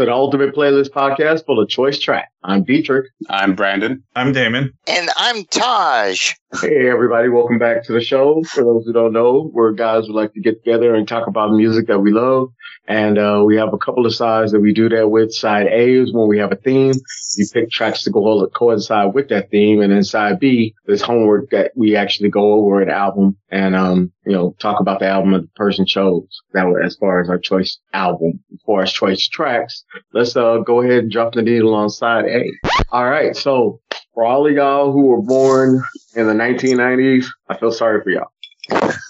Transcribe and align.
And 0.00 0.08
welcome 0.08 0.28
back 0.28 0.40
to 0.40 0.40
the 0.40 0.48
Ultimate 0.48 0.54
Playlist 0.54 0.90
Podcast 0.90 1.44
full 1.44 1.60
of 1.60 1.68
choice 1.68 1.98
track. 1.98 2.30
I'm 2.42 2.64
Deitrek. 2.64 3.02
I'm 3.28 3.54
Brandon. 3.54 4.02
I'm 4.16 4.32
Damon. 4.32 4.72
And 4.86 5.10
I'm 5.16 5.44
Taj. 5.44 6.32
Hey, 6.60 6.88
everybody. 6.88 7.28
Welcome 7.28 7.58
back 7.58 7.84
to 7.84 7.92
the 7.92 8.00
show. 8.00 8.42
For 8.44 8.64
those 8.64 8.86
who 8.86 8.94
don't 8.94 9.12
know, 9.12 9.50
we're 9.52 9.72
guys 9.72 10.06
who 10.06 10.14
like 10.14 10.32
to 10.32 10.40
get 10.40 10.64
together 10.64 10.94
and 10.94 11.06
talk 11.06 11.26
about 11.26 11.52
music 11.52 11.86
that 11.88 11.98
we 11.98 12.12
love. 12.12 12.48
And 12.88 13.18
uh, 13.18 13.42
we 13.46 13.56
have 13.56 13.74
a 13.74 13.78
couple 13.78 14.06
of 14.06 14.14
sides 14.14 14.52
that 14.52 14.60
we 14.60 14.72
do 14.72 14.88
that 14.88 15.10
with. 15.10 15.34
Side 15.34 15.66
A 15.66 16.02
is 16.02 16.14
when 16.14 16.28
we 16.28 16.38
have 16.38 16.50
a 16.50 16.56
theme. 16.56 16.94
You 17.36 17.46
pick 17.52 17.70
tracks 17.70 18.02
to 18.04 18.10
go 18.10 18.20
all 18.20 18.48
coincide 18.48 19.12
with 19.14 19.28
that 19.28 19.50
theme. 19.50 19.82
And 19.82 19.92
then 19.92 20.02
side 20.02 20.40
B 20.40 20.74
is 20.88 21.02
homework 21.02 21.50
that 21.50 21.72
we 21.76 21.94
actually 21.94 22.30
go 22.30 22.54
over 22.54 22.80
an 22.80 22.90
album 22.90 23.36
and, 23.50 23.76
um, 23.76 24.12
you 24.30 24.36
know, 24.36 24.54
talk 24.60 24.78
about 24.78 25.00
the 25.00 25.08
album 25.08 25.32
that 25.32 25.40
the 25.42 25.48
person 25.56 25.84
chose. 25.84 26.40
That 26.52 26.62
was 26.68 26.80
as 26.84 26.96
far 26.96 27.20
as 27.20 27.28
our 27.28 27.36
choice 27.36 27.78
album. 27.92 28.38
As 28.52 28.60
far 28.64 28.82
as 28.82 28.92
choice 28.92 29.26
tracks, 29.26 29.84
let's 30.12 30.36
uh, 30.36 30.58
go 30.58 30.82
ahead 30.82 31.00
and 31.00 31.10
drop 31.10 31.34
the 31.34 31.42
needle 31.42 31.74
on 31.74 31.90
side 31.90 32.26
A. 32.26 32.44
All 32.92 33.10
right. 33.10 33.34
So 33.34 33.80
for 34.14 34.24
all 34.24 34.46
of 34.46 34.52
y'all 34.52 34.92
who 34.92 35.06
were 35.06 35.20
born 35.20 35.82
in 36.14 36.28
the 36.28 36.32
1990s, 36.32 37.26
I 37.48 37.56
feel 37.56 37.72
sorry 37.72 38.04
for 38.04 38.10
y'all. 38.10 38.30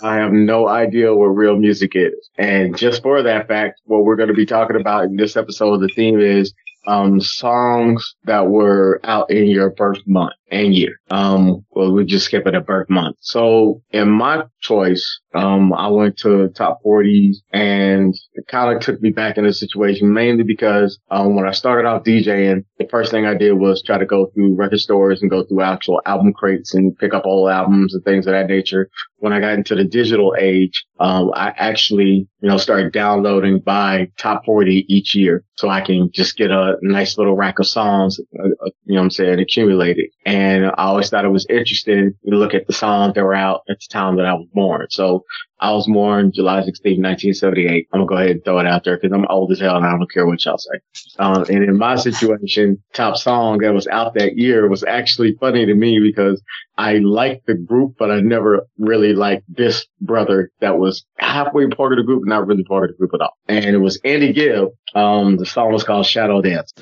I 0.03 0.17
have 0.17 0.33
no 0.33 0.67
idea 0.69 1.14
what 1.14 1.27
real 1.27 1.59
music 1.59 1.92
is. 1.94 2.31
And 2.39 2.75
just 2.75 3.03
for 3.03 3.22
that 3.22 3.47
fact, 3.47 3.83
what 3.84 4.05
we're 4.05 4.16
going 4.16 4.28
to 4.31 4.34
be 4.34 4.47
talking 4.47 4.81
about 4.81 5.05
in 5.05 5.16
this 5.16 5.37
episode, 5.37 5.83
the 5.83 5.91
theme 5.94 6.19
is 6.19 6.55
um, 6.91 7.20
songs 7.20 8.16
that 8.24 8.48
were 8.48 9.00
out 9.05 9.30
in 9.30 9.46
your 9.46 9.70
birth 9.70 10.00
month 10.06 10.33
and 10.50 10.74
year. 10.74 11.00
Um, 11.10 11.64
well, 11.70 11.92
we 11.92 12.05
just 12.05 12.27
skip 12.27 12.47
it 12.47 12.55
a 12.56 12.60
birth 12.60 12.91
month. 12.91 13.16
So 13.20 13.82
in 13.92 14.10
my 14.10 14.42
choice, 14.60 15.20
um, 15.32 15.72
I 15.72 15.86
went 15.86 16.19
to 16.19 16.48
top 16.48 16.80
40s 16.84 17.36
and 17.52 18.12
it 18.34 18.47
kind 18.48 18.74
of 18.74 18.82
took 18.82 19.00
me 19.00 19.10
back 19.10 19.38
in 19.38 19.44
the 19.44 19.52
situation 19.52 20.12
mainly 20.12 20.42
because, 20.42 20.98
um, 21.10 21.36
when 21.36 21.47
I 21.47 21.52
started 21.52 21.86
out 21.86 22.05
DJing, 22.05 22.64
the 22.78 22.88
first 22.91 23.12
thing 23.12 23.27
I 23.27 23.34
did 23.34 23.52
was 23.52 23.82
try 23.82 23.98
to 23.98 24.06
go 24.06 24.27
through 24.34 24.56
record 24.56 24.80
stores 24.80 25.22
and 25.22 25.30
go 25.30 25.44
through 25.44 25.62
actual 25.62 26.00
album 26.06 26.32
crates 26.32 26.75
and 26.75 26.97
pick 26.98 27.14
up 27.14 27.27
old 27.27 27.50
albums 27.50 27.94
and 27.94 28.04
things 28.04 28.27
of 28.27 28.32
that 28.32 28.48
nature. 28.48 28.91
When 29.19 29.32
I 29.32 29.38
got 29.38 29.54
into 29.54 29.77
the 29.77 29.84
digital 29.84 30.34
age, 30.38 30.84
um, 30.98 31.30
I 31.34 31.52
actually, 31.56 32.27
you 32.41 32.48
know, 32.48 32.56
started 32.56 32.92
downloading 32.92 33.60
by 33.60 34.08
top 34.19 34.44
40 34.44 34.86
each 34.88 35.14
year 35.14 35.44
so 35.56 35.69
I 35.69 35.82
can 35.82 36.10
just 36.12 36.36
get 36.36 36.50
a 36.50 36.77
nice 36.83 37.19
little 37.19 37.36
rack 37.36 37.59
of 37.59 37.67
songs, 37.67 38.20
uh, 38.39 38.42
uh 38.42 38.70
you 38.84 38.95
know 38.95 39.00
what 39.00 39.05
I'm 39.05 39.11
saying, 39.11 39.41
accumulated. 39.41 40.11
And 40.27 40.67
I 40.67 40.84
always 40.84 41.11
thought 41.11 41.25
it 41.25 41.28
was 41.28 41.47
interesting 41.48 42.14
to 42.28 42.37
look 42.37 42.55
at 42.55 42.67
the 42.67 42.72
songs 42.72 43.14
that 43.14 43.25
were 43.25 43.34
out 43.34 43.62
at 43.69 43.78
the 43.81 43.87
time 43.91 44.17
that 44.17 44.27
I 44.27 44.34
was 44.34 44.48
born. 44.53 44.87
So 44.91 45.25
I 45.61 45.72
was 45.72 45.86
born 45.86 46.33
July 46.33 46.62
16, 46.62 46.92
1978. 47.03 47.89
I'm 47.92 48.00
gonna 48.00 48.08
go 48.08 48.16
ahead 48.16 48.30
and 48.30 48.44
throw 48.44 48.58
it 48.58 48.66
out 48.66 48.84
there 48.84 48.97
because 48.97 49.12
I'm 49.12 49.27
old 49.28 49.53
as 49.53 49.61
hell 49.61 49.77
and 49.77 49.84
I 49.84 49.91
don't 49.91 50.11
care 50.11 50.27
what 50.27 50.42
y'all 50.44 50.56
say. 50.56 50.80
Um, 51.19 51.44
and 51.50 51.64
in 51.64 51.77
my 51.77 51.97
situation, 51.97 52.83
top 52.94 53.16
song 53.16 53.58
that 53.58 53.75
was 53.75 53.86
out 53.86 54.14
that 54.14 54.38
year 54.38 54.69
was 54.69 54.83
actually 54.84 55.36
funny 55.38 55.66
to 55.66 55.75
me 55.75 56.00
because 56.00 56.43
I 56.78 56.94
liked 56.94 57.47
the 57.47 57.54
group, 57.54 57.97
but 57.98 58.10
I 58.10 58.21
never 58.21 58.66
really 58.78 59.12
liked 59.12 59.44
this 59.48 59.87
brother 60.00 60.50
that 60.60 60.78
was 60.78 61.04
halfway 61.19 61.66
part 61.69 61.92
of 61.92 61.98
the 61.98 62.04
group, 62.04 62.22
not 62.25 62.47
really 62.47 62.65
part 62.65 62.84
of 62.84 62.97
the 62.97 62.97
group 62.97 63.12
at 63.15 63.21
all. 63.21 63.37
And 63.47 63.66
it 63.66 63.81
was 63.81 64.00
Andy 64.03 64.32
Gibb. 64.32 64.69
Um, 64.94 65.37
the 65.37 65.47
song 65.47 65.72
was 65.72 65.84
called 65.84 66.06
Shadow 66.06 66.41
Dance. 66.41 66.72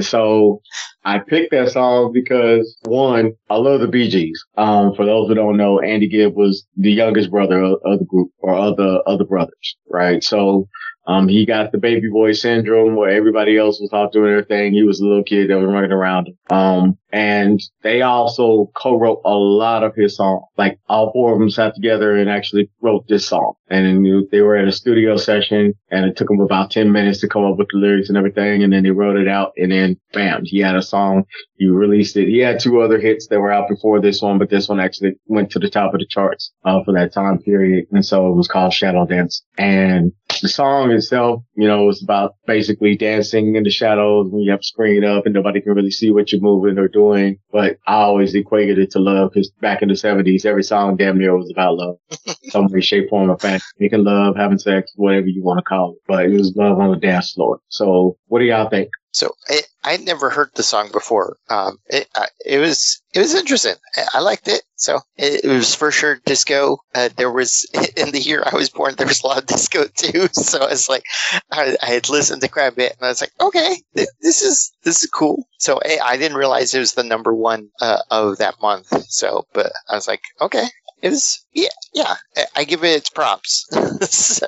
And 0.00 0.06
so 0.06 0.62
I 1.04 1.18
picked 1.18 1.50
that 1.50 1.72
song 1.72 2.10
because 2.14 2.74
one, 2.84 3.32
I 3.50 3.56
love 3.56 3.82
the 3.82 3.86
Bee 3.86 4.08
Gees. 4.08 4.42
Um, 4.56 4.94
for 4.94 5.04
those 5.04 5.28
who 5.28 5.34
don't 5.34 5.58
know, 5.58 5.78
Andy 5.78 6.08
Gibb 6.08 6.34
was 6.34 6.66
the 6.78 6.90
youngest 6.90 7.30
brother 7.30 7.60
of, 7.60 7.74
of 7.84 7.98
the 7.98 8.06
group 8.06 8.30
or 8.38 8.54
other, 8.54 9.00
other 9.06 9.24
brothers, 9.24 9.76
right? 9.90 10.24
So 10.24 10.68
um, 11.10 11.26
he 11.26 11.44
got 11.44 11.72
the 11.72 11.78
baby 11.78 12.08
boy 12.08 12.30
syndrome 12.30 12.94
where 12.94 13.10
everybody 13.10 13.58
else 13.58 13.80
was 13.80 13.92
off 13.92 14.12
doing 14.12 14.30
their 14.30 14.44
thing. 14.44 14.72
He 14.72 14.84
was 14.84 15.00
a 15.00 15.04
little 15.04 15.24
kid 15.24 15.50
that 15.50 15.58
was 15.58 15.66
running 15.66 15.90
around. 15.90 16.28
Um, 16.50 16.98
and 17.12 17.60
they 17.82 18.02
also 18.02 18.70
co-wrote 18.76 19.20
a 19.24 19.34
lot 19.34 19.82
of 19.82 19.96
his 19.96 20.14
songs. 20.14 20.44
Like 20.56 20.78
all 20.88 21.10
four 21.12 21.32
of 21.32 21.40
them 21.40 21.50
sat 21.50 21.74
together 21.74 22.16
and 22.16 22.30
actually 22.30 22.70
wrote 22.80 23.08
this 23.08 23.26
song. 23.26 23.54
And 23.68 24.28
they 24.30 24.40
were 24.40 24.56
at 24.56 24.68
a 24.68 24.72
studio 24.72 25.16
session 25.16 25.74
and 25.90 26.06
it 26.06 26.16
took 26.16 26.28
them 26.28 26.40
about 26.40 26.70
10 26.70 26.92
minutes 26.92 27.20
to 27.20 27.28
come 27.28 27.44
up 27.44 27.56
with 27.56 27.68
the 27.72 27.78
lyrics 27.78 28.08
and 28.08 28.16
everything. 28.16 28.62
And 28.62 28.72
then 28.72 28.84
they 28.84 28.90
wrote 28.90 29.16
it 29.16 29.26
out 29.26 29.52
and 29.56 29.72
then 29.72 29.96
bam, 30.12 30.42
he 30.44 30.60
had 30.60 30.76
a 30.76 30.82
song. 30.82 31.24
He 31.56 31.66
released 31.66 32.16
it. 32.16 32.28
He 32.28 32.38
had 32.38 32.60
two 32.60 32.80
other 32.80 33.00
hits 33.00 33.26
that 33.28 33.40
were 33.40 33.52
out 33.52 33.68
before 33.68 34.00
this 34.00 34.22
one, 34.22 34.38
but 34.38 34.50
this 34.50 34.68
one 34.68 34.78
actually 34.78 35.14
went 35.26 35.50
to 35.50 35.58
the 35.58 35.68
top 35.68 35.92
of 35.92 36.00
the 36.00 36.06
charts, 36.06 36.52
uh, 36.64 36.82
for 36.84 36.94
that 36.94 37.12
time 37.12 37.38
period. 37.38 37.86
And 37.90 38.06
so 38.06 38.28
it 38.28 38.36
was 38.36 38.48
called 38.48 38.72
Shadow 38.72 39.06
Dance. 39.06 39.42
And 39.58 40.12
the 40.40 40.48
song 40.48 40.90
itself, 40.90 41.42
you 41.54 41.66
know, 41.66 41.88
is 41.88 42.02
about 42.02 42.34
basically 42.46 42.96
dancing 42.96 43.56
in 43.56 43.62
the 43.62 43.70
shadows 43.70 44.28
when 44.30 44.42
you 44.42 44.50
have 44.50 44.60
to 44.60 44.66
screen 44.66 45.04
up 45.04 45.26
and 45.26 45.34
nobody 45.34 45.60
can 45.60 45.72
really 45.74 45.90
see 45.90 46.10
what 46.10 46.32
you're 46.32 46.40
moving 46.40 46.78
or 46.78 46.88
doing. 46.88 47.38
But 47.52 47.78
I 47.86 47.94
always 47.94 48.34
equated 48.34 48.78
it 48.78 48.90
to 48.92 48.98
love 48.98 49.30
because 49.32 49.50
back 49.60 49.82
in 49.82 49.88
the 49.88 49.96
seventies, 49.96 50.44
every 50.44 50.62
song 50.62 50.96
damn 50.96 51.18
near 51.18 51.36
was 51.36 51.50
about 51.50 51.76
love. 51.76 51.96
Some 52.50 52.66
way, 52.68 52.80
shape, 52.80 53.08
form, 53.10 53.30
or 53.30 53.38
fashion. 53.38 53.88
can 53.88 54.04
love, 54.04 54.36
having 54.36 54.58
sex, 54.58 54.92
whatever 54.96 55.26
you 55.26 55.42
want 55.42 55.58
to 55.58 55.64
call 55.64 55.92
it. 55.92 55.98
But 56.06 56.26
it 56.26 56.32
was 56.32 56.54
love 56.56 56.78
on 56.78 56.90
the 56.90 56.96
dance 56.96 57.32
floor. 57.32 57.60
So 57.68 58.16
what 58.26 58.40
do 58.40 58.44
y'all 58.46 58.68
think? 58.68 58.90
So 59.12 59.34
I 59.48 59.62
I'd 59.82 60.02
never 60.02 60.30
heard 60.30 60.50
the 60.54 60.62
song 60.62 60.90
before. 60.92 61.36
Um, 61.48 61.78
it 61.88 62.08
uh, 62.14 62.26
it 62.44 62.58
was 62.58 63.02
it 63.12 63.18
was 63.18 63.34
interesting. 63.34 63.74
I, 63.96 64.04
I 64.14 64.20
liked 64.20 64.46
it. 64.48 64.62
So 64.76 65.00
it, 65.16 65.44
it, 65.44 65.48
was 65.48 65.74
for 65.74 65.90
sure 65.90 66.20
disco. 66.24 66.78
Uh, 66.94 67.10
there 67.16 67.30
was 67.30 67.66
in 67.96 68.12
the 68.12 68.20
year 68.20 68.42
I 68.46 68.54
was 68.54 68.70
born, 68.70 68.94
there 68.96 69.06
was 69.06 69.22
a 69.22 69.26
lot 69.26 69.38
of 69.38 69.46
disco 69.46 69.84
too. 69.96 70.28
So 70.32 70.60
I 70.60 70.70
was 70.70 70.88
like, 70.88 71.04
I, 71.50 71.76
I 71.82 71.86
had 71.86 72.08
listened 72.08 72.42
to 72.42 72.48
quite 72.48 72.72
a 72.72 72.76
bit, 72.76 72.92
and 72.92 73.04
I 73.04 73.08
was 73.08 73.20
like, 73.20 73.32
okay, 73.40 73.82
th- 73.96 74.08
this 74.22 74.42
is 74.42 74.72
this 74.84 75.02
is 75.02 75.10
cool. 75.10 75.46
So 75.58 75.80
I, 75.84 75.98
I 76.04 76.16
didn't 76.16 76.38
realize 76.38 76.72
it 76.72 76.78
was 76.78 76.94
the 76.94 77.04
number 77.04 77.34
one 77.34 77.68
uh, 77.80 78.02
of 78.10 78.38
that 78.38 78.60
month. 78.62 78.86
So, 79.10 79.46
but 79.52 79.72
I 79.88 79.96
was 79.96 80.08
like, 80.08 80.22
okay, 80.40 80.66
it 81.02 81.10
was 81.10 81.44
yeah 81.52 81.68
yeah. 81.94 82.14
I 82.54 82.64
give 82.64 82.84
it 82.84 82.96
its 82.96 83.10
props. 83.10 83.66
so, 84.10 84.46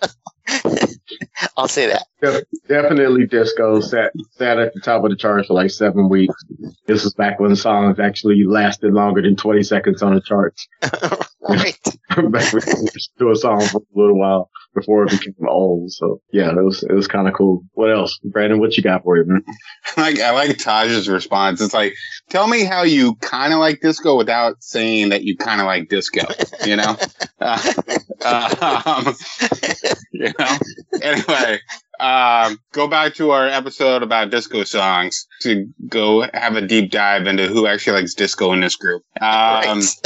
I'll 1.56 1.68
say 1.68 1.86
that. 1.86 2.46
definitely 2.68 3.26
disco 3.26 3.80
sat 3.80 4.12
sat 4.32 4.58
at 4.58 4.74
the 4.74 4.80
top 4.80 5.04
of 5.04 5.10
the 5.10 5.16
charts 5.16 5.48
for 5.48 5.54
like 5.54 5.70
seven 5.70 6.08
weeks. 6.08 6.34
This 6.86 7.04
was 7.04 7.14
back 7.14 7.40
when 7.40 7.54
songs 7.56 7.98
actually 7.98 8.44
lasted 8.44 8.92
longer 8.92 9.22
than 9.22 9.36
twenty 9.36 9.62
seconds 9.62 10.02
on 10.02 10.14
the 10.14 10.20
charts. 10.20 10.66
right. 11.48 11.78
back 12.30 12.52
when 12.52 12.62
we 12.64 12.90
do 13.18 13.30
a 13.30 13.36
song 13.36 13.60
for 13.66 13.78
a 13.78 13.98
little 13.98 14.18
while 14.18 14.50
before 14.74 15.04
it 15.04 15.10
became 15.10 15.34
old. 15.48 15.92
So 15.92 16.20
yeah, 16.32 16.50
it 16.50 16.62
was 16.62 16.82
it 16.82 16.92
was 16.92 17.06
kind 17.06 17.28
of 17.28 17.34
cool. 17.34 17.62
What 17.72 17.90
else, 17.90 18.18
Brandon? 18.24 18.60
What 18.60 18.76
you 18.76 18.82
got 18.82 19.02
for 19.02 19.16
you, 19.16 19.24
man? 19.26 19.42
like 19.96 20.20
I 20.20 20.30
like 20.30 20.58
Taj's 20.58 21.08
response. 21.08 21.60
It's 21.60 21.74
like, 21.74 21.94
tell 22.30 22.46
me 22.46 22.64
how 22.64 22.82
you 22.82 23.14
kind 23.16 23.52
of 23.52 23.58
like 23.58 23.80
disco 23.80 24.16
without 24.16 24.62
saying 24.62 25.10
that 25.10 25.24
you 25.24 25.36
kind 25.36 25.60
of 25.60 25.66
like 25.66 25.88
disco. 25.88 26.22
You 26.64 26.76
know. 26.76 26.96
Uh, 28.24 28.82
um, 29.04 29.14
you 30.12 30.32
know. 30.38 30.58
Anyway, 31.02 31.58
um, 31.98 32.58
go 32.72 32.86
back 32.86 33.14
to 33.14 33.30
our 33.32 33.48
episode 33.48 34.02
about 34.02 34.30
disco 34.30 34.62
songs 34.64 35.26
to 35.40 35.66
go 35.88 36.24
have 36.32 36.56
a 36.56 36.66
deep 36.66 36.92
dive 36.92 37.26
into 37.26 37.48
who 37.48 37.66
actually 37.66 38.00
likes 38.00 38.14
disco 38.14 38.52
in 38.52 38.60
this 38.60 38.76
group. 38.76 39.02
Um, 39.20 39.80
right. 39.80 39.96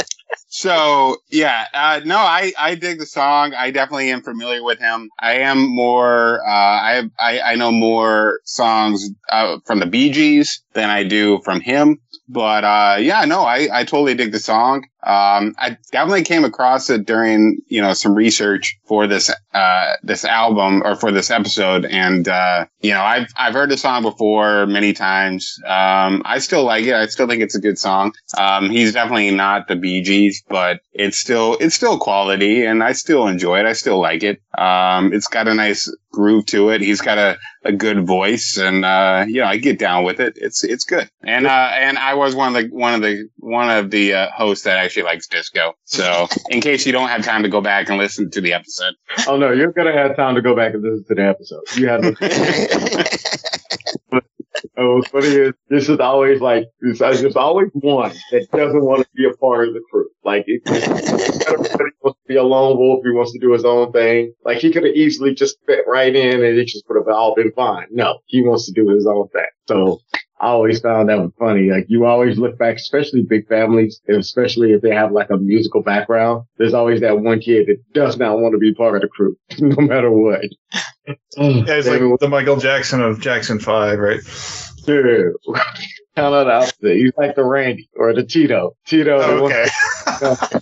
So 0.49 1.17
yeah, 1.29 1.65
uh, 1.73 2.01
no, 2.05 2.17
I, 2.17 2.53
I 2.57 2.75
dig 2.75 2.99
the 2.99 3.05
song. 3.05 3.53
I 3.53 3.71
definitely 3.71 4.11
am 4.11 4.21
familiar 4.21 4.63
with 4.63 4.79
him. 4.79 5.09
I 5.19 5.39
am 5.39 5.67
more, 5.67 6.41
uh, 6.41 6.49
I, 6.49 7.03
I, 7.19 7.39
I 7.41 7.55
know 7.55 7.71
more 7.71 8.39
songs, 8.43 9.09
uh, 9.31 9.57
from 9.65 9.79
the 9.79 9.85
Bee 9.85 10.11
Gees 10.11 10.61
than 10.73 10.89
I 10.89 11.03
do 11.03 11.39
from 11.43 11.61
him. 11.61 11.99
But, 12.29 12.63
uh, 12.63 12.97
yeah, 12.99 13.23
no, 13.25 13.43
I, 13.43 13.69
I 13.71 13.83
totally 13.83 14.15
dig 14.15 14.31
the 14.31 14.39
song. 14.39 14.85
Um, 15.07 15.55
I 15.57 15.77
definitely 15.91 16.23
came 16.23 16.43
across 16.43 16.89
it 16.89 17.05
during, 17.05 17.61
you 17.67 17.81
know, 17.81 17.93
some 17.93 18.13
research 18.13 18.77
for 18.83 19.07
this, 19.07 19.31
uh, 19.53 19.93
this 20.03 20.25
album 20.25 20.83
or 20.83 20.97
for 20.97 21.13
this 21.13 21.31
episode. 21.31 21.85
And, 21.85 22.27
uh, 22.27 22.65
you 22.81 22.91
know, 22.91 23.01
I've, 23.01 23.27
I've 23.37 23.53
heard 23.53 23.69
the 23.69 23.77
song 23.77 24.01
before 24.01 24.65
many 24.67 24.91
times. 24.91 25.57
Um, 25.65 26.21
I 26.25 26.39
still 26.39 26.65
like 26.65 26.83
it. 26.83 26.93
I 26.93 27.05
still 27.05 27.27
think 27.27 27.41
it's 27.41 27.55
a 27.55 27.61
good 27.61 27.79
song. 27.79 28.11
Um, 28.37 28.69
he's 28.69 28.91
definitely 28.91 29.31
not 29.31 29.69
the 29.69 29.77
Bee 29.77 30.01
Gees, 30.01 30.43
but 30.49 30.81
it's 30.91 31.17
still, 31.17 31.55
it's 31.61 31.75
still 31.75 31.97
quality 31.97 32.65
and 32.65 32.83
I 32.83 32.91
still 32.91 33.27
enjoy 33.27 33.59
it. 33.59 33.65
I 33.65 33.73
still 33.73 34.01
like 34.01 34.23
it. 34.23 34.41
Um, 34.57 35.13
it's 35.13 35.27
got 35.27 35.47
a 35.47 35.53
nice 35.53 35.89
groove 36.17 36.47
to 36.47 36.69
it. 36.69 36.81
He's 36.81 36.99
got 36.99 37.19
a, 37.19 37.37
a 37.63 37.71
good 37.71 38.07
voice 38.07 38.57
and, 38.57 38.83
uh, 38.83 39.25
you 39.27 39.39
know, 39.39 39.45
I 39.45 39.57
get 39.57 39.77
down 39.77 40.03
with 40.03 40.19
it. 40.19 40.33
It's, 40.35 40.63
it's 40.63 40.83
good. 40.83 41.07
And, 41.21 41.45
uh, 41.45 41.69
and 41.73 41.99
I 41.99 42.15
was 42.15 42.33
one 42.33 42.55
of 42.55 42.63
the, 42.63 42.75
one 42.75 42.95
of 42.95 43.01
the, 43.01 43.29
one 43.37 43.69
of 43.69 43.91
the, 43.91 44.13
uh, 44.15 44.31
hosts 44.31 44.63
that 44.63 44.77
actually 44.77 45.03
likes 45.03 45.27
disco. 45.27 45.75
So 45.85 46.27
in 46.49 46.59
case 46.59 46.87
you 46.87 46.91
don't 46.91 47.09
have 47.09 47.23
time 47.23 47.43
to 47.43 47.49
go 47.49 47.61
back 47.61 47.87
and 47.89 47.99
listen 47.99 48.31
to 48.31 48.41
the 48.41 48.53
episode. 48.53 48.95
Oh 49.27 49.37
no, 49.37 49.51
you're 49.51 49.71
going 49.71 49.93
to 49.93 49.93
have 49.93 50.15
time 50.15 50.33
to 50.33 50.41
go 50.41 50.55
back 50.55 50.73
and 50.73 50.81
listen 50.81 51.05
to 51.05 51.13
the 51.13 51.27
episode. 51.27 51.61
You 51.75 51.87
have 51.87 52.01
And 54.11 54.93
what's 54.93 55.09
funny 55.09 55.27
is 55.27 55.53
this 55.69 55.89
is 55.89 55.99
always 55.99 56.41
like 56.41 56.65
there's, 56.81 56.99
there's 56.99 57.35
always 57.35 57.69
one 57.73 58.13
that 58.31 58.47
doesn't 58.51 58.83
want 58.83 59.01
to 59.01 59.07
be 59.15 59.25
a 59.25 59.33
part 59.37 59.67
of 59.67 59.73
the 59.73 59.81
crew. 59.91 60.09
Like 60.23 60.45
it, 60.47 60.61
everybody 60.67 61.91
wants 62.01 62.19
to 62.19 62.27
be 62.27 62.35
a 62.35 62.43
lone 62.43 62.77
wolf. 62.77 63.01
He 63.03 63.11
wants 63.11 63.33
to 63.33 63.39
do 63.39 63.53
his 63.53 63.65
own 63.65 63.91
thing. 63.91 64.33
Like 64.45 64.57
he 64.57 64.71
could 64.71 64.83
have 64.83 64.95
easily 64.95 65.33
just 65.33 65.57
fit 65.65 65.85
right 65.87 66.15
in 66.15 66.43
and 66.43 66.57
it 66.57 66.67
just 66.67 66.85
would 66.89 66.97
have 66.97 67.07
all 67.07 67.35
been 67.35 67.51
fine. 67.51 67.87
No, 67.91 68.19
he 68.25 68.41
wants 68.41 68.65
to 68.65 68.71
do 68.71 68.89
his 68.89 69.05
own 69.05 69.27
thing. 69.29 69.45
So 69.67 69.99
I 70.39 70.47
always 70.47 70.79
found 70.79 71.09
that 71.09 71.31
funny. 71.39 71.71
Like 71.71 71.85
you 71.87 72.05
always 72.05 72.37
look 72.37 72.57
back, 72.57 72.75
especially 72.75 73.23
big 73.23 73.47
families, 73.47 74.01
especially 74.09 74.71
if 74.71 74.81
they 74.81 74.93
have 74.93 75.11
like 75.11 75.29
a 75.29 75.37
musical 75.37 75.81
background. 75.81 76.45
There's 76.57 76.73
always 76.73 77.01
that 77.01 77.19
one 77.19 77.39
kid 77.39 77.67
that 77.67 77.77
does 77.93 78.17
not 78.17 78.39
want 78.39 78.53
to 78.53 78.59
be 78.59 78.73
part 78.73 78.95
of 78.95 79.01
the 79.01 79.07
crew, 79.07 79.35
no 79.59 79.81
matter 79.81 80.11
what. 80.11 80.41
Mm. 81.37 81.67
yeah, 81.67 81.73
it's 81.75 81.87
like 81.87 82.01
the 82.19 82.27
Michael 82.27 82.57
Jackson 82.57 83.01
of 83.01 83.19
Jackson 83.21 83.59
Five, 83.59 83.99
right? 83.99 84.19
Dude, 84.85 85.33
kind 86.15 86.33
of 86.33 86.45
the 86.47 86.51
opposite. 86.53 86.95
He's 86.97 87.11
like 87.17 87.35
the 87.35 87.43
Randy 87.43 87.89
or 87.95 88.13
the 88.13 88.23
Tito. 88.23 88.75
Tito. 88.85 89.17
Oh, 89.21 89.45
okay. 89.45 89.67
that 90.05 90.61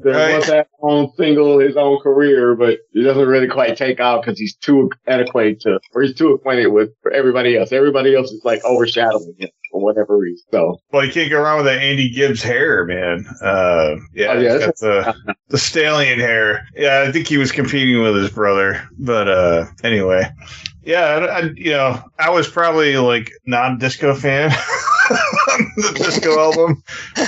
Right. 0.00 0.32
wants 0.32 0.46
that 0.48 0.68
own 0.82 1.12
single, 1.16 1.58
his 1.58 1.76
own 1.76 1.98
career, 2.00 2.54
but 2.54 2.78
he 2.92 3.02
doesn't 3.02 3.26
really 3.28 3.48
quite 3.48 3.76
take 3.76 4.00
off 4.00 4.24
because 4.24 4.38
he's 4.38 4.56
too 4.56 4.90
adequate 5.06 5.60
to, 5.60 5.78
or 5.94 6.02
he's 6.02 6.14
too 6.14 6.32
acquainted 6.32 6.68
with 6.68 6.90
for 7.02 7.12
everybody 7.12 7.56
else. 7.56 7.70
Everybody 7.72 8.14
else 8.16 8.30
is 8.32 8.42
like 8.44 8.64
overshadowing 8.64 9.34
him 9.38 9.50
for 9.76 9.84
whatever 9.84 10.16
reason. 10.16 10.46
So 10.52 10.80
Well, 10.90 11.04
you 11.04 11.12
can't 11.12 11.30
go 11.30 11.40
wrong 11.42 11.58
with 11.58 11.66
that 11.66 11.82
Andy 11.82 12.08
Gibb's 12.10 12.42
hair, 12.42 12.84
man. 12.86 13.26
Uh, 13.42 13.96
yeah, 14.14 14.26
Oh, 14.28 14.38
yeah, 14.40 14.58
got 14.58 14.76
the 14.76 15.14
the 15.48 15.58
stallion 15.58 16.18
hair. 16.18 16.66
Yeah, 16.74 17.04
I 17.06 17.12
think 17.12 17.26
he 17.28 17.36
was 17.36 17.52
competing 17.52 18.02
with 18.02 18.16
his 18.16 18.30
brother, 18.30 18.88
but 18.98 19.28
uh, 19.28 19.66
anyway, 19.84 20.30
yeah, 20.82 21.00
I, 21.04 21.38
I- 21.40 21.50
you 21.54 21.72
know, 21.72 22.02
I 22.18 22.30
was 22.30 22.48
probably 22.48 22.96
like 22.96 23.30
non-disco 23.44 24.14
fan 24.14 24.50
the 25.76 25.92
disco 25.94 26.38
album, 26.40 26.82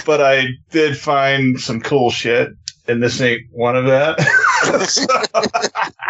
but 0.06 0.22
I 0.22 0.46
did 0.70 0.96
find 0.96 1.60
some 1.60 1.80
cool 1.80 2.10
shit, 2.10 2.48
and 2.86 3.02
this 3.02 3.20
ain't 3.20 3.42
one 3.52 3.76
of 3.76 3.84
that. 3.86 4.18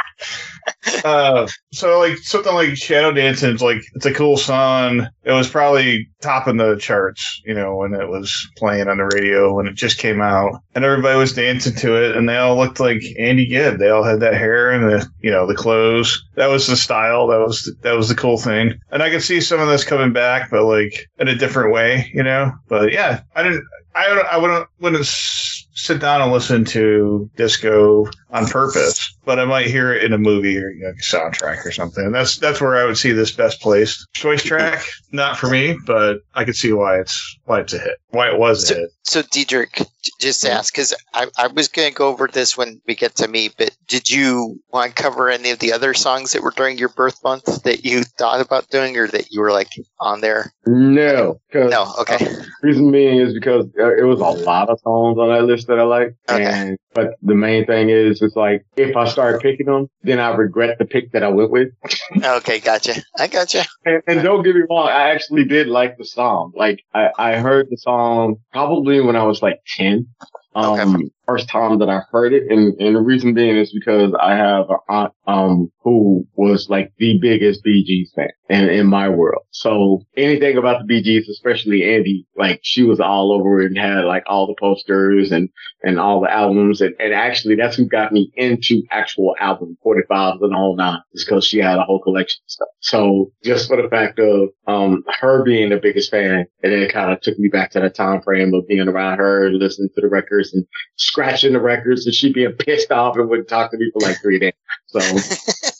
uh, 1.04 1.46
so 1.72 1.98
like 1.98 2.18
something 2.18 2.54
like 2.54 2.76
Shadow 2.76 3.12
Dancing 3.12 3.54
is 3.54 3.62
like 3.62 3.82
it's 3.94 4.06
a 4.06 4.12
cool 4.12 4.36
song. 4.36 5.08
It 5.24 5.32
was 5.32 5.48
probably 5.48 6.08
topping 6.20 6.56
the 6.56 6.76
charts, 6.76 7.40
you 7.44 7.54
know, 7.54 7.76
when 7.76 7.94
it 7.94 8.08
was 8.08 8.48
playing 8.56 8.88
on 8.88 8.98
the 8.98 9.04
radio 9.04 9.54
when 9.54 9.66
it 9.66 9.74
just 9.74 9.98
came 9.98 10.20
out, 10.20 10.60
and 10.74 10.84
everybody 10.84 11.18
was 11.18 11.32
dancing 11.32 11.74
to 11.76 11.96
it, 12.02 12.16
and 12.16 12.28
they 12.28 12.36
all 12.36 12.56
looked 12.56 12.80
like 12.80 13.02
Andy 13.18 13.46
Gibb. 13.46 13.78
They 13.78 13.90
all 13.90 14.02
had 14.02 14.20
that 14.20 14.34
hair 14.34 14.70
and 14.70 14.84
the 14.84 15.06
you 15.20 15.30
know 15.30 15.46
the 15.46 15.54
clothes. 15.54 16.22
That 16.34 16.48
was 16.48 16.66
the 16.66 16.76
style. 16.76 17.26
That 17.28 17.40
was 17.40 17.74
that 17.82 17.96
was 17.96 18.08
the 18.08 18.14
cool 18.14 18.38
thing. 18.38 18.78
And 18.90 19.02
I 19.02 19.10
could 19.10 19.22
see 19.22 19.40
some 19.40 19.60
of 19.60 19.68
this 19.68 19.84
coming 19.84 20.12
back, 20.12 20.50
but 20.50 20.64
like 20.64 21.08
in 21.18 21.28
a 21.28 21.34
different 21.34 21.72
way, 21.72 22.10
you 22.14 22.22
know. 22.22 22.52
But 22.68 22.92
yeah, 22.92 23.22
I 23.34 23.42
didn't. 23.42 23.64
I. 23.94 24.06
I 24.30 24.36
wouldn't 24.36 24.68
wouldn't 24.80 25.06
sit 25.06 26.00
down 26.00 26.20
and 26.20 26.32
listen 26.32 26.64
to 26.64 27.30
disco 27.36 28.06
on 28.30 28.46
purpose, 28.46 29.14
but 29.24 29.38
I 29.38 29.44
might 29.44 29.66
hear 29.66 29.92
it 29.92 30.04
in 30.04 30.12
a 30.12 30.18
movie 30.18 30.56
or 30.58 30.70
you 30.70 30.82
know, 30.82 30.92
soundtrack 31.02 31.64
or 31.64 31.72
something. 31.72 32.04
And 32.04 32.14
that's 32.14 32.36
that's 32.36 32.60
where 32.60 32.76
I 32.76 32.84
would 32.84 32.98
see 32.98 33.12
this 33.12 33.32
best 33.32 33.60
placed. 33.60 34.06
Choice 34.14 34.42
track, 34.42 34.84
not 35.12 35.38
for 35.38 35.48
me, 35.48 35.78
but 35.86 36.18
I 36.34 36.44
could 36.44 36.56
see 36.56 36.72
why 36.72 36.98
it's 37.00 37.38
why 37.44 37.60
it's 37.60 37.72
a 37.72 37.78
hit. 37.78 37.98
Why 38.10 38.30
it 38.30 38.38
was 38.38 38.70
a 38.70 38.74
hit. 38.74 38.90
So, 39.02 39.22
Deitrek, 39.22 39.76
j- 39.76 40.10
just 40.20 40.44
ask, 40.44 40.72
because 40.74 40.94
I, 41.14 41.28
I 41.38 41.46
was 41.46 41.68
going 41.68 41.88
to 41.88 41.94
go 41.94 42.08
over 42.08 42.28
this 42.28 42.58
when 42.58 42.78
we 42.86 42.94
get 42.94 43.16
to 43.16 43.28
me, 43.28 43.48
but 43.56 43.74
did 43.86 44.10
you 44.10 44.60
want 44.70 44.94
to 44.94 45.02
cover 45.02 45.30
any 45.30 45.50
of 45.50 45.60
the 45.60 45.72
other 45.72 45.94
songs 45.94 46.32
that 46.32 46.42
were 46.42 46.50
during 46.50 46.76
your 46.76 46.90
birth 46.90 47.22
month 47.24 47.62
that 47.62 47.86
you 47.86 48.04
thought 48.04 48.42
about 48.42 48.68
doing 48.68 48.98
or 48.98 49.06
that 49.08 49.30
you 49.30 49.40
were 49.40 49.50
like 49.52 49.68
on 50.00 50.20
there? 50.20 50.52
no, 50.66 51.40
No, 51.54 51.94
okay. 52.00 52.18
reason 52.62 52.92
being 52.92 53.18
is 53.18 53.32
because 53.32 53.64
uh, 53.78 53.96
it 53.96 54.04
was 54.04 54.20
a 54.20 54.44
lot 54.44 54.68
of 54.68 54.78
songs 54.80 55.16
on 55.18 55.28
that 55.30 55.44
list 55.44 55.68
that 55.68 55.78
I 55.78 55.84
like. 55.84 56.14
Okay. 56.28 56.44
And, 56.44 56.78
but 56.92 57.14
the 57.22 57.34
main 57.34 57.64
thing 57.64 57.88
is, 57.88 58.17
it's 58.22 58.36
like, 58.36 58.64
if 58.76 58.96
I 58.96 59.08
start 59.08 59.42
picking 59.42 59.66
them, 59.66 59.88
then 60.02 60.18
I 60.18 60.34
regret 60.34 60.78
the 60.78 60.84
pick 60.84 61.12
that 61.12 61.22
I 61.22 61.28
went 61.28 61.50
with. 61.50 61.68
Okay, 62.24 62.58
gotcha. 62.58 62.94
I 63.18 63.26
gotcha. 63.26 63.64
And, 63.84 64.02
and 64.06 64.22
don't 64.22 64.42
get 64.42 64.54
me 64.54 64.62
wrong, 64.68 64.88
I 64.88 65.10
actually 65.10 65.44
did 65.44 65.68
like 65.68 65.98
the 65.98 66.04
song. 66.04 66.52
Like, 66.56 66.82
I, 66.94 67.10
I 67.18 67.36
heard 67.36 67.68
the 67.70 67.76
song 67.76 68.36
probably 68.52 69.00
when 69.00 69.14
I 69.14 69.24
was 69.24 69.42
like 69.42 69.60
10. 69.76 70.06
Um, 70.54 71.10
first 71.28 71.48
time 71.48 71.78
that 71.78 71.90
I 71.90 72.00
heard 72.10 72.32
it. 72.32 72.44
And, 72.50 72.74
and 72.80 72.96
the 72.96 73.00
reason 73.00 73.34
being 73.34 73.56
is 73.56 73.72
because 73.72 74.12
I 74.20 74.34
have 74.34 74.70
an 74.70 74.78
aunt, 74.88 75.12
um, 75.26 75.70
who 75.82 76.26
was 76.34 76.68
like 76.70 76.92
the 76.98 77.18
biggest 77.20 77.62
Gees 77.64 78.10
fan 78.16 78.30
in, 78.48 78.68
in 78.68 78.86
my 78.86 79.08
world. 79.08 79.42
So 79.50 80.02
anything 80.16 80.56
about 80.56 80.86
the 80.86 81.02
Gees, 81.02 81.28
especially 81.28 81.94
Andy, 81.94 82.26
like 82.34 82.60
she 82.62 82.82
was 82.82 82.98
all 82.98 83.30
over 83.30 83.60
it 83.60 83.66
and 83.66 83.78
had 83.78 84.04
like 84.04 84.24
all 84.26 84.46
the 84.46 84.56
posters 84.58 85.30
and, 85.30 85.50
and 85.82 86.00
all 86.00 86.22
the 86.22 86.32
albums. 86.32 86.80
And, 86.80 86.94
and 86.98 87.12
actually 87.12 87.54
that's 87.54 87.76
who 87.76 87.86
got 87.86 88.07
me 88.12 88.30
into 88.36 88.82
actual 88.90 89.34
album 89.40 89.76
45s 89.84 90.42
and 90.42 90.54
all 90.54 90.76
nine 90.76 91.00
is 91.12 91.24
because 91.24 91.44
she 91.44 91.58
had 91.58 91.78
a 91.78 91.82
whole 91.82 92.00
collection 92.00 92.40
of 92.46 92.50
stuff. 92.50 92.68
So 92.80 93.32
just 93.44 93.68
for 93.68 93.80
the 93.80 93.88
fact 93.88 94.18
of, 94.18 94.50
um, 94.66 95.04
her 95.20 95.42
being 95.44 95.70
the 95.70 95.78
biggest 95.78 96.10
fan, 96.10 96.46
and 96.62 96.72
it 96.72 96.92
kind 96.92 97.12
of 97.12 97.20
took 97.20 97.38
me 97.38 97.48
back 97.48 97.70
to 97.72 97.80
that 97.80 97.94
time 97.94 98.22
frame 98.22 98.54
of 98.54 98.66
being 98.66 98.88
around 98.88 99.18
her 99.18 99.46
and 99.46 99.58
listening 99.58 99.90
to 99.94 100.00
the 100.00 100.08
records 100.08 100.52
and 100.54 100.66
scratching 100.96 101.52
the 101.52 101.60
records 101.60 102.06
and 102.06 102.14
she 102.14 102.32
being 102.32 102.52
pissed 102.52 102.90
off 102.92 103.16
and 103.16 103.28
wouldn't 103.28 103.48
talk 103.48 103.70
to 103.70 103.76
me 103.76 103.90
for 103.92 104.06
like 104.06 104.20
three 104.20 104.38
days. 104.38 104.52
So 104.88 105.00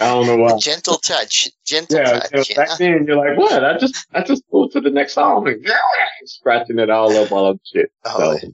I 0.00 0.06
don't 0.10 0.26
know 0.26 0.36
why. 0.36 0.58
Gentle 0.58 0.98
touch. 0.98 1.48
Gentle 1.66 1.98
Yeah, 1.98 2.14
you 2.14 2.14
know, 2.14 2.38
touch. 2.38 2.50
Yeah. 2.50 2.56
back 2.56 2.78
then 2.78 3.04
you're 3.06 3.16
like, 3.16 3.36
what? 3.36 3.64
I 3.64 3.76
just, 3.78 4.06
I 4.14 4.22
just 4.22 4.44
moved 4.52 4.72
to 4.74 4.80
the 4.80 4.90
next 4.90 5.14
song 5.14 5.48
and 5.48 5.66
scratching 6.24 6.78
it 6.78 6.90
all 6.90 7.14
up, 7.16 7.32
all 7.32 7.46
up 7.46 7.56
shit. 7.72 7.90
Oh, 8.04 8.36
So, 8.36 8.48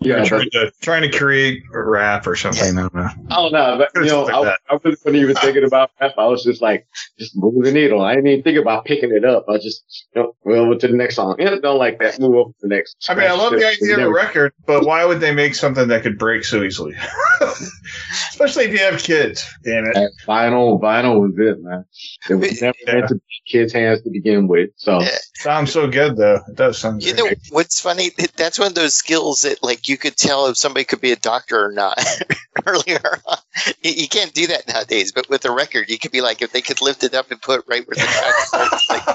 yeah, 0.00 0.16
You're 0.16 0.24
trying 0.26 0.50
to 0.50 0.72
trying 0.82 1.02
to 1.10 1.16
create 1.16 1.62
a 1.72 1.80
rap 1.82 2.26
or 2.26 2.36
something. 2.36 2.76
I 2.76 2.82
don't 2.82 2.94
know. 2.94 3.08
I 3.30 3.34
don't 3.36 3.52
know, 3.52 3.78
but 3.78 3.90
you 4.04 4.10
know, 4.10 4.22
Like 4.24 4.34
I. 4.34 4.56
I 4.74 4.78
really 4.82 4.96
wasn't 5.04 5.16
even 5.16 5.36
thinking 5.36 5.64
about 5.66 5.90
rap. 6.00 6.12
I 6.18 6.26
was 6.26 6.42
just 6.44 6.60
like, 6.60 6.86
just 7.18 7.36
move 7.36 7.64
the 7.64 7.72
needle. 7.72 8.02
I 8.02 8.14
didn't 8.14 8.28
even 8.30 8.42
think 8.42 8.58
about 8.58 8.84
picking 8.84 9.12
it 9.14 9.24
up. 9.24 9.46
I 9.48 9.56
just, 9.58 10.06
you 10.14 10.22
know, 10.22 10.36
well, 10.44 10.62
over 10.66 10.74
to 10.76 10.88
the 10.88 10.96
next 10.96 11.14
song. 11.16 11.36
Yeah, 11.38 11.54
don't 11.62 11.78
like 11.78 11.98
that. 12.00 12.18
Move 12.20 12.34
over 12.34 12.50
to 12.50 12.56
the 12.62 12.68
next. 12.68 12.96
I 13.08 13.14
mean, 13.14 13.28
I 13.28 13.32
love 13.32 13.52
the 13.52 13.66
idea 13.66 13.94
of 13.96 14.02
a 14.02 14.12
record, 14.12 14.52
but 14.66 14.84
why 14.84 15.04
would 15.04 15.20
they 15.20 15.32
make 15.34 15.54
something 15.54 15.88
that 15.88 16.02
could 16.02 16.18
break 16.18 16.44
so 16.44 16.62
easily? 16.62 16.94
Especially 18.30 18.64
if 18.64 18.72
you 18.72 18.78
have 18.78 19.00
kids. 19.02 19.44
Damn 19.64 19.84
it. 19.86 19.96
And 19.96 20.10
vinyl, 20.26 20.80
vinyl 20.80 21.20
was 21.20 21.32
it, 21.38 21.62
man. 21.62 21.84
It 22.28 22.34
was 22.34 22.60
never 22.60 22.74
Yeah. 22.86 22.94
meant 22.94 23.08
to 23.08 23.14
be 23.14 23.20
kids' 23.46 23.72
hands 23.72 24.02
to 24.02 24.10
begin 24.10 24.48
with. 24.48 24.70
So 24.76 25.00
Yeah. 25.00 25.16
Sounds 25.36 25.72
so 25.72 25.86
good 25.88 26.16
though. 26.16 26.40
It 26.48 26.56
does 26.56 26.78
sound 26.78 27.02
You 27.02 27.14
great. 27.14 27.24
know 27.24 27.30
what's 27.50 27.80
funny? 27.80 28.10
That's 28.36 28.58
one 28.58 28.68
of 28.68 28.74
those 28.74 28.94
skills 28.94 29.42
that, 29.42 29.62
like, 29.62 29.88
you 29.88 29.93
could 29.98 30.16
tell 30.16 30.46
if 30.46 30.56
somebody 30.56 30.84
could 30.84 31.00
be 31.00 31.12
a 31.12 31.16
doctor 31.16 31.64
or 31.66 31.72
not 31.72 31.98
earlier 32.66 33.18
on. 33.26 33.38
You, 33.82 33.92
you 33.92 34.08
can't 34.08 34.32
do 34.32 34.46
that 34.48 34.66
nowadays, 34.68 35.12
but 35.12 35.28
with 35.28 35.44
a 35.44 35.50
record, 35.50 35.88
you 35.90 35.98
could 35.98 36.12
be 36.12 36.20
like, 36.20 36.42
if 36.42 36.52
they 36.52 36.60
could 36.60 36.80
lift 36.82 37.04
it 37.04 37.14
up 37.14 37.30
and 37.30 37.40
put 37.40 37.60
it 37.60 37.64
right 37.68 37.86
where 37.86 37.94
the 37.94 38.00
track 38.00 38.34
starts, 38.46 38.90
like, 38.90 39.06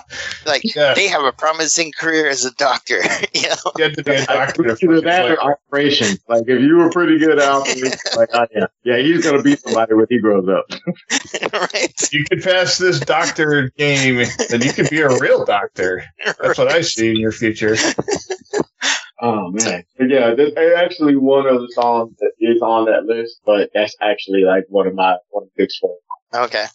like 0.45 0.61
Yeah. 0.75 0.93
they 0.93 1.07
have 1.07 1.23
a 1.23 1.31
promising 1.31 1.91
career 1.97 2.27
as 2.29 2.45
a 2.45 2.51
doctor. 2.55 2.99
you 3.33 3.49
know, 3.49 3.55
You 3.77 3.83
had 3.85 3.93
to 3.95 4.03
be 4.03 4.11
a 4.11 4.25
doctor. 4.25 4.63
to 4.63 4.77
either 4.85 5.01
that 5.01 5.31
or 5.31 5.41
operation. 5.41 6.17
Like 6.27 6.43
if 6.47 6.61
you 6.61 6.77
were 6.77 6.89
pretty 6.91 7.17
good 7.17 7.39
at 7.39 7.47
operation, 7.47 7.91
like 8.15 8.29
oh, 8.33 8.45
yeah, 8.55 8.65
yeah, 8.83 8.97
he's 8.97 9.23
gonna 9.23 9.41
beat 9.41 9.59
somebody 9.59 9.93
when 9.93 10.05
he 10.09 10.19
grows 10.19 10.47
up. 10.47 10.65
right? 11.53 11.93
you 12.11 12.23
could 12.29 12.41
pass 12.43 12.77
this 12.77 12.99
doctor 12.99 13.69
game, 13.77 14.19
and 14.51 14.63
you 14.63 14.73
could 14.73 14.89
be 14.89 15.01
a 15.01 15.09
real 15.19 15.45
doctor. 15.45 16.03
That's 16.41 16.57
what 16.57 16.69
I 16.71 16.81
see 16.81 17.09
in 17.09 17.17
your 17.17 17.31
future. 17.31 17.75
Oh 19.21 19.51
man, 19.51 19.83
but 19.97 20.09
yeah, 20.09 20.33
there's 20.33 20.53
there's 20.53 20.77
actually 20.77 21.15
one 21.15 21.45
of 21.45 21.61
the 21.61 21.71
songs 21.73 22.15
that 22.19 22.31
is 22.39 22.61
on 22.61 22.85
that 22.85 23.03
list, 23.05 23.41
but 23.45 23.69
that's 23.73 23.95
actually 24.01 24.43
like 24.43 24.63
one 24.69 24.87
of 24.87 24.95
my 24.95 25.17
one 25.29 25.43
of 25.43 25.49
the 25.55 25.63
big 25.63 25.71
songs. 25.71 25.93
Okay. 26.33 26.65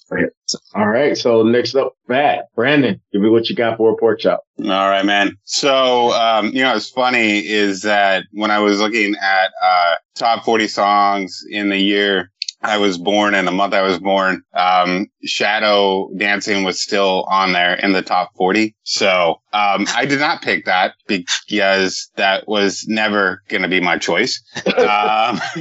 All 0.75 0.89
right, 0.89 1.17
so 1.17 1.43
next 1.43 1.77
up, 1.77 1.95
Matt, 2.09 2.47
Brandon, 2.57 3.01
give 3.13 3.23
me 3.23 3.29
what 3.29 3.49
you 3.49 3.55
got 3.55 3.77
for 3.77 3.93
a 3.93 3.97
pork 3.97 4.19
chop. 4.19 4.43
All 4.59 4.67
right, 4.67 5.05
man. 5.05 5.37
So, 5.45 6.13
um, 6.13 6.47
you 6.47 6.63
know, 6.63 6.73
what's 6.73 6.91
funny 6.91 7.39
is 7.39 7.83
that 7.83 8.25
when 8.33 8.51
I 8.51 8.59
was 8.59 8.81
looking 8.81 9.15
at 9.15 9.53
uh, 9.65 9.95
top 10.17 10.45
40 10.45 10.67
songs 10.67 11.41
in 11.49 11.69
the 11.69 11.79
year 11.79 12.33
I 12.65 12.79
was 12.79 12.97
born 12.97 13.35
and 13.35 13.47
the 13.47 13.53
month 13.53 13.75
I 13.75 13.83
was 13.83 13.99
born, 13.99 14.43
um, 14.55 15.07
Shadow 15.23 16.09
Dancing 16.17 16.65
was 16.65 16.81
still 16.81 17.25
on 17.31 17.53
there 17.53 17.75
in 17.75 17.93
the 17.93 18.01
top 18.03 18.31
40. 18.37 18.75
So, 18.85 19.37
um, 19.55 19.87
I 19.95 20.05
did 20.05 20.19
not 20.19 20.43
pick 20.43 20.65
that 20.65 20.95
because 21.07 22.11
that 22.17 22.49
was 22.49 22.87
never 22.89 23.41
going 23.49 23.63
to 23.63 23.69
be 23.69 23.81
my 23.81 23.99
choice. 23.99 24.43
Um, 24.67 24.75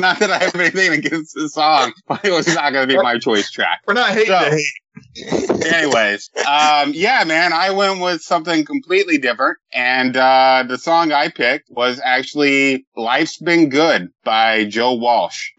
not 0.00 0.18
that 0.18 0.30
I 0.30 0.38
have 0.38 0.54
anything 0.54 0.92
against 0.92 1.34
the 1.34 1.50
song, 1.50 1.92
but 2.08 2.24
it 2.24 2.30
was 2.30 2.46
not 2.54 2.72
going 2.72 2.88
to 2.88 2.94
be 2.94 3.00
my 3.00 3.18
choice 3.18 3.50
track. 3.50 3.82
We're 3.86 3.92
not 3.92 4.12
hating 4.12 4.26
So-. 4.26 5.66
Anyways, 5.66 6.30
um, 6.48 6.92
yeah, 6.94 7.24
man, 7.24 7.52
I 7.52 7.70
went 7.70 8.00
with 8.00 8.22
something 8.22 8.64
completely 8.64 9.18
different. 9.18 9.58
And, 9.74 10.16
uh, 10.16 10.64
the 10.66 10.78
song 10.78 11.12
I 11.12 11.28
picked 11.28 11.70
was 11.70 12.00
actually 12.02 12.86
Life's 12.96 13.36
Been 13.36 13.68
Good 13.68 14.08
by 14.24 14.64
Joe 14.64 14.94
Walsh. 14.94 15.50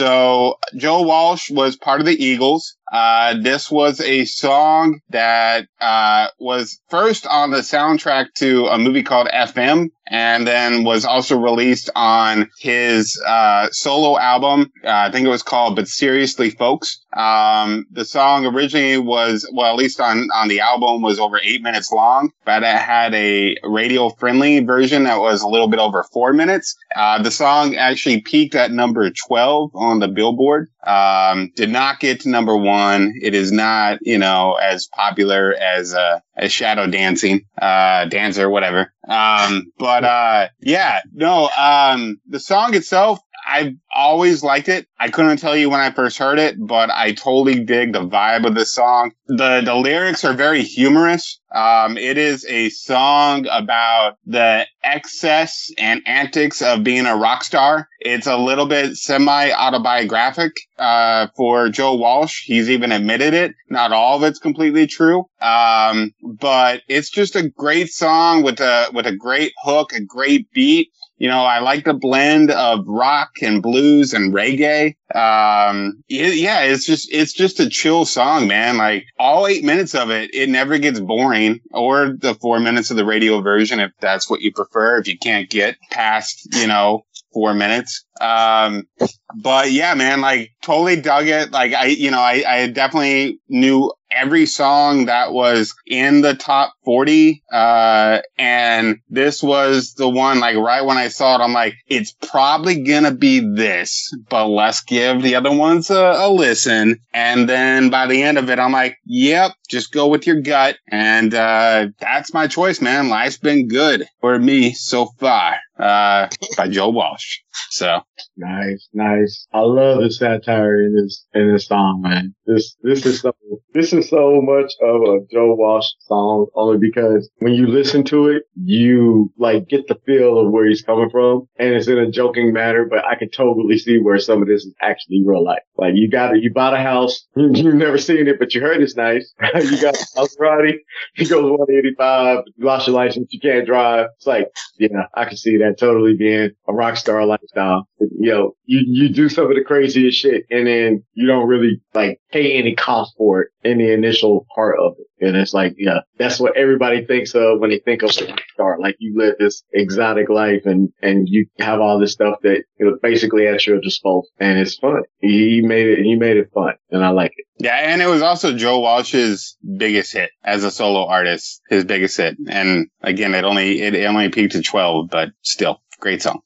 So 0.00 0.58
Joe 0.78 1.02
Walsh 1.02 1.50
was 1.50 1.76
part 1.76 2.00
of 2.00 2.06
the 2.06 2.16
Eagles. 2.24 2.74
Uh, 2.90 3.34
this 3.40 3.70
was 3.70 4.00
a 4.00 4.24
song 4.24 5.00
that 5.10 5.66
uh, 5.80 6.28
was 6.38 6.80
first 6.88 7.26
on 7.26 7.50
the 7.50 7.58
soundtrack 7.58 8.26
to 8.34 8.66
a 8.66 8.78
movie 8.78 9.02
called 9.02 9.28
FM, 9.28 9.90
and 10.08 10.44
then 10.46 10.82
was 10.82 11.04
also 11.04 11.38
released 11.38 11.88
on 11.94 12.50
his 12.58 13.20
uh, 13.26 13.68
solo 13.70 14.18
album. 14.18 14.72
Uh, 14.84 14.90
I 14.90 15.10
think 15.12 15.24
it 15.24 15.30
was 15.30 15.44
called 15.44 15.76
"But 15.76 15.86
Seriously, 15.86 16.50
Folks." 16.50 16.98
Um, 17.16 17.86
the 17.92 18.04
song 18.04 18.44
originally 18.46 18.98
was, 18.98 19.48
well, 19.52 19.72
at 19.72 19.78
least 19.78 20.00
on 20.00 20.28
on 20.34 20.48
the 20.48 20.60
album, 20.60 21.02
was 21.02 21.20
over 21.20 21.40
eight 21.42 21.62
minutes 21.62 21.92
long, 21.92 22.32
but 22.44 22.62
it 22.64 22.76
had 22.76 23.14
a 23.14 23.56
radio-friendly 23.62 24.60
version 24.64 25.04
that 25.04 25.20
was 25.20 25.42
a 25.42 25.48
little 25.48 25.68
bit 25.68 25.78
over 25.78 26.04
four 26.12 26.32
minutes. 26.32 26.74
Uh, 26.96 27.22
the 27.22 27.30
song 27.30 27.76
actually 27.76 28.20
peaked 28.20 28.56
at 28.56 28.72
number 28.72 29.08
twelve 29.10 29.70
on 29.74 30.00
the 30.00 30.08
Billboard. 30.08 30.68
Um, 30.86 31.52
did 31.54 31.70
not 31.70 32.00
get 32.00 32.20
to 32.20 32.30
number 32.30 32.56
one. 32.56 33.14
It 33.20 33.34
is 33.34 33.52
not, 33.52 33.98
you 34.02 34.18
know, 34.18 34.54
as 34.54 34.86
popular 34.86 35.54
as 35.54 35.94
uh, 35.94 36.20
as 36.36 36.52
Shadow 36.52 36.86
Dancing, 36.86 37.44
uh, 37.60 38.06
Dancer, 38.06 38.48
whatever. 38.48 38.92
Um, 39.06 39.72
but 39.78 40.04
uh, 40.04 40.48
yeah, 40.60 41.00
no. 41.12 41.50
Um, 41.58 42.20
the 42.26 42.40
song 42.40 42.74
itself, 42.74 43.20
I've 43.46 43.74
always 43.94 44.42
liked 44.42 44.68
it. 44.68 44.86
I 44.98 45.08
couldn't 45.10 45.38
tell 45.38 45.56
you 45.56 45.70
when 45.70 45.80
I 45.80 45.90
first 45.90 46.18
heard 46.18 46.38
it, 46.38 46.56
but 46.58 46.90
I 46.90 47.12
totally 47.12 47.64
dig 47.64 47.92
the 47.92 48.06
vibe 48.06 48.46
of 48.46 48.54
the 48.54 48.66
song. 48.66 49.12
The 49.26 49.62
the 49.64 49.74
lyrics 49.74 50.24
are 50.24 50.34
very 50.34 50.62
humorous. 50.62 51.40
Um, 51.54 51.98
it 51.98 52.16
is 52.16 52.44
a 52.46 52.68
song 52.70 53.46
about 53.50 54.16
the 54.24 54.66
excess 54.84 55.70
and 55.78 56.00
antics 56.06 56.62
of 56.62 56.84
being 56.84 57.06
a 57.06 57.16
rock 57.16 57.42
star. 57.42 57.88
It's 57.98 58.26
a 58.26 58.36
little 58.36 58.66
bit 58.66 58.96
semi 58.96 59.50
autobiographic 59.50 60.52
uh, 60.78 61.28
for 61.36 61.68
Joe 61.68 61.94
Walsh. 61.94 62.44
He's 62.44 62.70
even 62.70 62.92
admitted 62.92 63.34
it. 63.34 63.54
Not 63.68 63.92
all 63.92 64.16
of 64.16 64.22
it's 64.22 64.38
completely 64.38 64.86
true, 64.86 65.24
um, 65.40 66.12
but 66.22 66.82
it's 66.88 67.10
just 67.10 67.36
a 67.36 67.48
great 67.48 67.90
song 67.90 68.42
with 68.42 68.60
a 68.60 68.90
with 68.92 69.06
a 69.06 69.16
great 69.16 69.52
hook, 69.62 69.92
a 69.92 70.00
great 70.00 70.50
beat. 70.52 70.90
You 71.20 71.28
know, 71.28 71.44
I 71.44 71.58
like 71.58 71.84
the 71.84 71.92
blend 71.92 72.50
of 72.50 72.88
rock 72.88 73.42
and 73.42 73.62
blues 73.62 74.14
and 74.14 74.32
reggae. 74.32 74.96
Um, 75.14 76.02
it, 76.08 76.36
yeah, 76.36 76.62
it's 76.62 76.86
just, 76.86 77.12
it's 77.12 77.34
just 77.34 77.60
a 77.60 77.68
chill 77.68 78.06
song, 78.06 78.48
man. 78.48 78.78
Like 78.78 79.04
all 79.18 79.46
eight 79.46 79.62
minutes 79.62 79.94
of 79.94 80.10
it, 80.10 80.34
it 80.34 80.48
never 80.48 80.78
gets 80.78 80.98
boring 80.98 81.60
or 81.72 82.16
the 82.18 82.34
four 82.36 82.58
minutes 82.58 82.90
of 82.90 82.96
the 82.96 83.04
radio 83.04 83.42
version, 83.42 83.80
if 83.80 83.92
that's 84.00 84.30
what 84.30 84.40
you 84.40 84.50
prefer, 84.50 84.96
if 84.96 85.08
you 85.08 85.18
can't 85.18 85.50
get 85.50 85.76
past, 85.90 86.48
you 86.54 86.66
know, 86.66 87.04
four 87.34 87.52
minutes. 87.52 88.02
Um, 88.22 88.88
but 89.34 89.72
yeah, 89.72 89.94
man, 89.94 90.20
like 90.20 90.52
totally 90.62 90.96
dug 90.96 91.26
it. 91.26 91.52
Like 91.52 91.72
I, 91.72 91.86
you 91.86 92.10
know, 92.10 92.20
I, 92.20 92.42
I 92.46 92.66
definitely 92.68 93.40
knew 93.48 93.92
every 94.10 94.44
song 94.44 95.06
that 95.06 95.32
was 95.32 95.74
in 95.86 96.20
the 96.22 96.34
top 96.34 96.72
40. 96.84 97.42
Uh, 97.52 98.20
and 98.38 98.98
this 99.08 99.42
was 99.42 99.94
the 99.94 100.08
one, 100.08 100.40
like 100.40 100.56
right 100.56 100.84
when 100.84 100.96
I 100.96 101.08
saw 101.08 101.36
it, 101.36 101.44
I'm 101.44 101.52
like, 101.52 101.74
it's 101.86 102.12
probably 102.12 102.82
gonna 102.82 103.14
be 103.14 103.40
this, 103.40 104.10
but 104.28 104.48
let's 104.48 104.82
give 104.82 105.22
the 105.22 105.36
other 105.36 105.54
ones 105.56 105.90
a, 105.90 106.14
a 106.18 106.30
listen. 106.30 106.98
And 107.14 107.48
then 107.48 107.90
by 107.90 108.06
the 108.06 108.22
end 108.22 108.38
of 108.38 108.50
it, 108.50 108.58
I'm 108.58 108.72
like, 108.72 108.98
yep, 109.04 109.52
just 109.68 109.92
go 109.92 110.08
with 110.08 110.26
your 110.26 110.40
gut. 110.40 110.76
And, 110.88 111.32
uh, 111.34 111.88
that's 112.00 112.34
my 112.34 112.46
choice, 112.46 112.80
man. 112.80 113.08
Life's 113.08 113.38
been 113.38 113.68
good 113.68 114.06
for 114.20 114.38
me 114.38 114.72
so 114.72 115.06
far, 115.18 115.56
uh, 115.78 116.28
by 116.56 116.68
Joe 116.68 116.90
Walsh. 116.90 117.38
So 117.70 118.02
Nice, 118.36 118.88
nice. 118.92 119.19
I 119.52 119.60
love 119.60 120.02
the 120.02 120.10
satire 120.10 120.82
in 120.82 120.94
this 120.94 121.26
in 121.34 121.52
this 121.52 121.66
song, 121.66 122.02
man. 122.02 122.34
This 122.46 122.76
this 122.82 123.06
is 123.06 123.20
so 123.20 123.32
this 123.74 123.92
is 123.92 124.08
so 124.08 124.40
much 124.42 124.72
of 124.82 125.02
a 125.02 125.18
Joe 125.32 125.54
Walsh 125.54 125.86
song, 126.00 126.46
only 126.54 126.78
because 126.78 127.30
when 127.38 127.54
you 127.54 127.66
listen 127.66 128.04
to 128.04 128.28
it, 128.28 128.44
you 128.56 129.32
like 129.38 129.68
get 129.68 129.86
the 129.88 129.96
feel 130.06 130.38
of 130.38 130.50
where 130.50 130.66
he's 130.66 130.82
coming 130.82 131.10
from, 131.10 131.48
and 131.58 131.74
it's 131.74 131.88
in 131.88 131.98
a 131.98 132.10
joking 132.10 132.52
manner. 132.52 132.84
But 132.84 133.04
I 133.04 133.14
can 133.16 133.30
totally 133.30 133.78
see 133.78 133.98
where 133.98 134.18
some 134.18 134.42
of 134.42 134.48
this 134.48 134.64
is 134.64 134.74
actually 134.82 135.22
real 135.24 135.44
life. 135.44 135.62
Like 135.76 135.94
you 135.94 136.10
got 136.10 136.36
it, 136.36 136.42
you 136.42 136.52
bought 136.52 136.74
a 136.74 136.78
house, 136.78 137.26
you've 137.36 137.74
never 137.74 137.98
seen 137.98 138.28
it, 138.28 138.38
but 138.38 138.54
you 138.54 138.60
heard 138.60 138.82
it's 138.82 138.96
nice. 138.96 139.32
you 139.54 139.80
got 139.80 139.96
a 139.96 140.06
Maserati, 140.16 140.74
he 141.14 141.26
goes 141.26 141.42
185, 141.42 142.44
you 142.56 142.64
lost 142.64 142.86
your 142.86 142.96
license, 142.96 143.28
you 143.32 143.40
can't 143.40 143.66
drive. 143.66 144.06
It's 144.16 144.26
like, 144.26 144.48
yeah, 144.78 145.06
I 145.14 145.24
can 145.24 145.36
see 145.36 145.56
that 145.58 145.78
totally 145.78 146.16
being 146.16 146.50
a 146.68 146.72
rock 146.72 146.96
star 146.96 147.24
lifestyle. 147.24 147.88
You 147.98 148.32
know, 148.32 148.56
you, 148.64 148.80
you 148.86 149.08
do 149.10 149.28
some 149.28 149.44
of 149.44 149.54
the 149.54 149.64
craziest 149.64 150.18
shit 150.18 150.44
and 150.50 150.66
then 150.66 151.04
you 151.14 151.26
don't 151.26 151.48
really 151.48 151.80
like 151.94 152.20
pay 152.32 152.58
any 152.58 152.74
cost 152.74 153.14
for 153.16 153.42
it 153.42 153.48
in 153.62 153.78
the 153.78 153.92
initial 153.92 154.46
part 154.54 154.78
of 154.78 154.94
it. 154.98 155.26
And 155.26 155.36
it's 155.36 155.52
like, 155.52 155.74
yeah, 155.76 156.00
that's 156.18 156.40
what 156.40 156.56
everybody 156.56 157.04
thinks 157.04 157.34
of 157.34 157.60
when 157.60 157.70
they 157.70 157.78
think 157.78 158.02
of 158.02 158.10
a 158.10 158.12
star. 158.12 158.78
Like 158.80 158.96
you 158.98 159.14
live 159.16 159.34
this 159.38 159.62
exotic 159.72 160.30
life 160.30 160.62
and, 160.64 160.90
and 161.02 161.28
you 161.28 161.46
have 161.58 161.80
all 161.80 161.98
this 161.98 162.12
stuff 162.12 162.36
that, 162.42 162.64
you 162.78 162.86
know, 162.86 162.96
basically 163.02 163.46
at 163.46 163.66
your 163.66 163.80
disposal 163.80 164.28
and 164.38 164.58
it's 164.58 164.78
fun. 164.78 165.02
He 165.18 165.60
made 165.62 165.86
it, 165.86 166.02
he 166.02 166.16
made 166.16 166.38
it 166.38 166.50
fun 166.54 166.74
and 166.90 167.04
I 167.04 167.10
like 167.10 167.32
it. 167.36 167.46
Yeah, 167.58 167.76
and 167.76 168.00
it 168.00 168.06
was 168.06 168.22
also 168.22 168.56
Joe 168.56 168.80
Walsh's 168.80 169.58
biggest 169.76 170.14
hit 170.14 170.30
as 170.42 170.64
a 170.64 170.70
solo 170.70 171.06
artist, 171.06 171.60
his 171.68 171.84
biggest 171.84 172.16
hit. 172.16 172.36
And 172.48 172.88
again, 173.02 173.34
it 173.34 173.44
only 173.44 173.82
it 173.82 174.06
only 174.06 174.30
peaked 174.30 174.52
to 174.52 174.62
twelve, 174.62 175.10
but 175.10 175.28
still, 175.42 175.82
great 175.98 176.22
song. 176.22 176.40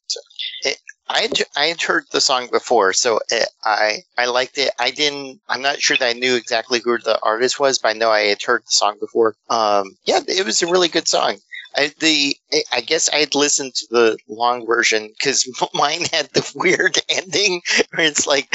I 1.15 1.29
I 1.57 1.67
had 1.67 1.81
heard 1.81 2.07
the 2.11 2.21
song 2.21 2.49
before, 2.51 2.93
so 2.93 3.21
it, 3.31 3.49
I 3.65 4.03
I 4.19 4.27
liked 4.27 4.59
it. 4.59 4.73
I 4.79 4.91
didn't. 4.91 5.41
I'm 5.49 5.63
not 5.63 5.81
sure 5.81 5.97
that 5.97 6.09
I 6.09 6.13
knew 6.13 6.35
exactly 6.35 6.81
who 6.81 6.99
the 6.99 7.21
artist 7.23 7.61
was, 7.61 7.79
but 7.79 7.91
I 7.91 7.93
know 7.93 8.11
I 8.11 8.23
had 8.23 8.43
heard 8.43 8.63
the 8.63 8.73
song 8.73 8.97
before. 8.99 9.37
Um, 9.49 9.97
yeah, 10.05 10.21
it 10.27 10.45
was 10.45 10.61
a 10.63 10.67
really 10.67 10.89
good 10.89 11.07
song. 11.07 11.39
I, 11.77 11.93
the 12.01 12.37
I 12.73 12.81
guess 12.81 13.09
I 13.09 13.17
had 13.17 13.35
listened 13.35 13.75
to 13.75 13.87
the 13.91 14.19
long 14.29 14.67
version 14.67 15.09
because 15.09 15.49
mine 15.75 16.05
had 16.13 16.29
the 16.33 16.51
weird 16.55 16.99
ending 17.09 17.63
where 17.93 18.07
it's 18.07 18.27
like 18.27 18.55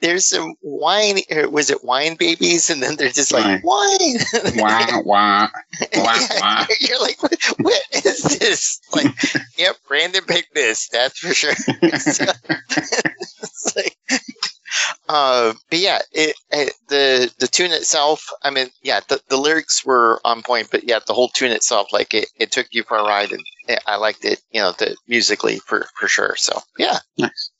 there's 0.00 0.26
some 0.26 0.54
wine. 0.62 1.18
Or 1.30 1.48
was 1.48 1.70
it 1.70 1.84
wine 1.84 2.16
babies? 2.16 2.70
And 2.70 2.82
then 2.82 2.96
they're 2.96 3.08
just 3.08 3.32
like 3.32 3.62
wine. 3.64 4.18
wah, 4.56 5.00
wah, 5.04 5.48
wah, 5.96 6.18
wah. 6.40 6.66
You're 6.80 7.00
like, 7.00 7.22
what, 7.22 7.36
what 7.58 7.82
is 8.04 8.22
this? 8.38 8.80
Like, 8.94 9.06
yep, 9.56 9.76
Brandon 9.88 10.24
picked 10.26 10.54
this. 10.54 10.88
That's 10.88 11.18
for 11.18 11.34
sure. 11.34 11.54
it's 11.82 12.20
like, 13.76 13.96
uh, 15.12 15.54
but 15.68 15.78
yeah, 15.80 15.98
it, 16.12 16.36
it, 16.52 16.72
the 16.88 17.32
the 17.40 17.48
tune 17.48 17.72
itself. 17.72 18.28
I 18.44 18.50
mean, 18.50 18.68
yeah, 18.82 19.00
the, 19.08 19.20
the 19.28 19.38
lyrics 19.38 19.84
were 19.84 20.20
on 20.24 20.42
point, 20.42 20.68
but 20.70 20.84
yeah, 20.84 21.00
the 21.04 21.14
whole 21.14 21.28
tune 21.30 21.50
itself, 21.50 21.92
like 21.92 22.14
it, 22.14 22.28
it 22.36 22.52
took 22.52 22.68
you 22.70 22.84
for 22.84 22.96
a 22.96 23.02
ride, 23.02 23.32
and 23.32 23.42
it, 23.66 23.82
I 23.88 23.96
liked 23.96 24.24
it. 24.24 24.40
You 24.52 24.60
know, 24.60 24.70
the 24.78 24.96
musically 25.08 25.58
for 25.58 25.88
for 25.98 26.06
sure. 26.06 26.36
So 26.36 26.60
yeah, 26.78 26.98
nice. 27.18 27.50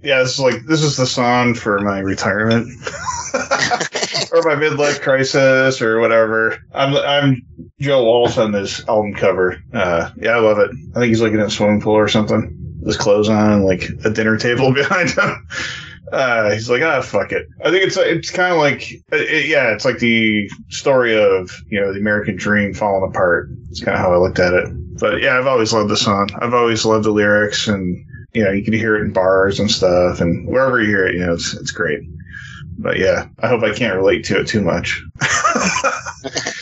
Yeah, 0.00 0.22
this 0.22 0.34
is 0.34 0.38
like 0.38 0.64
this 0.66 0.80
is 0.80 0.96
the 0.96 1.06
song 1.06 1.54
for 1.54 1.80
my 1.80 1.98
retirement 1.98 2.68
or 3.34 4.42
my 4.42 4.54
midlife 4.54 5.00
crisis 5.02 5.82
or 5.82 5.98
whatever. 5.98 6.56
I'm 6.72 6.94
I'm 6.94 7.42
Joe 7.80 8.04
Walsh 8.04 8.38
on 8.38 8.52
this 8.52 8.86
album 8.88 9.14
cover. 9.14 9.60
Uh, 9.72 10.10
yeah, 10.20 10.36
I 10.36 10.38
love 10.38 10.60
it. 10.60 10.70
I 10.94 11.00
think 11.00 11.08
he's 11.08 11.20
like 11.20 11.32
in 11.32 11.40
a 11.40 11.50
swimming 11.50 11.80
pool 11.80 11.94
or 11.94 12.06
something. 12.06 12.60
His 12.86 12.96
clothes 12.96 13.28
on, 13.28 13.64
like 13.64 13.88
a 14.04 14.10
dinner 14.10 14.36
table 14.36 14.72
behind 14.74 15.10
him. 15.10 15.48
Uh, 16.12 16.50
he's 16.52 16.68
like, 16.68 16.82
ah, 16.82 17.00
fuck 17.00 17.32
it. 17.32 17.46
I 17.64 17.70
think 17.70 17.84
it's 17.84 17.96
it's 17.96 18.30
kind 18.30 18.52
of 18.52 18.58
like, 18.58 18.92
it, 19.12 19.46
yeah, 19.46 19.72
it's 19.72 19.86
like 19.86 19.98
the 19.98 20.48
story 20.68 21.16
of 21.16 21.50
you 21.68 21.80
know 21.80 21.92
the 21.92 21.98
American 21.98 22.36
dream 22.36 22.74
falling 22.74 23.08
apart. 23.08 23.48
It's 23.70 23.82
kind 23.82 23.96
of 23.96 24.00
how 24.00 24.12
I 24.12 24.18
looked 24.18 24.38
at 24.38 24.52
it. 24.52 24.68
But 24.98 25.22
yeah, 25.22 25.38
I've 25.38 25.46
always 25.46 25.72
loved 25.72 25.88
the 25.88 25.96
song. 25.96 26.28
I've 26.40 26.52
always 26.52 26.84
loved 26.84 27.06
the 27.06 27.10
lyrics, 27.10 27.66
and 27.66 27.96
you 28.34 28.44
know, 28.44 28.50
you 28.50 28.62
can 28.62 28.74
hear 28.74 28.96
it 28.96 29.02
in 29.02 29.12
bars 29.12 29.58
and 29.58 29.70
stuff, 29.70 30.20
and 30.20 30.46
wherever 30.46 30.80
you 30.80 30.88
hear 30.88 31.06
it, 31.06 31.14
you 31.14 31.20
know, 31.20 31.32
it's 31.32 31.54
it's 31.54 31.70
great. 31.70 32.00
But 32.78 32.98
yeah, 32.98 33.28
I 33.40 33.48
hope 33.48 33.62
I 33.62 33.74
can't 33.74 33.96
relate 33.96 34.24
to 34.24 34.40
it 34.40 34.46
too 34.46 34.60
much. 34.60 35.02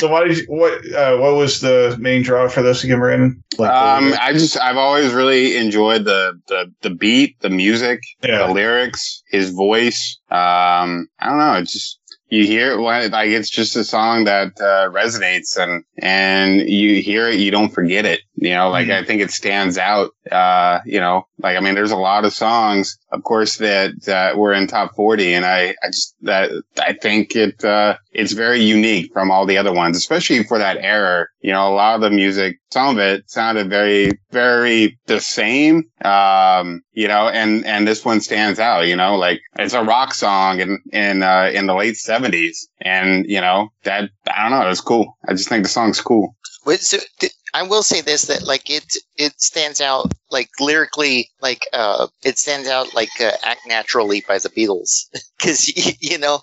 so 0.00 0.08
why 0.08 0.26
did 0.26 0.38
you, 0.38 0.44
what 0.46 0.72
uh, 0.94 1.16
what 1.18 1.34
was 1.36 1.60
the 1.60 1.96
main 2.00 2.22
draw 2.22 2.48
for 2.48 2.62
this 2.62 2.82
again, 2.82 2.98
Brandon? 2.98 3.42
Like, 3.58 3.70
um, 3.70 4.14
I 4.20 4.32
just 4.32 4.58
I've 4.58 4.76
always 4.76 5.12
really 5.12 5.56
enjoyed 5.56 6.04
the 6.04 6.40
the 6.48 6.72
the 6.80 6.90
beat, 6.90 7.38
the 7.40 7.50
music, 7.50 8.00
Yeah. 8.22 8.46
the 8.46 8.52
lyrics, 8.52 9.22
his 9.30 9.50
voice. 9.50 10.18
Um, 10.30 11.08
I 11.20 11.26
don't 11.26 11.38
know, 11.38 11.54
it's 11.54 11.72
just 11.72 11.98
you 12.30 12.46
hear 12.46 12.72
it 12.72 12.80
when 12.80 13.10
like 13.10 13.28
it's 13.28 13.50
just 13.50 13.76
a 13.76 13.84
song 13.84 14.24
that 14.24 14.52
uh, 14.60 14.88
resonates 14.90 15.58
and 15.58 15.84
and 15.98 16.60
you 16.68 17.02
hear 17.02 17.28
it, 17.28 17.38
you 17.40 17.50
don't 17.50 17.70
forget 17.70 18.06
it. 18.06 18.20
You 18.42 18.54
know, 18.54 18.70
like 18.70 18.86
Mhm. 18.88 19.02
I 19.02 19.04
think 19.04 19.20
it 19.20 19.30
stands 19.30 19.76
out. 19.76 20.10
Uh, 20.32 20.80
you 20.86 20.98
know, 20.98 21.24
like 21.38 21.56
I 21.56 21.60
mean, 21.60 21.74
there's 21.74 21.90
a 21.90 21.96
lot 21.96 22.24
of 22.24 22.32
songs, 22.32 22.96
of 23.12 23.22
course, 23.22 23.58
that 23.58 23.92
that 24.06 24.38
were 24.38 24.52
in 24.54 24.66
top 24.66 24.94
forty, 24.96 25.34
and 25.34 25.44
I 25.44 25.74
I 25.82 25.86
just 25.88 26.14
that 26.22 26.50
I 26.80 26.94
think 26.94 27.36
it 27.36 27.62
uh 27.64 27.96
it's 28.12 28.32
very 28.32 28.60
unique 28.62 29.12
from 29.12 29.30
all 29.30 29.44
the 29.46 29.58
other 29.58 29.72
ones, 29.72 29.96
especially 29.96 30.42
for 30.44 30.58
that 30.58 30.78
era. 30.80 31.26
you 31.42 31.52
know, 31.52 31.68
a 31.68 31.74
lot 31.74 31.94
of 31.94 32.00
the 32.02 32.10
music, 32.10 32.56
some 32.70 32.88
of 32.96 32.98
it 32.98 33.24
sounded 33.30 33.70
very, 33.70 34.10
very 34.30 34.98
the 35.06 35.20
same. 35.20 35.84
Um, 36.04 36.82
you 36.92 37.08
know, 37.08 37.28
and, 37.28 37.64
and 37.64 37.88
this 37.88 38.04
one 38.04 38.20
stands 38.20 38.58
out, 38.58 38.86
you 38.86 38.96
know, 38.96 39.16
like 39.16 39.40
it's 39.58 39.72
a 39.72 39.82
rock 39.82 40.12
song 40.12 40.60
in, 40.60 40.78
in, 40.92 41.22
uh, 41.22 41.50
in 41.54 41.66
the 41.66 41.74
late 41.74 41.96
seventies. 41.96 42.68
And, 42.82 43.24
you 43.26 43.40
know, 43.40 43.68
that, 43.84 44.10
I 44.26 44.42
don't 44.48 44.58
know, 44.58 44.68
it's 44.68 44.82
cool. 44.82 45.16
I 45.26 45.32
just 45.32 45.48
think 45.48 45.62
the 45.64 45.70
song's 45.70 46.00
cool. 46.00 46.34
Wait, 46.66 46.80
so 46.80 46.98
th- 47.20 47.32
I 47.54 47.62
will 47.62 47.82
say 47.82 48.00
this 48.00 48.22
that 48.22 48.46
like 48.46 48.70
it 48.70 48.84
it 49.16 49.40
stands 49.40 49.80
out 49.80 50.12
like 50.30 50.48
lyrically 50.60 51.30
like 51.40 51.62
uh 51.72 52.06
it 52.22 52.38
stands 52.38 52.68
out 52.68 52.94
like 52.94 53.10
uh, 53.20 53.32
act 53.42 53.62
naturally 53.66 54.22
by 54.26 54.38
the 54.38 54.50
Beatles. 54.50 55.06
Because 55.40 55.68
you 56.02 56.18
know 56.18 56.42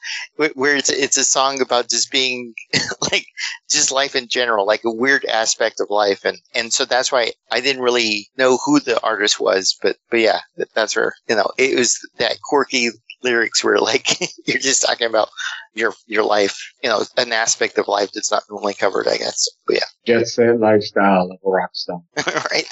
where 0.56 0.76
it's 0.76 0.90
it's 0.90 1.18
a 1.18 1.24
song 1.24 1.62
about 1.62 1.88
just 1.88 2.12
being 2.12 2.56
like 3.12 3.28
just 3.70 3.92
life 3.92 4.16
in 4.16 4.28
general 4.28 4.66
like 4.66 4.84
a 4.84 4.92
weird 4.92 5.24
aspect 5.26 5.80
of 5.80 5.92
life. 5.92 6.26
And 6.26 6.40
and 6.56 6.74
so 6.74 6.84
that's 6.84 7.12
why 7.12 7.34
I 7.52 7.60
didn't 7.62 7.84
really 7.84 8.28
know 8.38 8.58
who 8.58 8.80
the 8.80 9.00
artist 9.04 9.40
was 9.40 9.78
but 9.82 9.98
but 10.10 10.20
yeah 10.20 10.40
that's 10.74 10.96
where 10.96 11.14
you 11.30 11.36
know 11.36 11.52
it 11.60 11.78
was 11.78 12.00
that 12.18 12.42
quirky 12.42 12.90
lyrics 13.24 13.64
where 13.64 13.80
like 13.80 14.20
you're 14.46 14.60
just 14.60 14.86
talking 14.86 15.08
about 15.08 15.30
your 15.74 15.94
your 16.06 16.24
life, 16.24 16.58
you 16.84 16.90
know, 16.90 17.04
an 17.18 17.32
aspect 17.34 17.78
of 17.78 17.88
life 17.88 18.12
that's 18.14 18.32
not 18.32 18.44
normally 18.50 18.74
covered, 18.74 19.08
I 19.08 19.18
guess. 19.18 19.48
But 19.66 19.78
yeah. 19.78 19.84
Jet 20.06 20.28
set 20.28 20.60
lifestyle 20.60 21.30
of 21.32 21.38
a 21.46 21.50
rock 21.50 21.72
star. 21.74 22.00
right. 22.52 22.68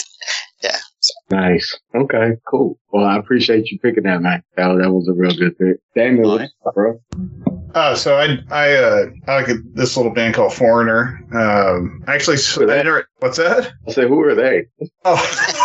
Yeah. 0.64 0.78
So. 1.00 1.14
Nice. 1.32 1.78
Okay, 1.94 2.34
cool. 2.48 2.80
Well, 2.92 3.06
I 3.06 3.18
appreciate 3.18 3.70
you 3.70 3.78
picking 3.80 4.04
that, 4.04 4.22
man. 4.22 4.42
That, 4.56 4.74
that 4.82 4.92
was 4.92 5.08
a 5.08 5.14
real 5.14 5.36
good 5.36 5.58
pick. 5.58 5.78
Damon, 5.94 6.28
what's 6.28 6.54
up, 6.66 6.74
bro? 6.74 7.00
Uh, 7.76 7.94
so 7.94 8.18
I 8.18 8.38
I 8.50 8.74
uh, 8.74 9.06
I 9.28 9.36
like 9.42 9.48
this 9.74 9.98
little 9.98 10.14
band 10.14 10.34
called 10.34 10.54
Foreigner. 10.54 11.20
Um, 11.34 12.04
actually, 12.08 12.38
Who 12.56 12.64
I 12.64 12.78
that? 12.78 12.86
never, 12.86 13.10
what's 13.20 13.38
that? 13.38 13.74
I 13.88 13.92
said, 13.92 14.08
who 14.08 14.22
are 14.24 14.34
they? 14.34 14.66
Oh, 15.04 15.16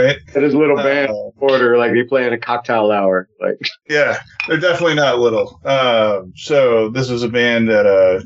right. 0.00 0.16
That 0.32 0.42
is 0.42 0.54
little 0.54 0.76
band 0.76 1.10
Uh, 1.10 1.30
order, 1.38 1.78
like 1.78 1.92
they 1.92 2.02
play 2.02 2.26
in 2.26 2.32
a 2.32 2.38
cocktail 2.38 2.90
hour. 2.90 3.28
Like, 3.40 3.58
Yeah, 3.88 4.18
they're 4.48 4.58
definitely 4.58 4.94
not 4.96 5.18
little. 5.18 5.60
Um, 5.64 6.32
so 6.36 6.88
this 6.90 7.08
was 7.10 7.22
a 7.22 7.28
band 7.28 7.68
that 7.68 7.86
uh, 7.86 8.24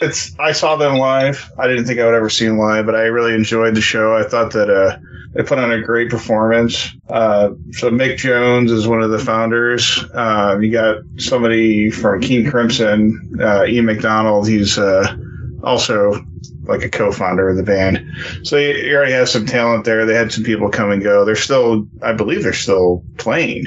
it's 0.00 0.38
I 0.38 0.52
saw 0.52 0.76
them 0.76 0.96
live. 0.96 1.50
I 1.58 1.68
didn't 1.68 1.84
think 1.84 2.00
I 2.00 2.04
would 2.06 2.14
ever 2.14 2.30
see 2.30 2.46
them 2.46 2.58
live, 2.58 2.86
but 2.86 2.94
I 2.94 3.02
really 3.02 3.34
enjoyed 3.34 3.74
the 3.74 3.80
show. 3.80 4.16
I 4.16 4.22
thought 4.24 4.52
that 4.52 4.70
uh, 4.70 4.98
they 5.34 5.42
put 5.42 5.58
on 5.58 5.72
a 5.72 5.80
great 5.80 6.10
performance. 6.10 6.90
Uh, 7.08 7.50
so 7.72 7.90
Mick 7.90 8.16
Jones 8.16 8.70
is 8.70 8.86
one 8.88 9.02
of 9.02 9.10
the 9.10 9.18
founders. 9.18 10.04
Um, 10.14 10.62
you 10.62 10.70
got 10.72 10.98
somebody 11.18 11.90
from 11.90 12.20
King 12.20 12.50
Crimson, 12.50 13.38
uh, 13.40 13.64
Ian 13.64 13.86
McDonald. 13.86 14.48
He's 14.48 14.78
uh, 14.78 15.16
also 15.62 16.24
like 16.64 16.82
a 16.82 16.88
co-founder 16.88 17.48
of 17.48 17.56
the 17.56 17.62
band. 17.62 18.06
So 18.44 18.56
you, 18.56 18.94
already 18.94 19.12
have 19.12 19.28
some 19.28 19.46
talent 19.46 19.84
there. 19.84 20.06
They 20.06 20.14
had 20.14 20.32
some 20.32 20.44
people 20.44 20.68
come 20.68 20.90
and 20.90 21.02
go. 21.02 21.24
They're 21.24 21.36
still, 21.36 21.86
I 22.02 22.12
believe, 22.12 22.42
they're 22.42 22.52
still 22.52 23.04
playing. 23.18 23.66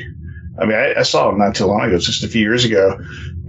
I 0.59 0.65
mean, 0.65 0.77
I, 0.77 0.99
I 0.99 1.03
saw 1.03 1.29
them 1.29 1.39
not 1.39 1.55
too 1.55 1.65
long 1.65 1.81
ago, 1.81 1.97
just 1.97 2.23
a 2.23 2.29
few 2.29 2.41
years 2.41 2.63
ago, 2.63 2.97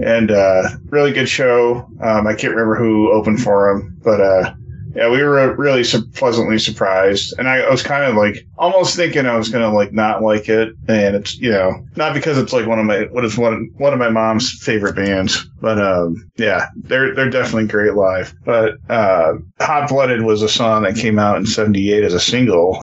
and 0.00 0.30
uh, 0.30 0.70
really 0.86 1.12
good 1.12 1.28
show. 1.28 1.88
Um, 2.00 2.26
I 2.26 2.34
can't 2.34 2.52
remember 2.52 2.74
who 2.74 3.12
opened 3.12 3.40
for 3.42 3.72
them, 3.72 3.96
but 4.02 4.20
uh, 4.20 4.54
yeah, 4.96 5.10
we 5.10 5.22
were 5.22 5.54
really 5.56 5.84
su- 5.84 6.06
pleasantly 6.14 6.58
surprised. 6.58 7.34
And 7.38 7.48
I, 7.48 7.58
I 7.58 7.70
was 7.70 7.82
kind 7.82 8.04
of 8.04 8.16
like 8.16 8.46
almost 8.56 8.96
thinking 8.96 9.26
I 9.26 9.36
was 9.36 9.50
gonna 9.50 9.72
like 9.72 9.92
not 9.92 10.22
like 10.22 10.48
it, 10.48 10.70
and 10.88 11.14
it's 11.14 11.38
you 11.38 11.50
know 11.50 11.84
not 11.96 12.14
because 12.14 12.38
it's 12.38 12.52
like 12.52 12.66
one 12.66 12.78
of 12.78 12.86
my 12.86 13.02
what 13.10 13.24
is 13.24 13.36
one 13.36 13.70
one 13.76 13.92
of 13.92 13.98
my 13.98 14.08
mom's 14.08 14.50
favorite 14.62 14.96
bands, 14.96 15.46
but 15.60 15.78
um, 15.78 16.30
yeah, 16.36 16.68
they're 16.76 17.14
they're 17.14 17.30
definitely 17.30 17.66
great 17.66 17.94
live. 17.94 18.34
But 18.44 18.78
uh, 18.88 19.34
Hot 19.60 19.88
Blooded 19.88 20.22
was 20.22 20.40
a 20.40 20.48
song 20.48 20.84
that 20.84 20.96
came 20.96 21.18
out 21.18 21.36
in 21.36 21.46
'78 21.46 22.02
as 22.02 22.14
a 22.14 22.20
single, 22.20 22.80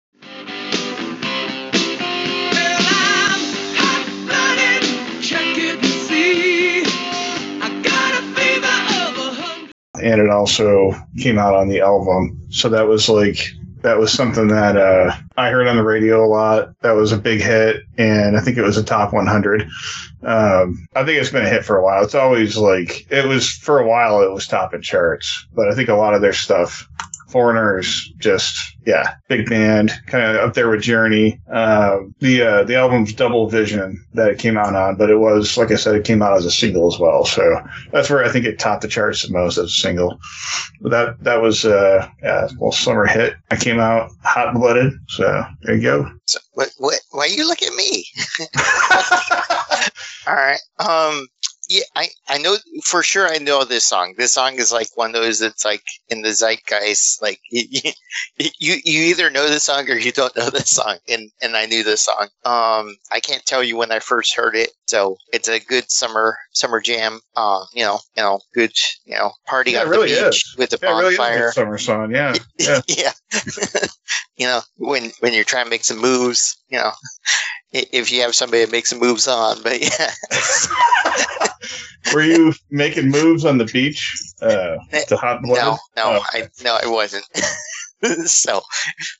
and 10.01 10.21
it 10.21 10.29
also 10.29 10.93
came 11.17 11.37
out 11.37 11.55
on 11.55 11.69
the 11.69 11.81
album. 11.81 12.41
So 12.49 12.69
that 12.69 12.87
was 12.87 13.09
like 13.09 13.53
that 13.81 13.97
was 13.97 14.11
something 14.11 14.47
that 14.47 14.75
uh, 14.75 15.15
I 15.37 15.49
heard 15.49 15.67
on 15.67 15.77
the 15.77 15.83
radio 15.83 16.25
a 16.25 16.27
lot. 16.27 16.79
That 16.81 16.91
was 16.91 17.11
a 17.11 17.17
big 17.17 17.41
hit, 17.41 17.83
and 17.97 18.37
I 18.37 18.41
think 18.41 18.57
it 18.57 18.63
was 18.63 18.77
a 18.77 18.83
top 18.83 19.13
100. 19.13 19.69
Um, 20.23 20.87
I 20.95 21.05
think 21.05 21.19
it's 21.19 21.31
been 21.31 21.45
a 21.45 21.49
hit 21.49 21.63
for 21.63 21.77
a 21.77 21.83
while. 21.83 22.03
It's 22.03 22.15
always 22.15 22.57
like 22.57 23.09
it 23.09 23.25
was 23.25 23.49
for 23.49 23.79
a 23.79 23.87
while. 23.87 24.21
It 24.21 24.31
was 24.31 24.47
topping 24.47 24.81
charts, 24.81 25.47
but 25.53 25.69
I 25.69 25.75
think 25.75 25.89
a 25.89 25.95
lot 25.95 26.13
of 26.13 26.21
their 26.21 26.33
stuff. 26.33 26.87
Foreigners, 27.29 28.11
just 28.17 28.55
yeah, 28.85 29.15
big 29.27 29.47
band, 29.49 29.91
kind 30.07 30.23
of 30.23 30.37
up 30.37 30.53
there 30.55 30.69
with 30.69 30.81
Journey. 30.81 31.39
Um, 31.51 32.15
the 32.19 32.41
uh, 32.41 32.63
the 32.63 32.75
album's 32.75 33.13
Double 33.13 33.47
Vision 33.47 34.03
that 34.13 34.29
it 34.29 34.39
came 34.39 34.57
out 34.57 34.75
on, 34.75 34.95
but 34.95 35.09
it 35.09 35.17
was 35.17 35.57
like 35.57 35.71
I 35.71 35.75
said, 35.75 35.95
it 35.95 36.05
came 36.05 36.21
out 36.21 36.37
as 36.37 36.45
a 36.45 36.51
single 36.51 36.91
as 36.91 36.99
well. 36.99 37.25
So 37.25 37.61
that's 37.91 38.09
where 38.09 38.23
I 38.23 38.29
think 38.29 38.45
it 38.45 38.57
topped 38.57 38.81
the 38.81 38.87
charts 38.87 39.27
the 39.27 39.31
most 39.31 39.57
as 39.57 39.65
a 39.65 39.69
single. 39.69 40.19
But 40.81 40.89
that 40.89 41.23
that 41.23 41.41
was 41.41 41.65
uh 41.65 42.07
yeah, 42.23 42.45
a 42.45 42.47
little 42.47 42.71
summer 42.71 43.05
hit. 43.05 43.35
I 43.51 43.55
came 43.55 43.79
out 43.79 44.11
hot 44.23 44.53
blooded. 44.53 44.93
So 45.07 45.45
there 45.61 45.75
you 45.75 45.81
go. 45.81 46.11
So 46.25 46.39
what 46.53 46.69
what 46.77 46.99
why 47.11 47.25
you 47.25 47.47
look 47.47 47.61
at 47.61 47.73
me? 47.73 48.05
All 50.27 50.35
right. 50.35 50.59
Um 50.79 51.27
yeah, 51.69 51.83
I, 51.95 52.07
I 52.27 52.39
know 52.39 52.57
for 52.83 53.03
sure 53.03 53.27
I 53.27 53.37
know 53.37 53.63
this 53.63 53.85
song. 53.85 54.15
This 54.17 54.33
song 54.33 54.55
is 54.55 54.71
like 54.71 54.87
one 54.95 55.15
of 55.15 55.21
those 55.21 55.37
that's 55.39 55.63
like 55.63 55.83
in 56.09 56.23
the 56.23 56.29
zeitgeist. 56.33 57.21
Like 57.21 57.39
you, 57.51 57.63
you, 58.37 58.75
you 58.83 59.01
either 59.03 59.29
know 59.29 59.47
the 59.47 59.59
song 59.59 59.87
or 59.89 59.93
you 59.95 60.11
don't 60.11 60.35
know 60.35 60.49
this 60.49 60.71
song. 60.71 60.97
And, 61.07 61.29
and 61.41 61.55
I 61.55 61.67
knew 61.67 61.83
this 61.83 62.01
song. 62.01 62.27
Um, 62.43 62.95
I 63.11 63.19
can't 63.21 63.45
tell 63.45 63.63
you 63.63 63.77
when 63.77 63.91
I 63.91 63.99
first 63.99 64.35
heard 64.35 64.55
it. 64.55 64.71
So 64.87 65.17
it's 65.31 65.47
a 65.47 65.59
good 65.59 65.89
summer, 65.91 66.35
summer 66.53 66.81
jam. 66.81 67.19
Uh, 67.35 67.63
you 67.73 67.83
know, 67.83 67.99
you 68.17 68.23
know, 68.23 68.39
good, 68.55 68.71
you 69.05 69.15
know, 69.15 69.31
party 69.45 69.71
Yeah, 69.71 69.83
on 69.83 69.89
really 69.89 70.09
the 70.11 70.23
beach 70.25 70.43
is. 70.43 70.55
with 70.57 70.71
the 70.71 70.79
Yeah, 70.81 70.89
it 70.97 70.99
really 70.99 71.13
is 71.13 71.19
a 71.19 71.21
bonfire. 71.21 71.39
good 71.45 71.53
summer 71.53 71.77
song. 71.77 72.11
Yeah. 72.11 72.35
Yeah. 72.59 72.81
yeah. 72.87 73.11
you 74.39 74.47
know, 74.47 74.61
when 74.77 75.11
when 75.19 75.33
you're 75.33 75.43
trying 75.43 75.65
to 75.65 75.69
make 75.69 75.83
some 75.83 75.99
moves, 75.99 76.57
you 76.69 76.77
know, 76.77 76.91
if 77.73 78.11
you 78.11 78.21
have 78.21 78.33
somebody 78.33 78.65
to 78.65 78.71
make 78.71 78.87
some 78.87 78.99
moves 78.99 79.27
on, 79.27 79.61
but 79.61 79.81
yeah, 79.81 80.11
Were 82.13 82.23
you 82.23 82.53
making 82.71 83.09
moves 83.09 83.45
on 83.45 83.57
the 83.57 83.65
beach? 83.65 84.17
Uh, 84.41 84.77
to 85.07 85.17
hot 85.17 85.41
blooded? 85.43 85.63
no, 85.63 85.77
no, 85.97 86.03
Oh, 86.19 86.23
I 86.31 86.47
no, 86.63 86.79
I 86.81 86.87
wasn't. 86.87 87.25
so, 88.27 88.61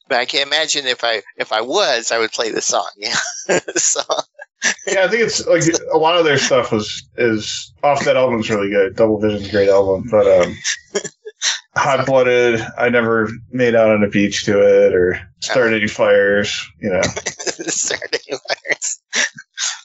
but 0.08 0.20
I 0.20 0.26
can 0.26 0.48
imagine 0.48 0.88
if 0.88 1.04
I 1.04 1.22
if 1.38 1.52
I 1.52 1.62
was, 1.62 2.12
I 2.12 2.18
would 2.18 2.32
play 2.32 2.50
the 2.50 2.62
song. 2.62 2.90
Yeah. 2.98 3.60
so 3.76 4.02
Yeah, 4.88 5.04
I 5.04 5.08
think 5.10 5.24
it's 5.24 5.46
like 5.46 5.64
a 5.92 5.98
lot 5.98 6.18
of 6.18 6.24
their 6.26 6.38
stuff 6.38 6.72
was 6.72 7.04
is 7.18 7.74
off 7.84 8.06
that 8.06 8.16
album's 8.16 8.50
really 8.50 8.70
good. 8.70 8.96
Double 8.96 9.20
Vision's 9.20 9.50
a 9.50 9.52
great 9.52 9.70
album, 9.70 10.08
but 10.10 10.26
um, 10.26 10.56
Hot 11.76 12.06
Blooded, 12.06 12.62
I 12.78 12.90
never 12.90 13.30
made 13.52 13.76
out 13.76 13.90
on 13.92 14.04
a 14.04 14.10
beach 14.10 14.44
to 14.46 14.60
it 14.60 14.94
or 14.94 15.20
started 15.40 15.78
any 15.78 15.88
fires. 15.88 16.54
You 16.82 16.90
know, 16.90 17.02
Saturday 17.02 18.20
Fires. 18.30 19.02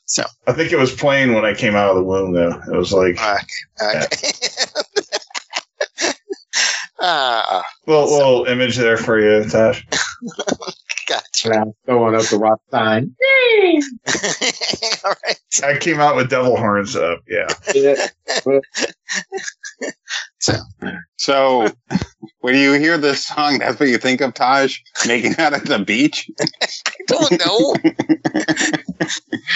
So 0.06 0.24
I 0.46 0.52
think 0.52 0.72
it 0.72 0.78
was 0.78 0.92
plain 0.94 1.34
when 1.34 1.44
I 1.44 1.54
came 1.54 1.74
out 1.76 1.90
of 1.90 1.96
the 1.96 2.04
womb 2.04 2.32
though. 2.32 2.60
It 2.72 2.76
was 2.76 2.92
like 2.92 3.16
Uh, 3.20 3.38
okay. 3.82 4.06
Ah, 7.00 7.62
little 7.86 8.10
little 8.10 8.44
image 8.44 8.76
there 8.76 8.96
for 8.96 9.18
you, 9.18 9.48
Tash. 9.50 9.84
gotcha. 11.08 11.48
now 11.50 11.74
throwing 11.84 12.14
up 12.14 12.22
the 12.26 12.38
rock 12.38 12.60
sign. 12.70 13.14
All 15.04 15.14
right. 15.24 15.40
I 15.64 15.76
came 15.78 16.00
out 16.00 16.16
with 16.16 16.30
devil 16.30 16.56
horns 16.56 16.94
up. 16.96 17.18
Yeah, 17.28 17.48
Yeah. 17.74 18.06
So 20.38 20.54
so 21.16 21.68
when 22.40 22.54
you 22.56 22.74
hear 22.74 22.98
this 22.98 23.24
song, 23.26 23.58
that's 23.60 23.80
what 23.80 23.88
you 23.88 23.96
think 23.98 24.20
of 24.20 24.34
Taj 24.34 24.76
making 25.06 25.36
out 25.38 25.54
at 25.54 25.64
the 25.64 25.78
beach. 25.78 26.30
I 26.38 26.92
don't 27.06 27.30
know. 27.38 27.74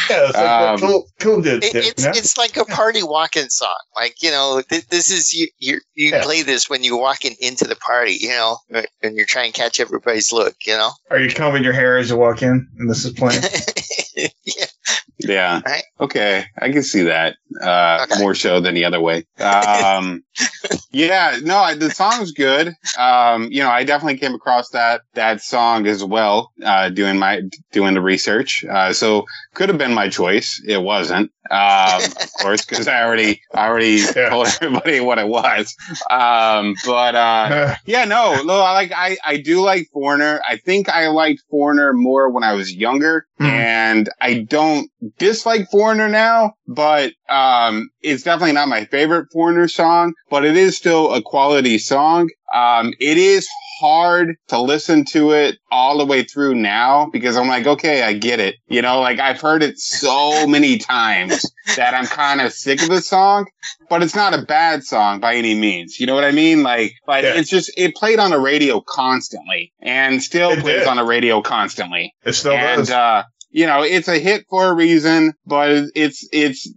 yeah. 0.08 0.28
It's 0.28 0.34
like 0.36 0.48
Um, 0.48 0.78
cool, 0.80 1.06
cool 1.20 1.42
did. 1.42 1.62
It, 1.64 1.74
it's 1.74 2.04
yeah? 2.04 2.12
it's 2.14 2.38
like 2.38 2.56
a 2.56 2.64
party 2.64 3.02
walking 3.02 3.48
song. 3.50 3.68
Like 3.96 4.22
you 4.22 4.30
know, 4.30 4.62
th- 4.68 4.86
this 4.88 5.10
is 5.10 5.32
you 5.32 5.48
you 5.58 5.80
you 5.94 6.10
Yeah. 6.10 6.22
play 6.22 6.42
this 6.42 6.70
when 6.70 6.82
you're 6.82 6.98
walking 6.98 7.36
into 7.40 7.66
the 7.66 7.76
party. 7.76 8.14
You 8.18 8.30
know, 8.30 8.58
and 9.02 9.14
you're 9.16 9.26
trying 9.26 9.52
to 9.52 9.58
catch 9.58 9.80
everybody's 9.80 10.32
look. 10.32 10.54
You 10.66 10.74
know. 10.74 10.90
Are 11.10 11.18
you 11.20 11.30
combing 11.30 11.64
your 11.64 11.74
hair 11.74 11.98
as 11.98 12.08
you 12.10 12.16
walk 12.16 12.42
in, 12.42 12.66
and 12.78 12.88
this 12.90 13.04
is 13.04 13.12
playing? 13.12 13.42
yeah, 14.16 14.64
Yeah. 15.20 15.60
Right. 15.66 15.82
Okay. 16.00 16.44
I 16.60 16.70
can 16.70 16.82
see 16.82 17.02
that. 17.02 17.36
Uh, 17.60 18.06
Okay. 18.08 18.20
more 18.22 18.34
so 18.34 18.60
than 18.60 18.74
the 18.74 18.84
other 18.84 19.00
way. 19.00 19.24
Um, 19.40 20.22
yeah. 20.92 21.38
No, 21.42 21.56
I- 21.58 21.74
the 21.74 21.90
song's 21.90 22.30
good. 22.32 22.74
Um, 22.98 23.48
you 23.50 23.60
know, 23.62 23.70
I 23.70 23.84
definitely 23.84 24.18
came 24.18 24.34
across 24.34 24.68
that, 24.70 25.00
that 25.14 25.40
song 25.40 25.86
as 25.86 26.04
well, 26.04 26.52
uh, 26.64 26.90
doing 26.90 27.18
my, 27.18 27.42
doing 27.72 27.94
the 27.94 28.00
research. 28.00 28.64
Uh, 28.70 28.92
so 28.92 29.24
could 29.54 29.68
have 29.68 29.78
been 29.78 29.94
my 29.94 30.08
choice. 30.08 30.62
It 30.66 30.82
wasn't, 30.82 31.32
um, 31.50 32.02
of 32.02 32.32
course, 32.40 32.64
because 32.64 32.86
I 32.86 33.02
already, 33.02 33.40
I 33.54 33.66
already 33.68 34.04
Yeah. 34.14 34.28
told 34.28 34.46
everybody 34.60 35.00
what 35.00 35.18
it 35.18 35.26
was. 35.28 35.74
Um, 36.10 36.74
but, 36.84 37.14
uh, 37.14 37.74
yeah, 37.86 38.04
no, 38.04 38.42
no, 38.42 38.60
I 38.60 38.72
like, 38.72 38.92
I, 38.94 39.16
I 39.24 39.38
do 39.38 39.62
like 39.62 39.88
Foreigner. 39.92 40.40
I 40.48 40.56
think 40.58 40.88
I 40.88 41.08
liked 41.08 41.42
Foreigner 41.50 41.92
more 41.92 42.30
when 42.30 42.44
I 42.44 42.52
was 42.52 42.72
younger 42.72 43.26
Mhm. 43.40 43.46
and 43.48 44.08
I 44.20 44.34
don't 44.42 44.90
dislike 45.18 45.70
Foreigner 45.70 46.08
now, 46.08 46.52
but, 46.66 47.12
um, 47.28 47.88
it's 48.02 48.22
definitely 48.22 48.52
not 48.52 48.68
my 48.68 48.84
favorite 48.86 49.26
Foreigner 49.32 49.68
song, 49.68 50.12
but 50.30 50.44
it 50.44 50.56
is 50.56 50.76
still 50.76 51.12
a 51.14 51.22
quality 51.22 51.78
song. 51.78 52.28
Um, 52.54 52.92
it 53.00 53.18
is 53.18 53.46
hard 53.80 54.34
to 54.48 54.60
listen 54.60 55.04
to 55.04 55.30
it 55.30 55.56
all 55.70 55.98
the 55.98 56.04
way 56.04 56.24
through 56.24 56.54
now 56.54 57.08
because 57.12 57.36
I'm 57.36 57.46
like, 57.46 57.66
okay, 57.66 58.02
I 58.02 58.12
get 58.14 58.40
it. 58.40 58.56
You 58.66 58.82
know, 58.82 59.00
like 59.00 59.20
I've 59.20 59.40
heard 59.40 59.62
it 59.62 59.78
so 59.78 60.46
many 60.48 60.78
times 60.78 61.44
that 61.76 61.94
I'm 61.94 62.06
kind 62.06 62.40
of 62.40 62.52
sick 62.52 62.82
of 62.82 62.88
the 62.88 63.00
song, 63.02 63.46
but 63.88 64.02
it's 64.02 64.16
not 64.16 64.34
a 64.34 64.42
bad 64.42 64.82
song 64.82 65.20
by 65.20 65.34
any 65.36 65.54
means. 65.54 66.00
You 66.00 66.06
know 66.06 66.14
what 66.14 66.24
I 66.24 66.32
mean? 66.32 66.62
Like, 66.64 66.92
like 67.06 67.22
Yeah. 67.24 67.34
it's 67.36 67.50
just, 67.50 67.70
it 67.76 67.94
played 67.94 68.18
on 68.18 68.30
the 68.30 68.40
radio 68.40 68.80
constantly 68.80 69.72
and 69.80 70.20
still 70.22 70.50
It 70.50 70.60
plays 70.60 70.80
did. 70.80 70.88
on 70.88 70.96
the 70.96 71.04
radio 71.04 71.40
constantly. 71.42 72.14
It 72.24 72.32
still 72.32 72.52
and, 72.54 72.78
does. 72.80 72.90
uh, 72.90 73.22
you 73.50 73.66
know, 73.66 73.82
it's 73.82 74.08
a 74.08 74.18
hit 74.18 74.44
for 74.48 74.66
a 74.66 74.74
reason, 74.74 75.32
but 75.46 75.70
it's, 75.94 76.26
it's 76.32 76.68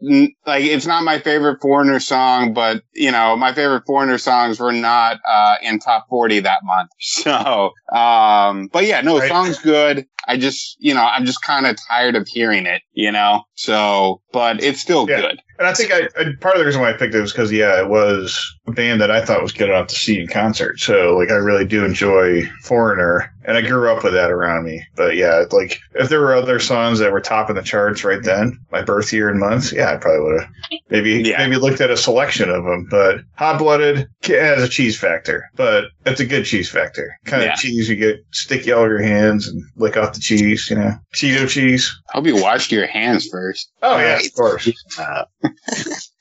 like, 0.45 0.63
it's 0.63 0.85
not 0.85 1.03
my 1.03 1.19
favorite 1.19 1.59
Foreigner 1.61 1.99
song, 1.99 2.53
but, 2.53 2.83
you 2.93 3.11
know, 3.11 3.35
my 3.35 3.53
favorite 3.53 3.83
Foreigner 3.85 4.17
songs 4.17 4.59
were 4.59 4.71
not, 4.71 5.19
uh, 5.29 5.55
in 5.61 5.79
top 5.79 6.07
40 6.09 6.41
that 6.41 6.59
month. 6.63 6.89
So, 7.21 7.71
um, 7.91 8.67
but 8.71 8.85
yeah, 8.85 9.01
no, 9.01 9.19
Right. 9.19 9.27
song's 9.29 9.59
good. 9.59 10.05
I 10.27 10.37
just, 10.37 10.77
you 10.79 10.93
know, 10.93 11.01
I'm 11.03 11.25
just 11.25 11.41
kind 11.43 11.65
of 11.67 11.77
tired 11.89 12.15
of 12.15 12.27
hearing 12.27 12.65
it, 12.65 12.81
you 12.93 13.11
know, 13.11 13.43
so, 13.55 14.21
but 14.31 14.63
it's 14.63 14.79
still 14.79 15.07
Yeah. 15.09 15.21
good. 15.21 15.41
And 15.61 15.67
I 15.67 15.73
think 15.75 15.91
I, 15.91 16.09
I 16.19 16.23
part 16.41 16.55
of 16.55 16.59
the 16.59 16.65
reason 16.65 16.81
why 16.81 16.89
I 16.89 16.93
picked 16.93 17.13
it 17.13 17.21
was 17.21 17.31
because 17.31 17.51
yeah, 17.51 17.79
it 17.79 17.87
was 17.87 18.35
a 18.65 18.71
band 18.71 18.99
that 18.99 19.11
I 19.11 19.23
thought 19.23 19.43
was 19.43 19.51
good 19.51 19.69
enough 19.69 19.87
to 19.89 19.95
see 19.95 20.19
in 20.19 20.27
concert. 20.27 20.79
So 20.79 21.15
like 21.15 21.29
I 21.29 21.35
really 21.35 21.65
do 21.65 21.85
enjoy 21.85 22.43
Foreigner, 22.63 23.31
and 23.45 23.55
I 23.55 23.61
grew 23.61 23.91
up 23.91 24.03
with 24.03 24.13
that 24.13 24.31
around 24.31 24.65
me. 24.65 24.83
But 24.95 25.15
yeah, 25.17 25.43
like 25.51 25.79
if 25.93 26.09
there 26.09 26.19
were 26.21 26.33
other 26.33 26.57
songs 26.59 26.97
that 26.97 27.11
were 27.11 27.21
top 27.21 27.51
in 27.51 27.55
the 27.55 27.61
charts 27.61 28.03
right 28.03 28.23
then, 28.23 28.57
my 28.71 28.81
birth 28.81 29.13
year 29.13 29.29
and 29.29 29.39
month, 29.39 29.71
yeah, 29.71 29.91
I 29.93 29.97
probably 29.97 30.21
would 30.31 30.41
have 30.41 30.49
maybe 30.89 31.11
Yeah. 31.29 31.37
maybe 31.37 31.57
looked 31.61 31.79
at 31.79 31.91
a 31.91 31.97
selection 31.97 32.49
of 32.49 32.63
them. 32.63 32.87
But 32.89 33.17
Hot 33.35 33.59
Blooded 33.59 34.07
has 34.23 34.63
a 34.63 34.67
cheese 34.67 34.99
factor, 34.99 35.45
but 35.55 35.85
it's 36.07 36.19
a 36.19 36.25
good 36.25 36.45
cheese 36.45 36.71
factor. 36.71 37.15
Kind 37.25 37.43
of 37.43 37.49
Yeah. 37.49 37.55
cheese 37.55 37.87
you 37.87 37.95
get 37.97 38.17
sticky 38.31 38.71
all 38.71 38.87
your 38.87 39.01
hands 39.03 39.47
and 39.47 39.61
lick 39.75 39.95
off 39.95 40.13
the 40.13 40.21
cheese, 40.21 40.67
you 40.71 40.75
know, 40.77 40.93
Cheeto 41.13 41.47
cheese. 41.47 41.95
i 42.13 42.17
hope 42.17 42.25
you 42.25 42.35
washed 42.41 42.71
your 42.71 42.87
hands 42.87 43.27
first. 43.31 43.71
Oh 43.83 43.97
yeah, 43.99 44.13
Right. 44.15 44.25
of 44.25 44.33
course. 44.33 44.71
Uh, 44.97 45.25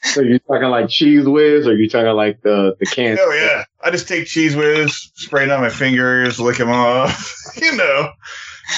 so 0.02 0.20
you 0.20 0.38
talking 0.40 0.68
like 0.68 0.86
Cheez 0.86 1.30
Whiz, 1.30 1.66
or 1.66 1.76
you 1.76 1.88
talking 1.88 2.12
like 2.12 2.40
the 2.42 2.76
the 2.78 2.86
can? 2.86 3.18
Oh 3.20 3.32
yeah, 3.32 3.64
I 3.82 3.90
just 3.90 4.08
take 4.08 4.24
Cheez 4.24 4.56
Whiz, 4.56 4.92
spray 5.14 5.44
it 5.44 5.50
on 5.50 5.60
my 5.60 5.70
fingers, 5.70 6.40
lick 6.40 6.58
them 6.58 6.70
off. 6.70 7.34
you 7.60 7.76
know, 7.76 8.10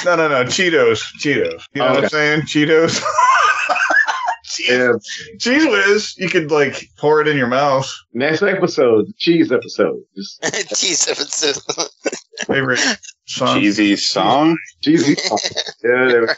no, 0.05 0.17
no, 0.17 0.29
no, 0.29 0.45
Cheetos, 0.45 1.01
Cheetos. 1.19 1.65
You 1.75 1.83
know 1.83 1.91
what 1.93 2.05
I'm 2.05 2.09
saying? 2.09 2.41
Cheetos. 2.43 3.03
cheese, 4.45 4.69
Yeah. 4.69 4.93
Cheez 5.39 5.71
Whiz. 5.71 6.15
You 6.19 6.29
could 6.29 6.51
like 6.51 6.89
pour 6.99 7.21
it 7.21 7.29
in 7.29 7.37
your 7.37 7.47
mouth. 7.49 7.91
Next 8.13 8.43
episode, 8.43 9.07
cheese 9.17 9.51
episode. 9.53 10.01
Just 10.17 10.43
Jeez, 10.43 11.09
if 11.09 11.21
it's 11.21 11.43
a, 11.43 12.45
Favorite 12.47 12.81
song. 13.27 13.61
Cheesy 13.61 13.97
song. 13.97 14.57
cheesy. 14.83 15.17
yeah. 15.85 15.91
right. 15.93 16.37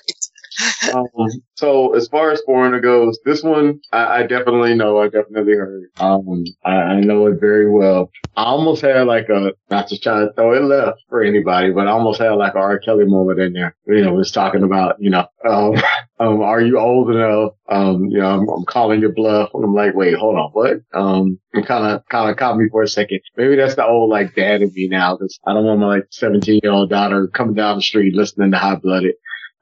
Um, 0.94 1.08
so 1.54 1.94
as 1.94 2.08
far 2.08 2.30
as 2.30 2.42
Foreigner 2.42 2.80
goes, 2.80 3.18
this 3.24 3.42
one 3.42 3.80
I, 3.92 4.20
I 4.20 4.26
definitely 4.26 4.74
know. 4.74 5.00
I 5.00 5.08
definitely 5.08 5.54
heard. 5.54 5.90
Um, 5.98 6.44
I, 6.64 6.72
I 6.72 7.00
know 7.00 7.26
it 7.26 7.40
very 7.40 7.70
well. 7.70 8.10
I 8.36 8.44
almost 8.44 8.82
had 8.82 9.06
like 9.06 9.28
a 9.28 9.52
not 9.70 9.88
to 9.88 9.98
try 9.98 10.20
to 10.20 10.32
throw 10.34 10.54
it 10.54 10.62
left 10.62 10.98
for 11.08 11.22
anybody, 11.22 11.70
but 11.70 11.86
I 11.86 11.90
almost 11.90 12.20
had 12.20 12.30
like 12.32 12.54
a 12.54 12.58
R. 12.58 12.78
Kelly 12.78 13.04
moment 13.06 13.40
in 13.40 13.52
there. 13.52 13.76
You 13.86 14.04
know, 14.04 14.14
was 14.14 14.30
talking 14.30 14.62
about 14.62 14.96
you 15.00 15.10
know, 15.10 15.26
um, 15.48 15.74
um, 16.20 16.42
are 16.42 16.60
you 16.60 16.78
old 16.78 17.10
enough? 17.10 17.52
Um, 17.68 18.06
you 18.06 18.18
know, 18.18 18.30
I'm, 18.30 18.48
I'm 18.48 18.64
calling 18.64 19.00
your 19.00 19.12
bluff, 19.12 19.50
and 19.54 19.64
I'm 19.64 19.74
like, 19.74 19.94
wait, 19.94 20.14
hold 20.14 20.36
on, 20.36 20.50
what? 20.50 20.80
Um, 20.92 21.38
kind 21.62 21.86
of 21.86 22.06
kind 22.08 22.30
of 22.30 22.36
caught 22.36 22.56
me 22.56 22.68
for 22.70 22.82
a 22.82 22.88
second. 22.88 23.20
Maybe 23.36 23.56
that's 23.56 23.76
the 23.76 23.86
old 23.86 24.10
like 24.10 24.34
dad 24.34 24.62
in 24.62 24.72
me 24.74 24.88
now, 24.88 25.16
because 25.16 25.38
I 25.46 25.52
don't 25.52 25.64
want 25.64 25.80
my 25.80 25.86
like 25.86 26.06
17 26.10 26.60
year 26.62 26.72
old 26.72 26.90
daughter 26.90 27.28
coming 27.28 27.54
down 27.54 27.76
the 27.76 27.82
street 27.82 28.14
listening 28.14 28.50
to 28.50 28.58
High 28.58 28.76
Blooded. 28.76 29.14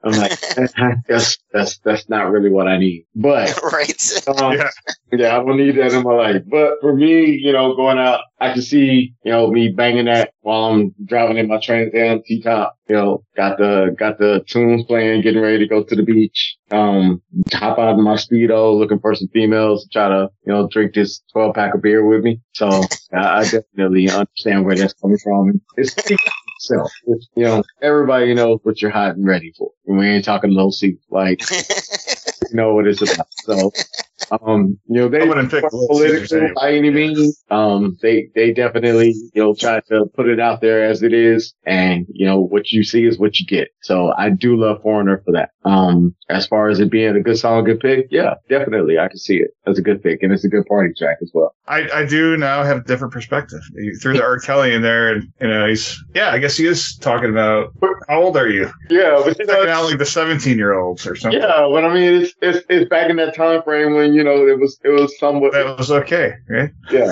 I'm 0.03 0.11
like, 0.13 0.39
that's 1.07 1.37
that's 1.51 1.77
that's 1.79 2.09
not 2.09 2.29
really 2.29 2.49
what 2.49 2.67
I 2.67 2.77
need. 2.77 3.05
But 3.15 3.57
right. 3.73 4.27
um, 4.27 4.53
Yeah. 4.53 4.69
yeah, 5.11 5.37
I 5.37 5.43
don't 5.43 5.57
need 5.57 5.77
that 5.77 5.93
in 5.93 6.03
my 6.03 6.13
life. 6.13 6.41
But 6.47 6.73
for 6.81 6.93
me, 6.95 7.31
you 7.41 7.53
know, 7.53 7.75
going 7.75 7.99
out, 7.99 8.21
I 8.39 8.51
can 8.51 8.61
see, 8.61 9.13
you 9.23 9.31
know, 9.31 9.47
me 9.47 9.69
banging 9.69 10.05
that 10.05 10.33
while 10.41 10.65
I'm 10.65 10.93
driving 11.05 11.37
in 11.37 11.47
my 11.47 11.59
Trans 11.61 11.93
Am 11.93 12.21
T 12.25 12.41
top. 12.41 12.75
You 12.89 12.95
know, 12.95 13.23
got 13.37 13.57
the 13.57 13.95
got 13.97 14.17
the 14.17 14.43
tunes 14.45 14.83
playing, 14.85 15.21
getting 15.21 15.41
ready 15.41 15.59
to 15.59 15.67
go 15.67 15.83
to 15.83 15.95
the 15.95 16.03
beach. 16.03 16.57
Um, 16.71 17.21
hop 17.53 17.79
out 17.79 17.93
of 17.93 17.97
my 17.99 18.15
speedo, 18.15 18.77
looking 18.77 18.99
for 18.99 19.15
some 19.15 19.29
females, 19.29 19.83
to 19.83 19.89
try 19.89 20.09
to, 20.09 20.29
you 20.45 20.51
know, 20.53 20.67
drink 20.67 20.93
this 20.95 21.21
12 21.31 21.55
pack 21.55 21.75
of 21.75 21.81
beer 21.81 22.05
with 22.05 22.23
me. 22.23 22.41
So 22.53 22.67
I, 23.13 23.39
I 23.39 23.43
definitely 23.43 24.09
understand 24.09 24.65
where 24.65 24.75
that's 24.75 24.93
coming 24.93 25.17
from. 25.23 25.61
It's 25.77 25.95
It's, 27.07 27.27
you 27.35 27.43
know, 27.43 27.63
everybody 27.81 28.33
knows 28.33 28.59
what 28.63 28.81
you're 28.81 28.91
hot 28.91 29.15
and 29.15 29.25
ready 29.25 29.53
for. 29.57 29.71
And 29.87 29.97
we 29.97 30.07
ain't 30.07 30.25
talking 30.25 30.51
low 30.51 30.69
seat. 30.69 30.99
Like, 31.09 31.41
you 31.51 32.55
know 32.55 32.73
what 32.73 32.87
it's 32.87 33.01
about. 33.01 33.27
So, 33.31 33.71
um, 34.31 34.79
you 34.87 35.01
know, 35.01 35.09
they 35.09 35.27
wouldn't 35.27 35.51
pick 35.51 35.63
weren't 35.63 35.73
Little 35.73 35.97
Caesars 35.97 36.29
political 36.29 36.55
by 36.55 36.73
any 36.73 36.89
means. 36.89 37.43
Um, 37.49 37.97
they, 38.01 38.29
they 38.35 38.53
definitely, 38.53 39.13
you 39.33 39.43
know, 39.43 39.53
try 39.53 39.79
to 39.81 40.05
put 40.15 40.27
it 40.27 40.39
out 40.39 40.61
there 40.61 40.83
as 40.83 41.03
it 41.03 41.13
is. 41.13 41.53
And, 41.65 42.05
you 42.09 42.25
know, 42.25 42.39
what 42.39 42.71
you 42.71 42.83
see 42.83 43.05
is 43.05 43.19
what 43.19 43.39
you 43.39 43.45
get. 43.45 43.69
So 43.81 44.13
I 44.17 44.29
do 44.29 44.55
love 44.55 44.81
Foreigner 44.81 45.21
for 45.25 45.31
that. 45.33 45.49
Um, 45.65 46.15
as 46.29 46.47
far 46.47 46.69
as 46.69 46.79
it 46.79 46.91
being 46.91 47.15
a 47.15 47.21
good 47.21 47.37
song, 47.37 47.63
good 47.63 47.79
pick. 47.79 48.07
Yeah, 48.09 48.35
definitely. 48.49 48.99
I 48.99 49.07
can 49.07 49.17
see 49.17 49.37
it 49.37 49.51
as 49.65 49.77
a 49.77 49.81
good 49.81 50.03
pick 50.03 50.23
and 50.23 50.33
it's 50.33 50.43
a 50.43 50.49
good 50.49 50.65
party 50.65 50.93
track 50.97 51.17
as 51.21 51.31
well. 51.33 51.55
I, 51.67 51.89
I 51.93 52.05
do 52.05 52.35
now 52.35 52.63
have 52.63 52.77
a 52.77 52.83
different 52.83 53.13
perspective. 53.13 53.61
You 53.73 53.95
threw 53.97 54.13
the 54.13 54.23
R. 54.23 54.39
Kelly 54.39 54.73
in 54.73 54.81
there, 54.81 55.13
and 55.13 55.31
you 55.39 55.47
know 55.47 55.65
he's 55.67 55.97
yeah. 56.13 56.31
I 56.31 56.39
guess 56.39 56.57
he 56.57 56.65
is 56.65 56.97
talking 56.97 57.29
about 57.29 57.71
how 58.09 58.21
old 58.21 58.35
are 58.35 58.49
you? 58.49 58.69
Yeah, 58.89 59.21
but 59.23 59.39
you 59.39 59.49
out 59.49 59.85
like 59.85 59.97
the 59.97 60.05
seventeen 60.05 60.57
year 60.57 60.73
olds 60.73 61.07
or 61.07 61.15
something. 61.15 61.39
yeah, 61.39 61.67
but 61.71 61.85
I 61.85 61.93
mean, 61.93 62.21
it's, 62.21 62.33
it's, 62.41 62.65
it's 62.69 62.89
back 62.89 63.09
in 63.09 63.15
that 63.17 63.35
time 63.35 63.63
frame 63.63 63.93
when, 63.93 64.12
you 64.13 64.23
know, 64.23 64.47
it 64.47 64.59
was, 64.59 64.79
it 64.83 64.89
was 64.89 65.17
somewhat, 65.19 65.53
That 65.53 65.77
was 65.77 65.91
okay, 65.91 66.33
right? 66.49 66.69
yeah. 66.91 67.11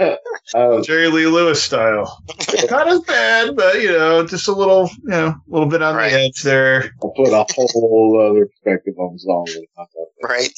um, 0.54 0.82
Jerry 0.82 1.08
Lee 1.08 1.26
Lewis 1.26 1.62
style. 1.62 2.22
Not 2.70 2.88
as 2.88 3.00
bad, 3.00 3.56
but 3.56 3.80
you 3.80 3.88
know, 3.92 4.26
just 4.26 4.48
a 4.48 4.52
little, 4.52 4.88
you 5.02 5.10
know, 5.10 5.26
a 5.28 5.40
little 5.48 5.68
bit 5.68 5.82
on 5.82 5.94
Right. 5.96 6.10
the 6.10 6.20
edge 6.20 6.42
there. 6.42 6.84
I 6.84 6.88
put 7.16 7.28
a 7.32 7.44
whole 7.72 8.20
other 8.30 8.46
perspective 8.46 8.94
on 8.98 9.14
the 9.14 9.18
song. 9.18 9.44
when 9.48 9.64
I 9.78 9.82
thought 9.82 9.88
that. 9.94 10.28
right. 10.28 10.52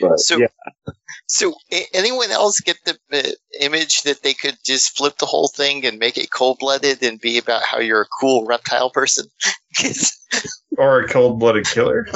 But 0.00 0.18
So- 0.20 0.38
yeah, 0.38 0.46
So, 1.26 1.54
a- 1.72 1.86
anyone 1.94 2.30
else 2.30 2.60
get 2.60 2.76
the 2.84 2.98
uh, 3.12 3.30
image 3.60 4.02
that 4.02 4.22
they 4.22 4.32
could 4.34 4.56
just 4.64 4.96
flip 4.96 5.18
the 5.18 5.26
whole 5.26 5.48
thing 5.48 5.84
and 5.86 5.98
make 5.98 6.16
it 6.16 6.30
cold 6.32 6.58
blooded 6.58 7.02
and 7.02 7.20
be 7.20 7.38
about 7.38 7.62
how 7.62 7.78
you're 7.78 8.00
a 8.02 8.08
cool 8.20 8.46
reptile 8.46 8.90
person, 8.90 9.26
Or 10.78 11.00
a 11.02 11.08
cold 11.08 11.38
blooded 11.40 11.66
killer. 11.66 12.06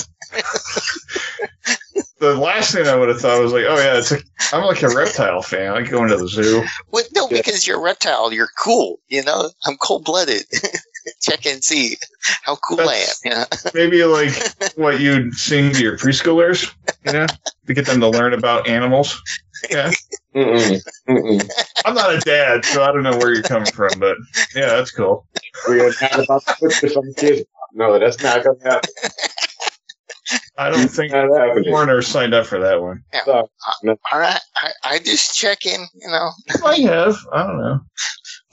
The 2.20 2.34
last 2.36 2.72
thing 2.72 2.86
I 2.86 2.94
would 2.96 3.08
have 3.08 3.20
thought 3.20 3.42
was 3.42 3.52
like, 3.52 3.64
oh 3.68 3.76
yeah, 3.76 3.98
it's 3.98 4.12
a, 4.12 4.18
I'm 4.52 4.64
like 4.64 4.82
a 4.82 4.88
reptile 4.88 5.42
fan. 5.42 5.70
I 5.72 5.74
like 5.80 5.90
going 5.90 6.08
to 6.10 6.16
the 6.16 6.28
zoo. 6.28 6.62
well, 6.90 7.04
no, 7.14 7.28
Yeah. 7.30 7.38
because 7.38 7.66
you're 7.66 7.78
a 7.78 7.82
reptile. 7.82 8.32
You're 8.32 8.48
cool. 8.58 8.98
You 9.08 9.22
know, 9.24 9.50
I'm 9.66 9.76
cold 9.76 10.04
blooded. 10.04 10.42
Check 11.20 11.44
and 11.44 11.62
see 11.62 11.96
how 12.44 12.56
cool 12.66 12.78
That's- 12.78 13.20
I 13.26 13.28
am. 13.28 13.36
Yeah. 13.36 13.70
Maybe 13.74 14.04
like 14.04 14.32
what 14.76 15.00
you'd 15.00 15.34
sing 15.34 15.72
to 15.72 15.82
your 15.82 15.98
preschoolers, 15.98 16.72
you 17.04 17.12
know, 17.12 17.26
to 17.66 17.74
get 17.74 17.86
them 17.86 18.00
to 18.00 18.08
learn 18.08 18.32
about 18.32 18.66
animals. 18.66 19.20
Yeah. 19.70 19.90
mm-mm, 20.34 20.82
mm-mm. 21.08 21.50
I'm 21.84 21.94
not 21.94 22.14
a 22.14 22.18
dad, 22.20 22.64
so 22.64 22.82
I 22.82 22.86
don't 22.92 23.02
know 23.02 23.16
where 23.16 23.32
you're 23.34 23.42
coming 23.42 23.70
from, 23.70 23.98
but 23.98 24.16
yeah, 24.54 24.66
that's 24.66 24.90
cool. 24.90 25.26
we 25.68 25.80
are 25.80 25.92
not 26.02 26.18
about 26.24 26.44
to 26.46 26.54
put 26.58 26.74
this 26.80 26.96
on 26.96 27.06
the 27.06 27.14
kids. 27.14 27.46
No, 27.74 27.98
that's 27.98 28.22
not 28.22 28.44
going 28.44 28.58
to 28.60 28.64
happen. 28.70 28.90
I 30.56 30.70
don't 30.70 30.88
think 30.88 31.12
Not 31.12 31.28
happening. 31.36 31.70
Warner 31.70 32.02
signed 32.02 32.34
up 32.34 32.46
for 32.46 32.58
that 32.60 32.80
one. 32.80 33.02
Sorry. 33.24 33.44
Uh, 33.86 33.94
all 34.12 34.18
right, 34.18 34.40
I, 34.56 34.70
I 34.84 34.98
just 34.98 35.36
check 35.36 35.66
in. 35.66 35.80
You 35.94 36.08
know, 36.08 36.30
I 36.64 36.76
have. 36.80 37.16
I 37.32 37.46
don't 37.46 37.58
know. 37.58 37.80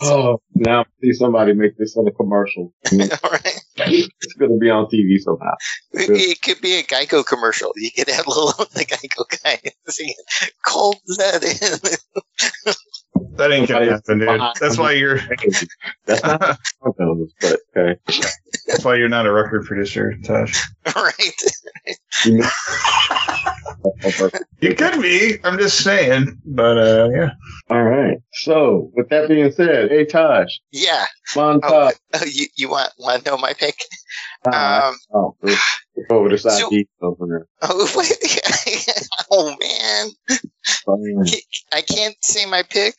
Oh, 0.04 0.42
now 0.56 0.82
I 0.82 0.86
see 1.00 1.14
somebody 1.14 1.54
make 1.54 1.78
this 1.78 1.96
on 1.96 2.08
a 2.08 2.12
commercial. 2.12 2.74
all 2.92 3.32
right. 3.32 3.62
It's 3.78 4.34
gonna 4.40 4.58
be 4.58 4.68
on 4.68 4.86
TV 4.86 5.20
somehow. 5.20 5.54
It, 5.92 6.10
it 6.10 6.42
could 6.42 6.60
be 6.60 6.80
a 6.80 6.84
Geico 6.84 7.24
commercial. 7.24 7.72
You 7.76 7.92
could 7.92 8.10
have 8.10 8.26
little 8.26 8.48
the 8.74 8.84
Geico 8.84 9.44
guy 9.44 9.60
singing 9.88 10.16
"Cold 10.66 10.96
Blooded." 11.06 12.00
That 13.38 13.52
ain't 13.52 13.70
gonna 13.70 13.92
happen, 13.92 14.20
dude. 14.20 14.42
That's 14.60 14.78
why 14.78 14.92
you're. 14.92 15.20
That's 16.06 16.24
not 16.24 16.42
how 16.42 16.56
it 16.86 16.98
goes, 16.98 17.34
but 17.40 17.60
okay. 17.76 18.00
That's 18.68 18.84
why 18.84 18.96
you're 18.96 19.10
not 19.10 19.26
a 19.26 19.32
record 19.32 19.66
producer, 19.66 20.16
Tosh. 20.24 20.62
right? 20.96 21.14
You 22.26 22.38
know- 22.40 22.50
could 24.78 25.02
be. 25.02 25.38
I'm 25.44 25.58
just 25.58 25.84
saying. 25.84 26.40
But 26.46 26.78
uh, 26.78 27.10
yeah. 27.14 27.30
All 27.70 27.84
right. 27.84 28.18
So, 28.34 28.92
with 28.94 29.10
that 29.10 29.28
being 29.28 29.52
said, 29.52 29.90
hey 29.90 30.06
Tosh, 30.06 30.60
Yeah. 30.72 31.06
Montage. 31.34 31.94
Oh, 32.14 32.26
you 32.26 32.48
you 32.58 32.70
want 32.70 32.92
want 32.98 33.24
to 33.24 33.32
know 33.32 33.38
my 33.38 33.54
pick? 33.54 33.76
Uh, 34.46 34.92
Um. 34.92 34.96
oh, 35.14 35.36
over 36.10 36.30
the 36.30 36.38
side 36.38 36.60
so- 36.60 36.72
over. 37.02 37.48
Oh 37.62 37.92
wait. 37.96 38.40
oh 39.32 39.56
man. 39.60 40.08
Um, 40.88 41.26
I 41.74 41.82
can't 41.82 42.16
say 42.22 42.46
my 42.46 42.64
pick. 42.64 42.96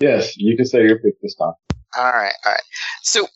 Yes, 0.00 0.36
you 0.36 0.56
can 0.56 0.66
say 0.66 0.82
your 0.82 0.98
pick 0.98 1.20
this 1.22 1.34
time. 1.36 1.52
All 1.96 2.12
right, 2.12 2.34
all 2.44 2.52
right. 2.52 2.62
So 3.02 3.26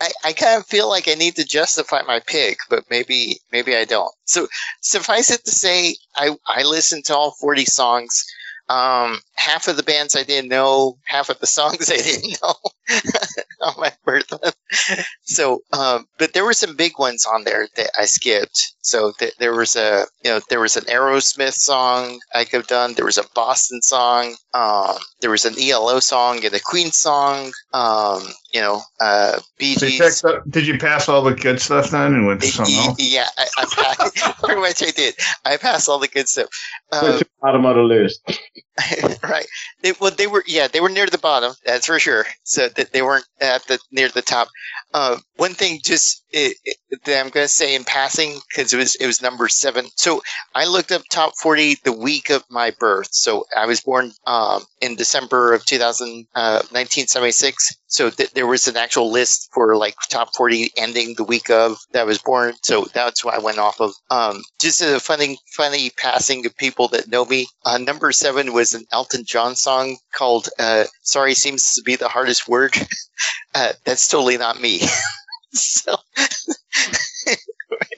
I, 0.00 0.10
I 0.24 0.32
kind 0.32 0.58
of 0.58 0.66
feel 0.66 0.88
like 0.88 1.06
I 1.08 1.14
need 1.14 1.36
to 1.36 1.44
justify 1.44 2.02
my 2.02 2.20
pick, 2.26 2.58
but 2.68 2.84
maybe 2.90 3.38
maybe 3.52 3.76
I 3.76 3.84
don't. 3.84 4.12
So 4.24 4.46
suffice 4.80 5.30
it 5.30 5.44
to 5.44 5.50
say, 5.50 5.96
I 6.16 6.36
I 6.46 6.62
listened 6.64 7.04
to 7.06 7.16
all 7.16 7.32
forty 7.40 7.64
songs. 7.64 8.24
Um, 8.70 9.20
half 9.34 9.68
of 9.68 9.76
the 9.76 9.82
bands 9.82 10.16
I 10.16 10.22
didn't 10.22 10.48
know, 10.48 10.96
half 11.04 11.28
of 11.28 11.38
the 11.40 11.46
songs 11.58 11.90
I 11.90 11.96
didn't 11.96 12.38
know 12.42 12.54
on 13.60 13.74
my 13.78 13.92
birth 14.04 14.30
month. 14.30 14.56
So, 15.22 15.60
um, 15.72 16.06
but 16.18 16.32
there 16.34 16.44
were 16.44 16.52
some 16.52 16.76
big 16.76 16.98
ones 16.98 17.26
on 17.26 17.44
there 17.44 17.68
that 17.76 17.90
I 17.98 18.04
skipped. 18.04 18.74
So 18.82 19.12
th- 19.18 19.34
there 19.38 19.54
was 19.54 19.76
a, 19.76 20.04
you 20.24 20.30
know, 20.30 20.40
there 20.50 20.60
was 20.60 20.76
an 20.76 20.84
Aerosmith 20.84 21.54
song 21.54 22.20
I 22.34 22.44
could 22.44 22.58
have 22.60 22.66
done. 22.66 22.94
There 22.94 23.04
was 23.06 23.18
a 23.18 23.24
Boston 23.34 23.80
song. 23.82 24.34
Um, 24.52 24.96
there 25.20 25.30
was 25.30 25.44
an 25.44 25.54
ELO 25.58 26.00
song 26.00 26.44
and 26.44 26.54
a 26.54 26.60
Queen 26.60 26.90
song. 26.90 27.52
Um, 27.72 28.22
you 28.52 28.60
know, 28.60 28.82
uh, 29.00 29.40
Bee 29.58 29.74
So 29.74 29.86
Gees. 29.86 30.20
checked 30.22 30.50
did 30.50 30.66
you 30.66 30.78
pass 30.78 31.08
all 31.08 31.22
the 31.22 31.34
good 31.34 31.60
stuff 31.60 31.90
then 31.90 32.14
and 32.14 32.26
went 32.26 32.42
to 32.42 32.48
something 32.48 32.74
else? 32.74 32.96
Yeah, 33.00 33.26
I, 33.38 33.46
I 33.58 33.64
passed, 33.64 34.16
pretty 34.42 34.60
much 34.60 34.82
I 34.82 34.90
did. 34.90 35.14
I 35.44 35.56
passed 35.56 35.88
all 35.88 35.98
the 35.98 36.08
good 36.08 36.28
stuff. 36.28 36.46
Put 36.90 37.14
Um, 37.14 37.22
bottom 37.40 37.66
of 37.66 37.76
the 37.76 37.82
list. 37.82 38.20
right. 39.22 39.46
They, 39.82 39.92
well, 40.00 40.10
they 40.10 40.26
were 40.26 40.44
yeah, 40.46 40.68
they 40.68 40.80
were 40.80 40.88
near 40.88 41.06
the 41.06 41.18
bottom. 41.18 41.54
That's 41.64 41.86
for 41.86 41.98
sure. 41.98 42.26
So 42.44 42.68
that 42.76 42.92
they 42.92 43.02
weren't 43.02 43.26
at 43.40 43.66
the 43.66 43.78
near 43.90 44.08
the 44.08 44.22
top. 44.22 44.48
Uh, 44.92 45.18
one 45.36 45.54
thing 45.54 45.80
just 45.82 46.24
it, 46.30 46.56
it, 46.64 46.76
that 47.04 47.20
I'm 47.20 47.30
going 47.30 47.44
to 47.44 47.48
say 47.48 47.74
in 47.74 47.84
passing 47.84 48.38
because 48.48 48.72
it 48.72 48.76
was 48.76 48.94
it 48.96 49.06
was 49.06 49.22
number 49.22 49.48
seven. 49.48 49.86
So 49.96 50.22
I 50.54 50.66
looked 50.66 50.92
up 50.92 51.02
top 51.10 51.32
forty 51.40 51.76
the 51.84 51.92
week 51.92 52.30
of 52.30 52.44
my 52.50 52.72
birth. 52.78 53.08
So 53.12 53.44
I 53.56 53.66
was 53.66 53.80
born 53.80 54.12
um, 54.26 54.62
in 54.80 54.96
December 54.96 55.52
of 55.52 55.64
2000, 55.64 56.26
uh, 56.34 56.62
1976. 56.70 57.76
So 57.86 58.10
th- 58.10 58.32
there 58.32 58.46
was 58.46 58.66
an 58.66 58.76
actual 58.76 59.10
list 59.10 59.50
for 59.52 59.76
like 59.76 59.94
top 60.10 60.30
40 60.36 60.70
ending 60.76 61.14
the 61.16 61.24
week 61.24 61.50
of 61.50 61.78
that 61.92 62.02
I 62.02 62.04
was 62.04 62.18
born. 62.18 62.54
So 62.62 62.86
that's 62.92 63.24
what 63.24 63.34
I 63.34 63.38
went 63.38 63.58
off 63.58 63.80
of. 63.80 63.92
Um, 64.10 64.42
just 64.60 64.82
a 64.82 64.98
funny, 64.98 65.38
funny 65.56 65.90
passing 65.90 66.44
of 66.46 66.56
people 66.56 66.88
that 66.88 67.08
know 67.08 67.24
me. 67.24 67.46
Uh, 67.64 67.78
number 67.78 68.10
seven 68.12 68.52
was 68.52 68.74
an 68.74 68.84
Elton 68.92 69.24
John 69.24 69.54
song 69.54 69.96
called 70.12 70.48
uh, 70.58 70.84
"Sorry 71.02 71.34
Seems 71.34 71.74
to 71.74 71.82
Be 71.82 71.96
the 71.96 72.08
Hardest 72.08 72.48
Word." 72.48 72.63
Uh, 73.54 73.72
that's 73.84 74.08
totally 74.08 74.38
not 74.38 74.60
me. 74.60 74.80
so. 75.52 75.96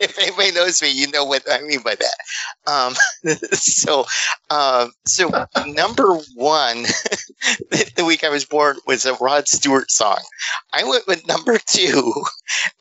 If 0.00 0.18
anybody 0.18 0.52
knows 0.52 0.82
me, 0.82 0.90
you 0.90 1.10
know 1.10 1.24
what 1.24 1.42
I 1.50 1.60
mean 1.62 1.80
by 1.82 1.94
that. 1.94 2.70
Um, 2.70 2.94
so, 3.52 4.04
um, 4.50 4.92
so 5.06 5.30
number 5.66 6.14
one, 6.34 6.82
the 7.70 8.04
week 8.06 8.24
I 8.24 8.28
was 8.28 8.44
born 8.44 8.76
was 8.86 9.04
a 9.06 9.14
Rod 9.14 9.48
Stewart 9.48 9.90
song. 9.90 10.20
I 10.72 10.84
went 10.84 11.06
with 11.06 11.26
number 11.26 11.58
two, 11.58 12.12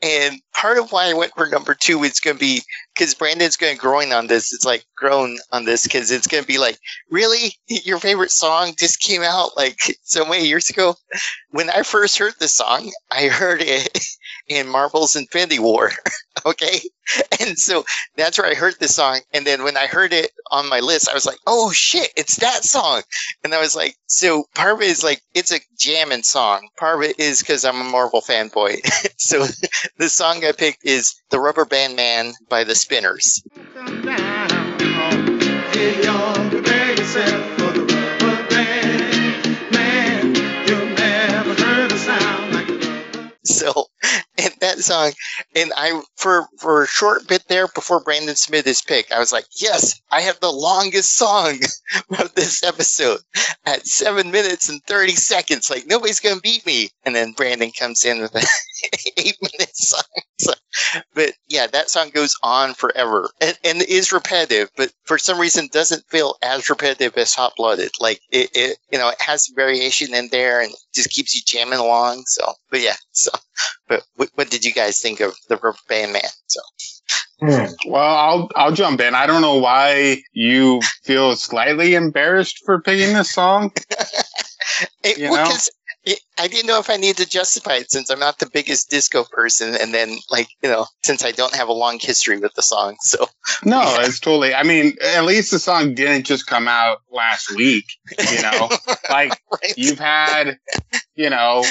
and 0.01 0.41
part 0.54 0.78
of 0.78 0.91
why 0.91 1.10
I 1.10 1.13
went 1.13 1.34
for 1.36 1.47
number 1.47 1.73
two 1.73 2.04
is 2.04 2.19
going 2.19 2.38
to 2.38 2.39
be 2.39 2.62
because 2.95 3.13
Brandon's 3.13 3.58
going 3.58 3.75
to 3.75 3.82
groan 3.82 4.12
on 4.12 4.28
this. 4.28 4.54
It's 4.54 4.65
like 4.65 4.86
groan 4.95 5.38
on 5.51 5.65
this 5.65 5.84
because 5.84 6.12
it's 6.12 6.28
going 6.28 6.43
to 6.43 6.47
be 6.47 6.58
like, 6.58 6.78
really, 7.10 7.54
your 7.67 7.99
favorite 7.99 8.32
song 8.32 8.73
just 8.78 9.01
came 9.01 9.21
out 9.21 9.56
like 9.58 9.80
so 10.04 10.25
many 10.25 10.47
years 10.47 10.69
ago. 10.69 10.95
When 11.51 11.69
I 11.69 11.84
first 11.84 12.17
heard 12.17 12.34
the 12.39 12.47
song, 12.47 12.91
I 13.12 13.28
heard 13.28 13.62
it 13.62 13.97
in 14.47 14.67
Marvel's 14.67 15.15
Infinity 15.15 15.60
War. 15.60 15.91
okay, 16.45 16.79
and 17.39 17.58
so 17.58 17.86
that's 18.15 18.38
where 18.38 18.47
I 18.49 18.55
heard 18.55 18.75
this 18.79 18.95
song. 18.95 19.19
And 19.34 19.45
then 19.45 19.63
when 19.63 19.77
I 19.77 19.88
heard 19.88 20.13
it 20.13 20.31
on 20.51 20.69
my 20.69 20.79
list, 20.79 21.10
I 21.10 21.13
was 21.13 21.25
like, 21.25 21.38
oh 21.47 21.71
shit, 21.71 22.12
it's 22.15 22.38
that 22.38 22.63
song. 22.63 23.03
And 23.43 23.53
I 23.53 23.60
was 23.60 23.75
like, 23.75 23.95
so 24.08 24.45
Parva 24.55 24.84
is 24.84 25.03
like, 25.03 25.21
it's 25.34 25.51
a 25.51 25.60
jamming 25.77 26.23
song. 26.23 26.69
Parva 26.77 27.19
is 27.21 27.39
because 27.39 27.65
I'm 27.65 27.81
a 27.81 27.84
Marvel 27.84 28.21
fanboy. 28.21 28.79
so 29.17 29.45
the 29.97 30.10
song 30.10 30.43
I 30.43 30.51
picked 30.51 30.86
is 30.86 31.15
The 31.29 31.39
Rubber 31.39 31.65
Band 31.65 31.95
Man 31.95 32.34
by 32.49 32.63
the 32.63 32.75
Spinners. 32.75 33.43
So, 43.43 43.86
and 44.37 44.53
that 44.59 44.79
song, 44.79 45.11
and 45.55 45.71
I 45.75 46.01
for 46.15 46.47
for 46.57 46.83
a 46.83 46.87
short 46.87 47.27
bit 47.27 47.47
there 47.47 47.67
before 47.67 47.99
Brandon 47.99 48.35
Smith 48.35 48.65
his 48.65 48.81
pick, 48.81 49.11
I 49.11 49.19
was 49.19 49.31
like, 49.31 49.45
yes, 49.59 49.99
I 50.11 50.21
have 50.21 50.39
the 50.39 50.51
longest 50.51 51.15
song 51.15 51.59
of 52.19 52.33
this 52.35 52.63
episode 52.63 53.19
at 53.65 53.85
seven 53.85 54.31
minutes 54.31 54.69
and 54.69 54.83
thirty 54.83 55.15
seconds. 55.15 55.69
Like 55.69 55.87
nobody's 55.87 56.19
gonna 56.19 56.41
beat 56.41 56.65
me. 56.65 56.89
And 57.05 57.15
then 57.15 57.33
Brandon 57.33 57.71
comes 57.71 58.03
in 58.05 58.21
with 58.21 58.35
an 58.35 58.43
eight 59.17 59.37
minute 59.41 59.75
song. 59.75 60.03
So, 60.39 60.53
but 61.13 61.33
yeah, 61.47 61.67
that 61.67 61.89
song 61.89 62.09
goes 62.09 62.35
on 62.43 62.73
forever 62.73 63.29
and, 63.41 63.57
and 63.63 63.81
is 63.83 64.11
repetitive, 64.11 64.69
but 64.75 64.91
for 65.05 65.17
some 65.17 65.39
reason 65.39 65.69
doesn't 65.71 66.03
feel 66.09 66.35
as 66.41 66.69
repetitive 66.69 67.17
as 67.17 67.33
Hot 67.33 67.53
Blooded. 67.55 67.91
Like 67.99 68.19
it, 68.31 68.49
it, 68.53 68.77
you 68.91 68.97
know, 68.97 69.09
it 69.09 69.21
has 69.21 69.51
variation 69.55 70.13
in 70.13 70.29
there 70.29 70.61
and 70.61 70.73
just 70.93 71.09
keeps 71.09 71.35
you 71.35 71.41
jamming 71.45 71.79
along. 71.79 72.23
So, 72.27 72.53
but 72.69 72.81
yeah, 72.81 72.95
so, 73.11 73.31
but 73.87 74.03
what, 74.15 74.29
what 74.35 74.49
did 74.49 74.65
you 74.65 74.73
guys 74.73 74.99
think 75.01 75.19
of 75.19 75.33
the 75.49 75.55
Rubber 75.57 75.77
Band 75.87 76.13
Man? 76.13 76.21
So, 76.47 76.59
hmm. 77.41 77.65
Well, 77.91 78.15
I'll 78.15 78.49
I'll 78.55 78.71
jump 78.71 79.01
in. 79.01 79.15
I 79.15 79.25
don't 79.27 79.41
know 79.41 79.57
why 79.57 80.21
you 80.33 80.81
feel 81.03 81.35
slightly 81.35 81.95
embarrassed 81.95 82.61
for 82.65 82.81
picking 82.81 83.13
this 83.13 83.31
song. 83.31 83.71
it, 85.03 85.17
You 85.17 85.29
know? 85.29 85.35
know? 85.35 85.45
'cause 85.45 85.69
it, 86.05 86.19
I 86.37 86.47
didn't 86.47 86.67
know 86.67 86.79
if 86.79 86.89
I 86.89 86.97
need 86.97 87.17
to 87.17 87.27
justify 87.27 87.75
it 87.75 87.91
since 87.91 88.09
I'm 88.09 88.19
not 88.19 88.39
the 88.39 88.49
biggest 88.49 88.89
disco 88.89 89.23
person, 89.23 89.75
and 89.75 89.93
then 89.93 90.17
like 90.29 90.47
you 90.61 90.69
know, 90.69 90.85
since 91.03 91.25
I 91.25 91.31
don't 91.31 91.55
have 91.55 91.67
a 91.67 91.73
long 91.73 91.99
history 91.99 92.37
with 92.37 92.53
the 92.53 92.61
song. 92.61 92.97
So, 93.01 93.27
No, 93.63 93.81
it's 93.99 94.19
totally. 94.19 94.53
I 94.53 94.63
mean, 94.63 94.95
at 95.03 95.25
least 95.25 95.51
the 95.51 95.59
song 95.59 95.93
didn't 95.93 96.25
just 96.25 96.47
come 96.47 96.67
out 96.67 96.99
last 97.11 97.55
week. 97.55 97.85
You 98.31 98.41
know, 98.41 98.69
like 99.09 99.39
right? 99.51 99.73
you've 99.77 99.99
had, 99.99 100.57
you 101.15 101.29
know, 101.29 101.63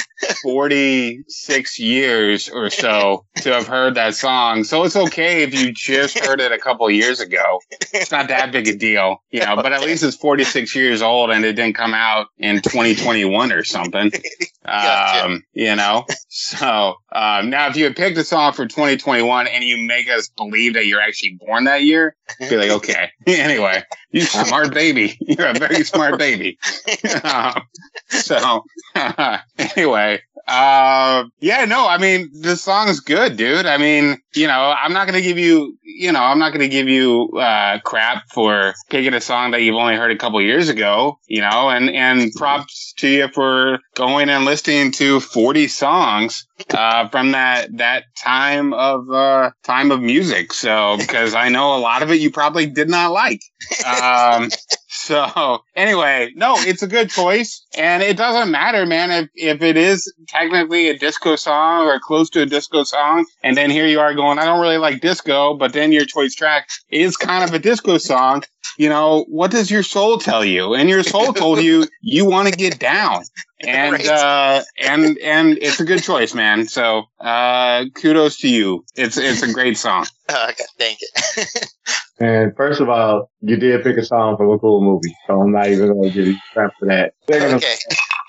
46 0.43 1.79
years 1.79 2.49
or 2.49 2.69
so 2.69 3.25
to 3.37 3.53
have 3.53 3.67
heard 3.67 3.95
that 3.95 4.15
song. 4.15 4.63
So 4.63 4.83
it's 4.83 4.95
okay 4.95 5.43
if 5.43 5.53
you 5.53 5.71
just 5.71 6.17
heard 6.19 6.41
it 6.41 6.51
a 6.51 6.57
couple 6.57 6.89
years 6.89 7.19
ago. 7.19 7.59
It's 7.93 8.11
not 8.11 8.27
that 8.29 8.51
big 8.51 8.67
a 8.67 8.75
deal, 8.75 9.17
you 9.31 9.39
know, 9.41 9.55
but 9.55 9.71
at 9.71 9.81
least 9.81 10.03
it's 10.03 10.17
46 10.17 10.75
years 10.75 11.01
old 11.01 11.31
and 11.31 11.45
it 11.45 11.53
didn't 11.53 11.75
come 11.75 11.93
out 11.93 12.27
in 12.37 12.61
2021 12.61 13.51
or 13.51 13.63
something. 13.63 14.11
Um, 14.67 15.43
you 15.53 15.75
know, 15.75 16.05
so, 16.27 16.95
um, 17.11 17.51
now 17.51 17.67
if 17.67 17.75
you 17.77 17.83
had 17.83 17.95
picked 17.95 18.17
a 18.17 18.23
song 18.23 18.51
for 18.53 18.65
2021 18.65 19.47
and 19.47 19.63
you 19.63 19.77
make 19.85 20.09
us 20.09 20.29
believe 20.29 20.73
that 20.73 20.87
you're 20.87 21.01
actually 21.01 21.37
born 21.39 21.65
that 21.65 21.83
year, 21.83 22.15
be 22.39 22.57
like, 22.57 22.71
okay. 22.71 23.11
anyway, 23.27 23.83
you 24.09 24.21
smart 24.21 24.73
baby. 24.73 25.17
You're 25.21 25.49
a 25.49 25.53
very 25.53 25.83
smart 25.83 26.17
baby. 26.17 26.57
um, 27.23 27.61
so, 28.09 28.63
anyway, 29.57 30.19
uh, 30.47 31.25
yeah, 31.39 31.65
no, 31.65 31.87
I 31.87 31.97
mean, 31.97 32.29
the 32.41 32.55
song's 32.55 32.99
good, 32.99 33.35
dude. 33.35 33.65
I 33.65 33.77
mean, 33.77 34.17
you 34.35 34.45
know, 34.45 34.75
I'm 34.79 34.93
not 34.93 35.07
going 35.07 35.19
to 35.19 35.27
give 35.27 35.39
you, 35.39 35.75
you 35.83 36.11
know, 36.11 36.21
I'm 36.21 36.37
not 36.37 36.49
going 36.49 36.61
to 36.61 36.67
give 36.67 36.87
you, 36.87 37.31
uh, 37.39 37.79
crap 37.79 38.23
for 38.31 38.75
picking 38.89 39.13
a 39.15 39.21
song 39.21 39.51
that 39.51 39.61
you've 39.61 39.75
only 39.75 39.95
heard 39.95 40.11
a 40.11 40.17
couple 40.17 40.39
years 40.41 40.69
ago, 40.69 41.17
you 41.27 41.41
know, 41.41 41.69
and, 41.69 41.89
and 41.89 42.31
props 42.33 42.93
to 42.97 43.07
you 43.07 43.27
for 43.29 43.79
going 43.95 44.29
and 44.29 44.45
listening 44.45 44.91
to 44.93 45.19
40 45.19 45.67
songs, 45.67 46.45
uh, 46.71 47.09
from 47.09 47.31
that, 47.31 47.75
that 47.77 48.03
time 48.15 48.73
of, 48.73 49.09
uh, 49.09 49.49
time 49.63 49.91
of 49.91 49.99
music. 50.01 50.53
So, 50.53 50.97
because 50.97 51.33
I 51.33 51.49
know 51.49 51.75
a 51.75 51.79
lot 51.79 52.03
of 52.03 52.11
it 52.11 52.19
you 52.19 52.29
probably 52.29 52.67
did 52.67 52.89
not 52.89 53.11
like. 53.11 53.41
Um, 53.85 54.49
So 55.05 55.61
anyway, 55.75 56.31
no, 56.35 56.55
it's 56.57 56.81
a 56.81 56.87
good 56.87 57.11
choice, 57.11 57.63
and 57.77 58.01
it 58.01 58.17
doesn't 58.17 58.49
matter, 58.49 58.87
man. 58.87 59.11
If 59.11 59.29
if 59.35 59.61
it 59.61 59.77
is 59.77 60.11
technically 60.27 60.89
a 60.89 60.97
disco 60.97 61.35
song 61.35 61.85
or 61.85 61.99
close 61.99 62.27
to 62.31 62.41
a 62.41 62.45
disco 62.47 62.83
song, 62.83 63.27
and 63.43 63.55
then 63.55 63.69
here 63.69 63.85
you 63.85 63.99
are 63.99 64.15
going, 64.15 64.39
I 64.39 64.45
don't 64.45 64.61
really 64.61 64.79
like 64.79 65.01
disco, 65.01 65.53
but 65.53 65.73
then 65.73 65.91
your 65.91 66.05
choice 66.05 66.33
track 66.33 66.69
is 66.89 67.17
kind 67.17 67.43
of 67.43 67.53
a 67.53 67.59
disco 67.59 67.99
song. 67.99 68.43
You 68.77 68.89
know, 68.89 69.25
what 69.29 69.51
does 69.51 69.69
your 69.71 69.83
soul 69.83 70.17
tell 70.17 70.43
you? 70.45 70.73
And 70.73 70.89
your 70.89 71.03
soul 71.03 71.33
told 71.33 71.61
you 71.61 71.87
you 72.01 72.25
want 72.25 72.47
to 72.47 72.53
get 72.53 72.79
down. 72.79 73.23
And 73.65 73.93
Right. 73.93 74.07
uh 74.07 74.63
and 74.81 75.17
and 75.19 75.57
it's 75.61 75.79
a 75.79 75.85
good 75.85 76.03
choice, 76.03 76.33
man. 76.33 76.67
So 76.67 77.03
uh 77.19 77.85
kudos 77.95 78.37
to 78.39 78.49
you. 78.49 78.83
It's 78.95 79.17
it's 79.17 79.41
a 79.43 79.51
great 79.53 79.77
song. 79.77 80.05
Oh, 80.27 80.47
okay, 80.49 80.63
thank 80.79 80.97
you. 81.01 81.43
And 82.19 82.55
first 82.55 82.79
of 82.79 82.89
all, 82.89 83.29
you 83.41 83.57
did 83.57 83.83
pick 83.83 83.97
a 83.97 84.03
song 84.05 84.37
from 84.37 84.49
a 84.49 84.57
cool 84.57 84.81
movie, 84.81 85.13
so 85.27 85.41
I'm 85.41 85.51
not 85.51 85.67
even 85.67 85.93
going 85.93 86.09
to 86.09 86.15
give 86.15 86.27
you 86.27 86.37
crap 86.53 86.71
for 86.79 86.87
that. 86.87 87.13
Second 87.29 87.47
of 87.55 87.55
okay. 87.57 87.75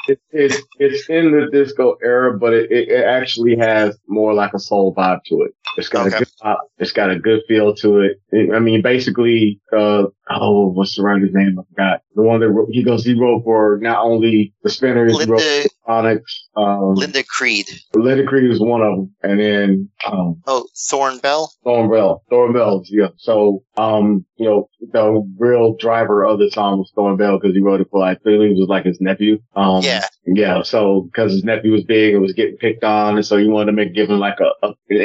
it, 0.09 0.19
it, 0.33 0.61
it's 0.81 1.09
in 1.09 1.31
the 1.31 1.47
disco 1.53 1.97
era, 2.03 2.37
but 2.37 2.53
it, 2.53 2.71
it, 2.71 2.89
it 2.89 3.05
actually 3.05 3.57
has 3.57 3.97
more 4.09 4.35
like 4.35 4.53
a 4.55 4.59
soul 4.59 4.93
vibe 4.95 5.21
to 5.29 5.43
it. 5.43 5.53
It's 5.77 5.89
got 5.89 6.07
Okay. 6.07 6.17
a 6.17 6.19
good 6.21 6.29
pop. 6.41 6.59
It's 6.79 6.93
got 6.93 7.11
a 7.11 7.19
good 7.19 7.43
feel 7.49 7.75
to 7.77 8.01
it. 8.01 8.19
It- 8.31 8.53
I 8.55 8.59
mean, 8.59 8.83
basically, 8.83 9.61
uh, 9.73 10.05
oh, 10.31 10.69
what's 10.73 10.97
the 10.97 11.03
writer's 11.03 11.33
name? 11.33 11.59
I 11.59 11.63
forgot. 11.75 12.01
The 12.15 12.23
one 12.23 12.41
that 12.41 12.51
wrote, 12.51 12.69
he 12.71 12.83
goes, 12.83 13.05
he 13.05 13.15
wrote 13.15 13.45
for 13.45 13.79
not 13.83 14.03
only 14.05 14.55
the 14.63 14.71
Spinners, 14.71 15.13
he 15.23 15.31
wrote 15.31 15.41
Linda 15.43 15.69
for 15.85 15.93
Sonics. 15.93 16.33
Um, 16.57 16.95
Linda 16.95 17.23
Creed. 17.25 17.67
Linda 17.95 18.25
Creed 18.25 18.49
was 18.49 18.61
one 18.61 18.83
of 18.83 18.97
them. 18.97 19.15
And 19.23 19.41
then, 19.41 19.89
um, 20.11 20.43
Oh, 20.47 20.67
Thorn 20.91 21.19
Bell. 21.19 21.53
Thorn 21.65 21.91
Bell. 21.91 22.23
Thornbell, 22.31 22.53
Thornbell, 22.55 22.85
yeah. 22.89 23.09
So, 23.17 23.63
um, 23.77 24.25
you 24.37 24.47
know, 24.47 24.69
the 24.93 25.23
real 25.39 25.75
driver 25.77 26.25
of 26.25 26.39
the 26.39 26.51
song 26.51 26.79
was 26.79 26.91
Thorn 26.95 27.17
Bell 27.17 27.39
because 27.39 27.55
he 27.55 27.61
wrote 27.63 27.81
it 27.81 27.89
for, 27.91 28.15
believe 28.25 28.53
it 28.53 28.59
was 28.61 28.69
like 28.69 28.85
his 28.85 29.01
nephew. 29.01 29.39
Um, 29.55 29.83
Yeah. 29.83 30.05
yeah. 30.27 30.63
So, 30.63 31.03
because 31.13 31.33
his 31.33 31.45
nephew 31.45 31.73
was 31.73 31.85
big 31.85 32.15
and 32.15 32.23
was 32.23 32.33
getting 32.33 32.57
picked 32.57 32.85
on, 32.85 33.17
and 33.17 33.27
so 33.27 33.37
he 33.37 33.47
wanted 33.47 33.67
to 33.67 33.73
make 33.73 33.95
give 33.95 34.11
him 34.11 34.19
like 34.19 34.39
a, 34.41 34.51
a 34.67 34.69
an 34.91 34.97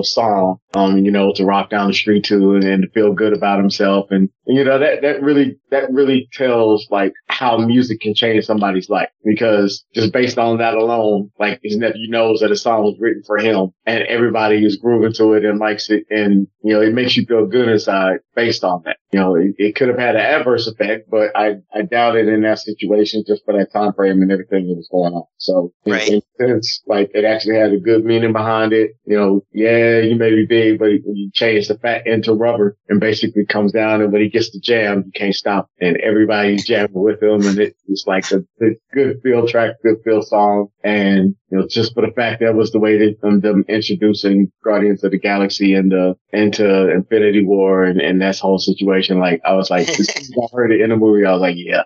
song, 0.00 0.56
um, 0.72 0.98
you 1.04 1.10
know, 1.10 1.32
to 1.34 1.44
rock 1.44 1.68
down 1.68 1.88
the 1.88 1.94
street 1.94 2.24
to 2.24 2.54
and, 2.54 2.64
and 2.64 2.82
to 2.82 2.88
feel 2.90 3.12
good 3.12 3.34
about 3.34 3.58
himself, 3.58 4.06
and 4.10 4.30
you 4.46 4.64
know 4.64 4.78
that 4.78 5.02
that 5.02 5.22
really 5.22 5.58
that 5.70 5.92
really 5.92 6.28
tells 6.32 6.86
like 6.90 7.12
how 7.26 7.58
music 7.58 8.00
can 8.00 8.14
change 8.14 8.46
somebody's 8.46 8.88
life. 8.88 9.10
Because 9.24 9.84
just 9.94 10.12
based 10.12 10.38
on 10.38 10.58
that 10.58 10.74
alone, 10.74 11.30
like 11.38 11.60
his 11.62 11.76
nephew 11.76 12.08
knows 12.08 12.40
that 12.40 12.50
a 12.50 12.56
song 12.56 12.84
was 12.84 12.96
written 12.98 13.22
for 13.26 13.36
him, 13.36 13.72
and 13.84 14.04
everybody 14.04 14.64
is 14.64 14.76
grooving 14.76 15.12
to 15.14 15.34
it 15.34 15.44
and 15.44 15.58
likes 15.58 15.90
it, 15.90 16.04
and 16.08 16.46
you 16.62 16.72
know 16.72 16.80
it 16.80 16.94
makes 16.94 17.16
you 17.16 17.26
feel 17.26 17.46
good 17.46 17.68
inside 17.68 18.20
based 18.34 18.64
on 18.64 18.82
that. 18.84 18.96
You 19.12 19.20
know, 19.20 19.34
it, 19.34 19.54
it 19.58 19.76
could 19.76 19.88
have 19.88 19.98
had 19.98 20.16
an 20.16 20.22
adverse 20.22 20.66
effect, 20.66 21.10
but 21.10 21.30
I 21.36 21.56
I 21.74 21.82
doubt 21.82 22.16
it 22.16 22.28
in 22.28 22.42
that 22.42 22.58
situation 22.58 23.24
just 23.26 23.44
for 23.44 23.52
that 23.56 23.72
time 23.72 23.92
frame 23.92 24.22
and 24.22 24.32
everything 24.32 24.68
that 24.68 24.74
was 24.76 24.88
going 24.90 25.12
on. 25.12 25.24
So 25.38 25.72
in, 25.84 25.92
Right. 25.92 26.08
in 26.08 26.20
sense, 26.40 26.82
like 26.86 27.10
it 27.14 27.24
actually 27.24 27.56
had 27.56 27.72
a 27.72 27.78
good 27.78 28.04
meaning 28.04 28.32
behind 28.32 28.72
it. 28.72 28.92
You 29.04 29.16
know, 29.16 29.44
yeah, 29.52 29.98
you 30.00 30.16
may 30.16 30.30
be 30.30 30.46
big, 30.46 30.78
but 30.78 30.86
you 30.86 31.30
change 31.34 31.68
the 31.68 31.76
fat 31.78 32.06
into 32.06 32.32
rubber 32.32 32.76
and 32.88 33.00
basically 33.00 33.44
comes 33.44 33.72
down 33.72 34.00
and 34.00 34.12
when 34.12 34.22
he 34.22 34.30
gets 34.30 34.50
the 34.50 34.60
jam, 34.60 35.02
you 35.04 35.12
can't 35.14 35.34
stop 35.34 35.68
and 35.80 35.96
everybody's 35.98 36.66
jamming 36.66 36.92
with 36.94 37.22
him 37.22 37.46
and 37.46 37.58
it, 37.58 37.76
it's 37.88 38.04
like 38.06 38.30
a, 38.32 38.38
a 38.64 38.70
good 38.94 39.20
feel 39.22 39.46
track, 39.46 39.76
good 39.82 39.96
feel 40.04 40.22
song. 40.22 40.68
And, 40.82 41.34
you 41.50 41.58
know, 41.58 41.66
just 41.68 41.94
for 41.94 42.06
the 42.06 42.12
fact 42.14 42.40
that 42.40 42.54
was 42.54 42.72
the 42.72 42.78
way 42.78 42.96
that 42.98 43.16
um, 43.22 43.40
them 43.40 43.64
introducing 43.68 44.50
Guardians 44.64 45.04
of 45.04 45.10
the 45.10 45.18
Galaxy 45.18 45.74
and 45.74 45.92
uh, 45.92 46.14
into 46.32 46.90
Infinity 46.90 47.44
War 47.44 47.84
and, 47.84 48.00
and 48.00 48.21
that 48.22 48.38
whole 48.38 48.58
situation, 48.58 49.18
like 49.18 49.40
I 49.44 49.54
was 49.54 49.70
like, 49.70 49.88
as 49.88 49.96
soon 49.96 50.22
as 50.22 50.30
I 50.36 50.56
heard 50.56 50.72
it 50.72 50.80
in 50.80 50.90
the 50.90 50.96
movie, 50.96 51.24
I 51.24 51.32
was 51.32 51.40
like, 51.40 51.56
yeah, 51.56 51.82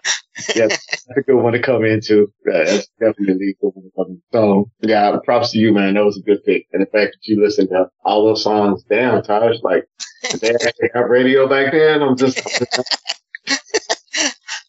yeah, 0.54 0.68
that's 0.68 1.06
a 1.16 1.22
good 1.22 1.36
one 1.36 1.52
to 1.52 1.60
come 1.60 1.84
into. 1.84 2.32
Uh, 2.48 2.64
that's 2.64 2.88
definitely 3.00 3.50
a 3.50 3.64
good 3.64 3.72
one 3.74 3.84
to 3.84 3.90
come 3.96 4.06
in. 4.10 4.22
So 4.32 4.70
yeah, 4.80 5.16
props 5.24 5.52
to 5.52 5.58
you, 5.58 5.72
man. 5.72 5.94
That 5.94 6.04
was 6.04 6.18
a 6.18 6.22
good 6.22 6.44
pick. 6.44 6.66
And 6.72 6.82
the 6.82 6.86
fact 6.86 7.16
that 7.16 7.22
you 7.22 7.42
listened 7.42 7.70
to 7.70 7.90
all 8.04 8.24
those 8.24 8.42
songs, 8.42 8.84
damn, 8.88 9.22
Taj, 9.22 9.56
like 9.62 9.88
did 10.30 10.40
they 10.40 10.54
actually 10.54 10.90
have 10.94 11.08
radio 11.08 11.48
back 11.48 11.72
then. 11.72 12.02
I'm 12.02 12.16
just, 12.16 12.38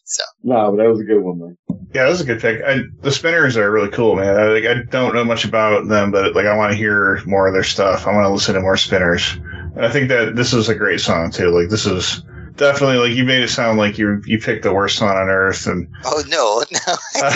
So 0.08 0.24
no, 0.42 0.70
but 0.70 0.82
that 0.82 0.88
was 0.88 1.00
a 1.00 1.04
good 1.04 1.20
one, 1.20 1.38
man. 1.38 1.56
Yeah, 1.94 2.04
that 2.04 2.08
was 2.08 2.22
a 2.22 2.24
good 2.24 2.40
pick. 2.40 2.62
I, 2.64 2.78
the 3.02 3.12
Spinners 3.12 3.58
are 3.58 3.70
really 3.70 3.90
cool, 3.90 4.16
man. 4.16 4.36
I, 4.36 4.44
like, 4.48 4.64
I 4.64 4.82
don't 4.90 5.14
know 5.14 5.22
much 5.22 5.44
about 5.44 5.86
them, 5.86 6.10
but 6.10 6.34
like 6.34 6.46
I 6.46 6.56
want 6.56 6.72
to 6.72 6.78
hear 6.78 7.20
more 7.26 7.46
of 7.46 7.52
their 7.52 7.62
stuff. 7.62 8.06
I 8.06 8.14
want 8.14 8.24
to 8.24 8.30
listen 8.30 8.54
to 8.54 8.60
more 8.62 8.78
Spinners, 8.78 9.38
and 9.78 9.86
I 9.86 9.90
think 9.90 10.08
that 10.08 10.34
this 10.34 10.52
is 10.52 10.68
a 10.68 10.74
great 10.74 11.00
song 11.00 11.30
too. 11.30 11.50
Like 11.50 11.68
this 11.68 11.86
is 11.86 12.22
definitely 12.56 12.96
like 12.96 13.16
you 13.16 13.24
made 13.24 13.42
it 13.42 13.48
sound 13.48 13.78
like 13.78 13.96
you 13.96 14.20
you 14.26 14.40
picked 14.40 14.64
the 14.64 14.74
worst 14.74 14.98
song 14.98 15.16
on 15.16 15.28
earth, 15.28 15.66
and 15.68 15.88
oh 16.04 16.22
no, 16.26 16.64
no. 16.72 17.30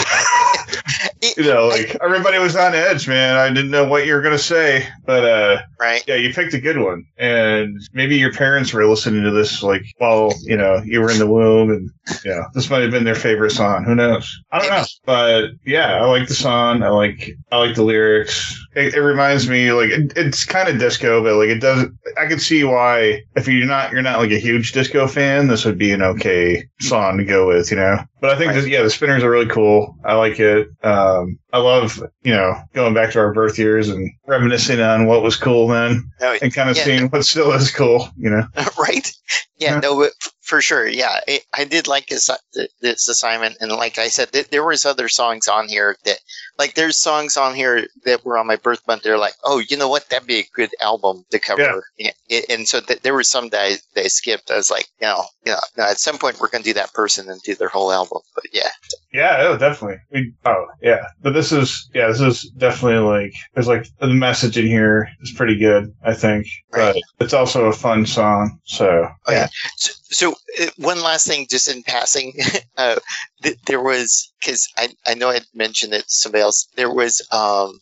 you 1.37 1.43
know, 1.49 1.67
like 1.69 1.95
everybody 2.03 2.37
was 2.37 2.57
on 2.57 2.75
edge, 2.75 3.07
man. 3.07 3.37
I 3.37 3.47
didn't 3.47 3.71
know 3.71 3.85
what 3.85 4.05
you 4.05 4.13
were 4.13 4.21
gonna 4.21 4.37
say, 4.37 4.85
but 5.05 5.23
uh, 5.23 5.61
right. 5.79 6.03
yeah, 6.05 6.15
you 6.15 6.33
picked 6.33 6.53
a 6.53 6.59
good 6.59 6.77
one, 6.77 7.05
and 7.17 7.79
maybe 7.93 8.17
your 8.17 8.33
parents 8.33 8.73
were 8.73 8.85
listening 8.85 9.23
to 9.23 9.31
this 9.31 9.63
like 9.63 9.85
while 9.97 10.33
you 10.41 10.57
know 10.57 10.81
you 10.85 10.99
were 10.99 11.09
in 11.09 11.19
the 11.19 11.27
womb, 11.27 11.71
and 11.71 11.89
yeah, 12.25 12.43
this 12.53 12.69
might 12.69 12.81
have 12.81 12.91
been 12.91 13.03
their 13.05 13.15
favorite 13.15 13.51
song. 13.51 13.83
Who 13.85 13.95
knows? 13.95 14.41
I 14.51 14.59
don't 14.59 14.69
know, 14.69 14.83
but 15.05 15.51
yeah, 15.65 15.95
I 15.95 16.05
like 16.05 16.27
the 16.27 16.33
song. 16.33 16.83
I 16.83 16.89
like 16.89 17.31
I 17.51 17.57
like 17.57 17.75
the 17.75 17.83
lyrics. 17.83 18.59
It, 18.75 18.95
it 18.95 19.01
reminds 19.01 19.47
me 19.47 19.71
like 19.71 19.89
it, 19.89 20.13
it's 20.15 20.45
kind 20.45 20.67
of 20.67 20.79
disco, 20.79 21.23
but 21.23 21.35
like 21.35 21.49
it 21.49 21.59
doesn't. 21.59 21.95
I 22.17 22.25
can 22.27 22.39
see 22.39 22.63
why 22.63 23.23
if 23.35 23.47
you're 23.47 23.65
not 23.65 23.91
you're 23.91 24.01
not 24.01 24.19
like 24.19 24.31
a 24.31 24.39
huge 24.39 24.71
disco 24.73 25.07
fan, 25.07 25.47
this 25.47 25.63
would 25.65 25.77
be 25.77 25.91
an 25.91 26.01
okay 26.01 26.63
song 26.81 27.17
to 27.19 27.23
go 27.25 27.47
with, 27.47 27.71
you 27.71 27.77
know. 27.77 27.97
But 28.19 28.31
I 28.31 28.37
think 28.37 28.53
that, 28.53 28.67
yeah, 28.69 28.83
the 28.83 28.89
spinners 28.89 29.21
are 29.21 29.29
really 29.29 29.47
cool. 29.49 29.97
I 30.05 30.13
like 30.15 30.39
it. 30.39 30.69
Um, 30.81 31.37
I 31.51 31.57
love 31.59 32.01
you 32.23 32.31
know 32.33 32.55
going 32.73 32.93
back 32.93 33.11
to 33.11 33.19
our 33.19 33.33
birth 33.33 33.57
years 33.59 33.89
and 33.89 34.09
reminiscing 34.27 34.79
on 34.79 35.05
what 35.05 35.23
was 35.23 35.35
cool 35.35 35.67
then 35.67 36.09
No, 36.19 36.35
and 36.41 36.53
kind 36.53 36.69
of 36.69 36.77
Yeah. 36.77 36.83
seeing 36.83 37.07
what 37.09 37.25
still 37.25 37.51
is 37.51 37.69
cool, 37.71 38.09
you 38.17 38.29
know. 38.29 38.45
right? 38.79 39.11
Yeah, 39.57 39.73
Yeah. 39.75 39.79
no, 39.81 40.09
for 40.53 40.61
sure. 40.61 40.87
Yeah, 40.87 41.19
I, 41.27 41.39
I 41.51 41.63
did 41.63 41.87
like 41.87 42.05
this, 42.05 42.29
uh, 42.29 42.35
this 42.79 43.09
assignment, 43.09 43.57
and 43.59 43.71
like 43.71 43.97
I 43.97 44.07
said, 44.09 44.31
th- 44.31 44.49
there 44.49 44.63
was 44.63 44.85
other 44.85 45.09
songs 45.09 45.47
on 45.47 45.67
here 45.67 45.97
that, 46.05 46.19
like, 46.57 46.75
there's 46.75 46.97
songs 46.97 47.37
on 47.37 47.55
here 47.55 47.87
that 48.05 48.23
were 48.25 48.37
on 48.37 48.47
my 48.47 48.55
birth 48.55 48.85
month. 48.87 49.03
They're 49.03 49.17
like, 49.17 49.33
oh, 49.43 49.59
you 49.59 49.77
know 49.77 49.89
what? 49.89 50.09
That'd 50.09 50.27
be 50.27 50.39
a 50.39 50.47
good 50.53 50.69
album 50.81 51.25
to 51.31 51.39
cover. 51.39 51.83
Yeah. 51.97 52.11
It, 52.29 52.45
and 52.49 52.67
so 52.67 52.79
th- 52.79 53.01
there 53.01 53.13
were 53.13 53.23
some 53.23 53.49
that 53.49 53.61
I, 53.61 53.69
that 53.95 54.05
I 54.05 54.07
skipped. 54.07 54.51
I 54.51 54.55
was 54.55 54.71
like, 54.71 54.87
you 55.01 55.07
know, 55.07 55.23
you 55.45 55.51
know, 55.51 55.59
no, 55.77 55.83
at 55.85 55.99
some 55.99 56.17
point 56.17 56.39
we're 56.39 56.49
gonna 56.49 56.63
do 56.63 56.73
that 56.73 56.93
person 56.93 57.29
and 57.29 57.41
do 57.41 57.55
their 57.55 57.67
whole 57.67 57.91
album. 57.91 58.19
But 58.35 58.45
yeah, 58.53 58.69
Yeah, 59.13 59.37
oh, 59.39 59.57
definitely. 59.57 59.97
We, 60.11 60.33
oh, 60.45 60.67
yeah. 60.81 61.07
But 61.21 61.33
this 61.33 61.51
is, 61.51 61.89
yeah, 61.93 62.07
this 62.07 62.21
is 62.21 62.49
definitely 62.57 62.99
like, 62.99 63.33
there's 63.53 63.67
like 63.67 63.87
the 63.99 64.07
message 64.07 64.57
in 64.57 64.67
here 64.67 65.09
is 65.21 65.31
pretty 65.31 65.57
good, 65.57 65.93
I 66.03 66.13
think. 66.13 66.47
Right. 66.71 67.01
But 67.17 67.25
it's 67.25 67.33
also 67.33 67.65
a 67.65 67.73
fun 67.73 68.05
song. 68.05 68.59
So, 68.65 69.07
Oh, 69.27 69.31
yeah. 69.31 69.47
So, 69.77 69.91
so 70.09 70.35
uh, 70.61 70.67
one 70.77 71.01
last 71.01 71.27
thing, 71.27 71.47
just 71.49 71.67
in 71.67 71.83
passing, 71.83 72.33
uh, 72.77 72.97
th- 73.43 73.59
there 73.65 73.81
was 73.81 74.31
because 74.39 74.67
I 74.77 74.89
I 75.07 75.13
know 75.15 75.29
I 75.29 75.41
mentioned 75.53 75.93
it 75.93 76.03
to 76.03 76.09
somebody 76.09 76.41
else. 76.41 76.67
There 76.75 76.91
was 76.93 77.21
um, 77.31 77.79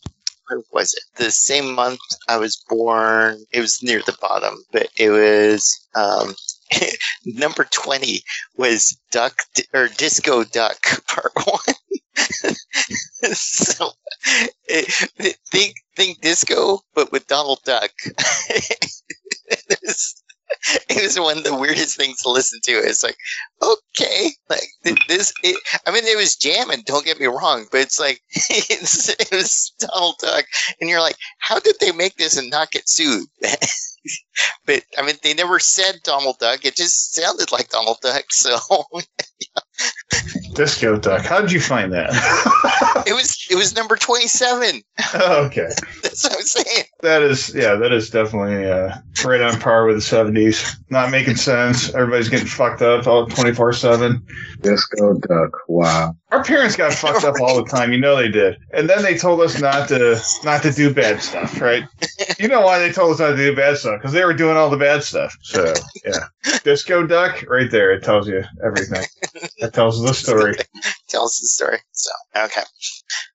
what 0.48 0.64
was 0.72 0.94
it? 0.94 1.02
The 1.16 1.30
same 1.30 1.74
month 1.74 2.00
I 2.28 2.36
was 2.38 2.62
born. 2.68 3.44
It 3.52 3.60
was 3.60 3.82
near 3.82 4.02
the 4.04 4.16
bottom, 4.20 4.64
but 4.72 4.88
it 4.96 5.10
was 5.10 5.88
um. 5.94 6.34
number 7.26 7.64
20 7.70 8.22
was 8.56 8.96
duck 9.10 9.36
or 9.74 9.88
disco 9.88 10.42
duck 10.42 10.78
part 11.06 11.32
one 11.44 11.74
so 13.34 13.90
it, 14.68 14.86
think 15.50 15.74
think 15.96 16.20
disco 16.20 16.80
but 16.94 17.12
with 17.12 17.26
donald 17.26 17.60
duck 17.64 17.90
it 20.88 21.02
was 21.02 21.18
one 21.18 21.38
of 21.38 21.44
the 21.44 21.54
weirdest 21.56 21.96
things 21.96 22.20
to 22.22 22.30
listen 22.30 22.60
to. 22.64 22.72
It's 22.72 23.02
like, 23.02 23.16
okay, 23.62 24.30
like 24.48 24.68
this. 25.08 25.32
It, 25.42 25.56
I 25.86 25.90
mean, 25.90 26.04
it 26.04 26.16
was 26.16 26.36
jamming. 26.36 26.82
Don't 26.86 27.04
get 27.04 27.20
me 27.20 27.26
wrong, 27.26 27.66
but 27.70 27.80
it's 27.80 28.00
like 28.00 28.20
it's, 28.34 29.08
it 29.08 29.30
was 29.30 29.72
Donald 29.78 30.16
Duck, 30.20 30.44
and 30.80 30.88
you're 30.88 31.00
like, 31.00 31.16
how 31.38 31.58
did 31.58 31.76
they 31.80 31.92
make 31.92 32.16
this 32.16 32.36
and 32.36 32.50
not 32.50 32.70
get 32.70 32.88
sued? 32.88 33.26
but 34.66 34.82
I 34.98 35.02
mean, 35.02 35.16
they 35.22 35.34
never 35.34 35.58
said 35.58 36.00
Donald 36.04 36.38
Duck. 36.38 36.64
It 36.64 36.76
just 36.76 37.14
sounded 37.14 37.52
like 37.52 37.68
Donald 37.68 37.98
Duck. 38.02 38.24
So 38.30 38.58
Disco 40.54 40.98
Duck. 40.98 41.24
How 41.24 41.40
did 41.40 41.52
you 41.52 41.60
find 41.60 41.92
that? 41.92 42.10
it 43.06 43.14
was 43.14 43.46
it 43.50 43.56
was 43.56 43.74
number 43.74 43.96
twenty 43.96 44.28
seven. 44.28 44.82
oh, 45.14 45.44
okay. 45.46 45.68
That's 46.02 46.24
what 46.24 46.36
I'm 46.36 46.42
saying. 46.42 46.84
That 47.02 47.22
is, 47.22 47.54
yeah, 47.54 47.74
that 47.74 47.92
is 47.92 48.10
definitely 48.10 48.70
uh, 48.70 48.96
right 49.24 49.40
on 49.40 49.58
par 49.60 49.86
with 49.86 49.96
the 49.96 50.02
70s. 50.02 50.76
Not 50.90 51.10
making 51.10 51.36
sense. 51.36 51.92
Everybody's 51.94 52.28
getting 52.28 52.46
fucked 52.46 52.82
up 52.82 53.06
all 53.06 53.26
24 53.26 53.72
7. 53.72 54.24
Disco 54.60 55.14
Duck. 55.14 55.58
Wow. 55.68 56.16
Our 56.32 56.42
parents 56.42 56.76
got 56.76 56.94
fucked 56.94 57.24
up 57.24 57.40
all 57.40 57.62
the 57.62 57.68
time. 57.70 57.92
You 57.92 58.00
know 58.00 58.16
they 58.16 58.28
did. 58.28 58.56
And 58.72 58.88
then 58.88 59.02
they 59.02 59.18
told 59.18 59.40
us 59.42 59.60
not 59.60 59.88
to 59.88 60.18
not 60.44 60.62
to 60.62 60.72
do 60.72 60.92
bad 60.92 61.22
stuff, 61.22 61.60
right? 61.60 61.84
You 62.38 62.48
know 62.48 62.62
why 62.62 62.78
they 62.78 62.90
told 62.90 63.12
us 63.12 63.18
not 63.20 63.30
to 63.32 63.36
do 63.36 63.54
bad 63.54 63.76
stuff? 63.76 64.00
Because 64.00 64.12
they 64.12 64.24
were 64.24 64.32
doing 64.32 64.56
all 64.56 64.70
the 64.70 64.78
bad 64.78 65.02
stuff. 65.04 65.36
So 65.42 65.74
yeah, 66.04 66.24
Disco 66.64 67.06
Duck, 67.06 67.44
right 67.48 67.70
there. 67.70 67.92
It 67.92 68.02
tells 68.02 68.26
you 68.28 68.42
everything. 68.64 69.04
That 69.60 69.74
tells 69.74 70.02
the 70.02 70.14
story. 70.14 70.54
Tells 71.08 71.38
the 71.38 71.46
story. 71.48 71.78
So 71.92 72.10
okay. 72.36 72.62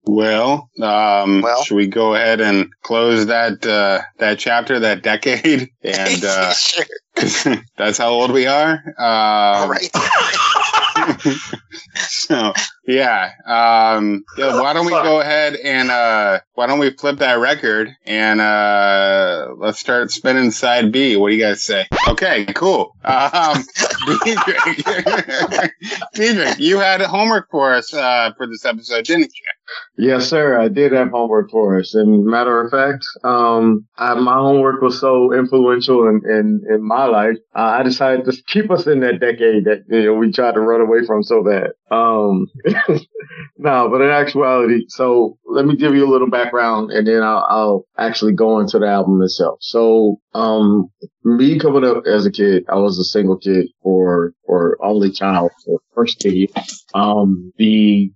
Well, 0.05 0.67
um, 0.81 1.41
Well. 1.41 1.61
should 1.63 1.75
we 1.75 1.85
go 1.85 2.15
ahead 2.15 2.41
and 2.41 2.69
close 2.81 3.27
that 3.27 3.63
uh, 3.67 4.01
that 4.17 4.39
chapter, 4.39 4.79
that 4.79 5.03
decade, 5.03 5.69
and 5.83 6.25
uh, 6.25 6.53
sure. 6.53 6.85
that's 7.77 7.99
how 7.99 8.09
old 8.09 8.31
we 8.31 8.47
are. 8.47 8.81
All 8.97 9.63
Um, 9.65 9.69
right. 9.69 9.89
so 11.95 12.53
yeah, 12.85 13.31
um, 13.45 14.23
yeah. 14.37 14.59
Why 14.59 14.73
don't 14.73 14.85
we 14.85 14.91
go 14.91 15.19
ahead 15.21 15.55
and 15.55 15.89
uh, 15.89 16.39
why 16.53 16.67
don't 16.67 16.79
we 16.79 16.91
flip 16.91 17.19
that 17.19 17.39
record 17.39 17.95
and 18.05 18.41
uh, 18.41 19.53
let's 19.57 19.79
start 19.79 20.11
spinning 20.11 20.51
side 20.51 20.91
B. 20.91 21.15
What 21.15 21.29
do 21.29 21.35
you 21.35 21.41
guys 21.41 21.63
say? 21.63 21.87
Okay, 22.07 22.45
cool. 22.53 22.95
Um, 23.03 23.63
Deitrek, 24.23 25.71
Deitrek, 26.15 26.59
you 26.59 26.79
had 26.79 27.01
homework 27.01 27.49
for 27.49 27.73
us 27.73 27.93
uh, 27.93 28.31
for 28.37 28.47
this 28.47 28.65
episode, 28.65 29.05
didn't 29.05 29.31
you? 29.33 29.56
Yes, 29.97 30.29
sir. 30.29 30.59
I 30.59 30.67
did 30.67 30.91
have 30.91 31.09
homework 31.09 31.49
for 31.49 31.79
us. 31.79 31.95
And 31.95 32.25
matter 32.25 32.61
of 32.61 32.71
fact, 32.71 33.03
um, 33.23 33.85
I, 33.97 34.13
my 34.13 34.35
homework 34.35 34.81
was 34.81 34.99
so 34.99 35.33
influential 35.33 36.07
in, 36.07 36.21
in, 36.29 36.61
in 36.69 36.87
my 36.87 37.05
life. 37.05 37.37
Uh, 37.55 37.77
I 37.79 37.83
decided 37.83 38.25
to 38.25 38.43
keep 38.47 38.69
us 38.69 38.85
in 38.87 38.99
that 39.01 39.19
decade 39.19 39.65
that, 39.65 39.83
you 39.89 40.05
know, 40.05 40.13
we 40.13 40.31
tried 40.31 40.53
to 40.53 40.61
run 40.61 40.81
away 40.81 41.05
from 41.05 41.23
so 41.23 41.43
bad. 41.43 41.71
Um, 41.89 42.45
no, 43.57 43.89
but 43.89 44.01
in 44.01 44.09
actuality, 44.09 44.85
so 44.89 45.37
let 45.45 45.65
me 45.65 45.75
give 45.75 45.95
you 45.95 46.05
a 46.07 46.11
little 46.11 46.29
background 46.29 46.91
and 46.91 47.07
then 47.07 47.23
I'll, 47.23 47.45
I'll 47.49 47.85
actually 47.97 48.33
go 48.33 48.59
into 48.59 48.79
the 48.79 48.87
album 48.87 49.21
itself. 49.21 49.57
So, 49.61 50.19
um, 50.33 50.89
me 51.23 51.59
coming 51.59 51.83
up 51.83 52.03
as 52.05 52.25
a 52.25 52.31
kid, 52.31 52.63
I 52.69 52.75
was 52.75 52.99
a 52.99 53.03
single 53.03 53.37
kid 53.37 53.67
for, 53.81 54.33
or 54.43 54.77
only 54.83 55.11
child, 55.11 55.51
or 55.65 55.79
first 55.93 56.19
kid. 56.19 56.51
Um, 56.93 57.51
the 57.57 58.11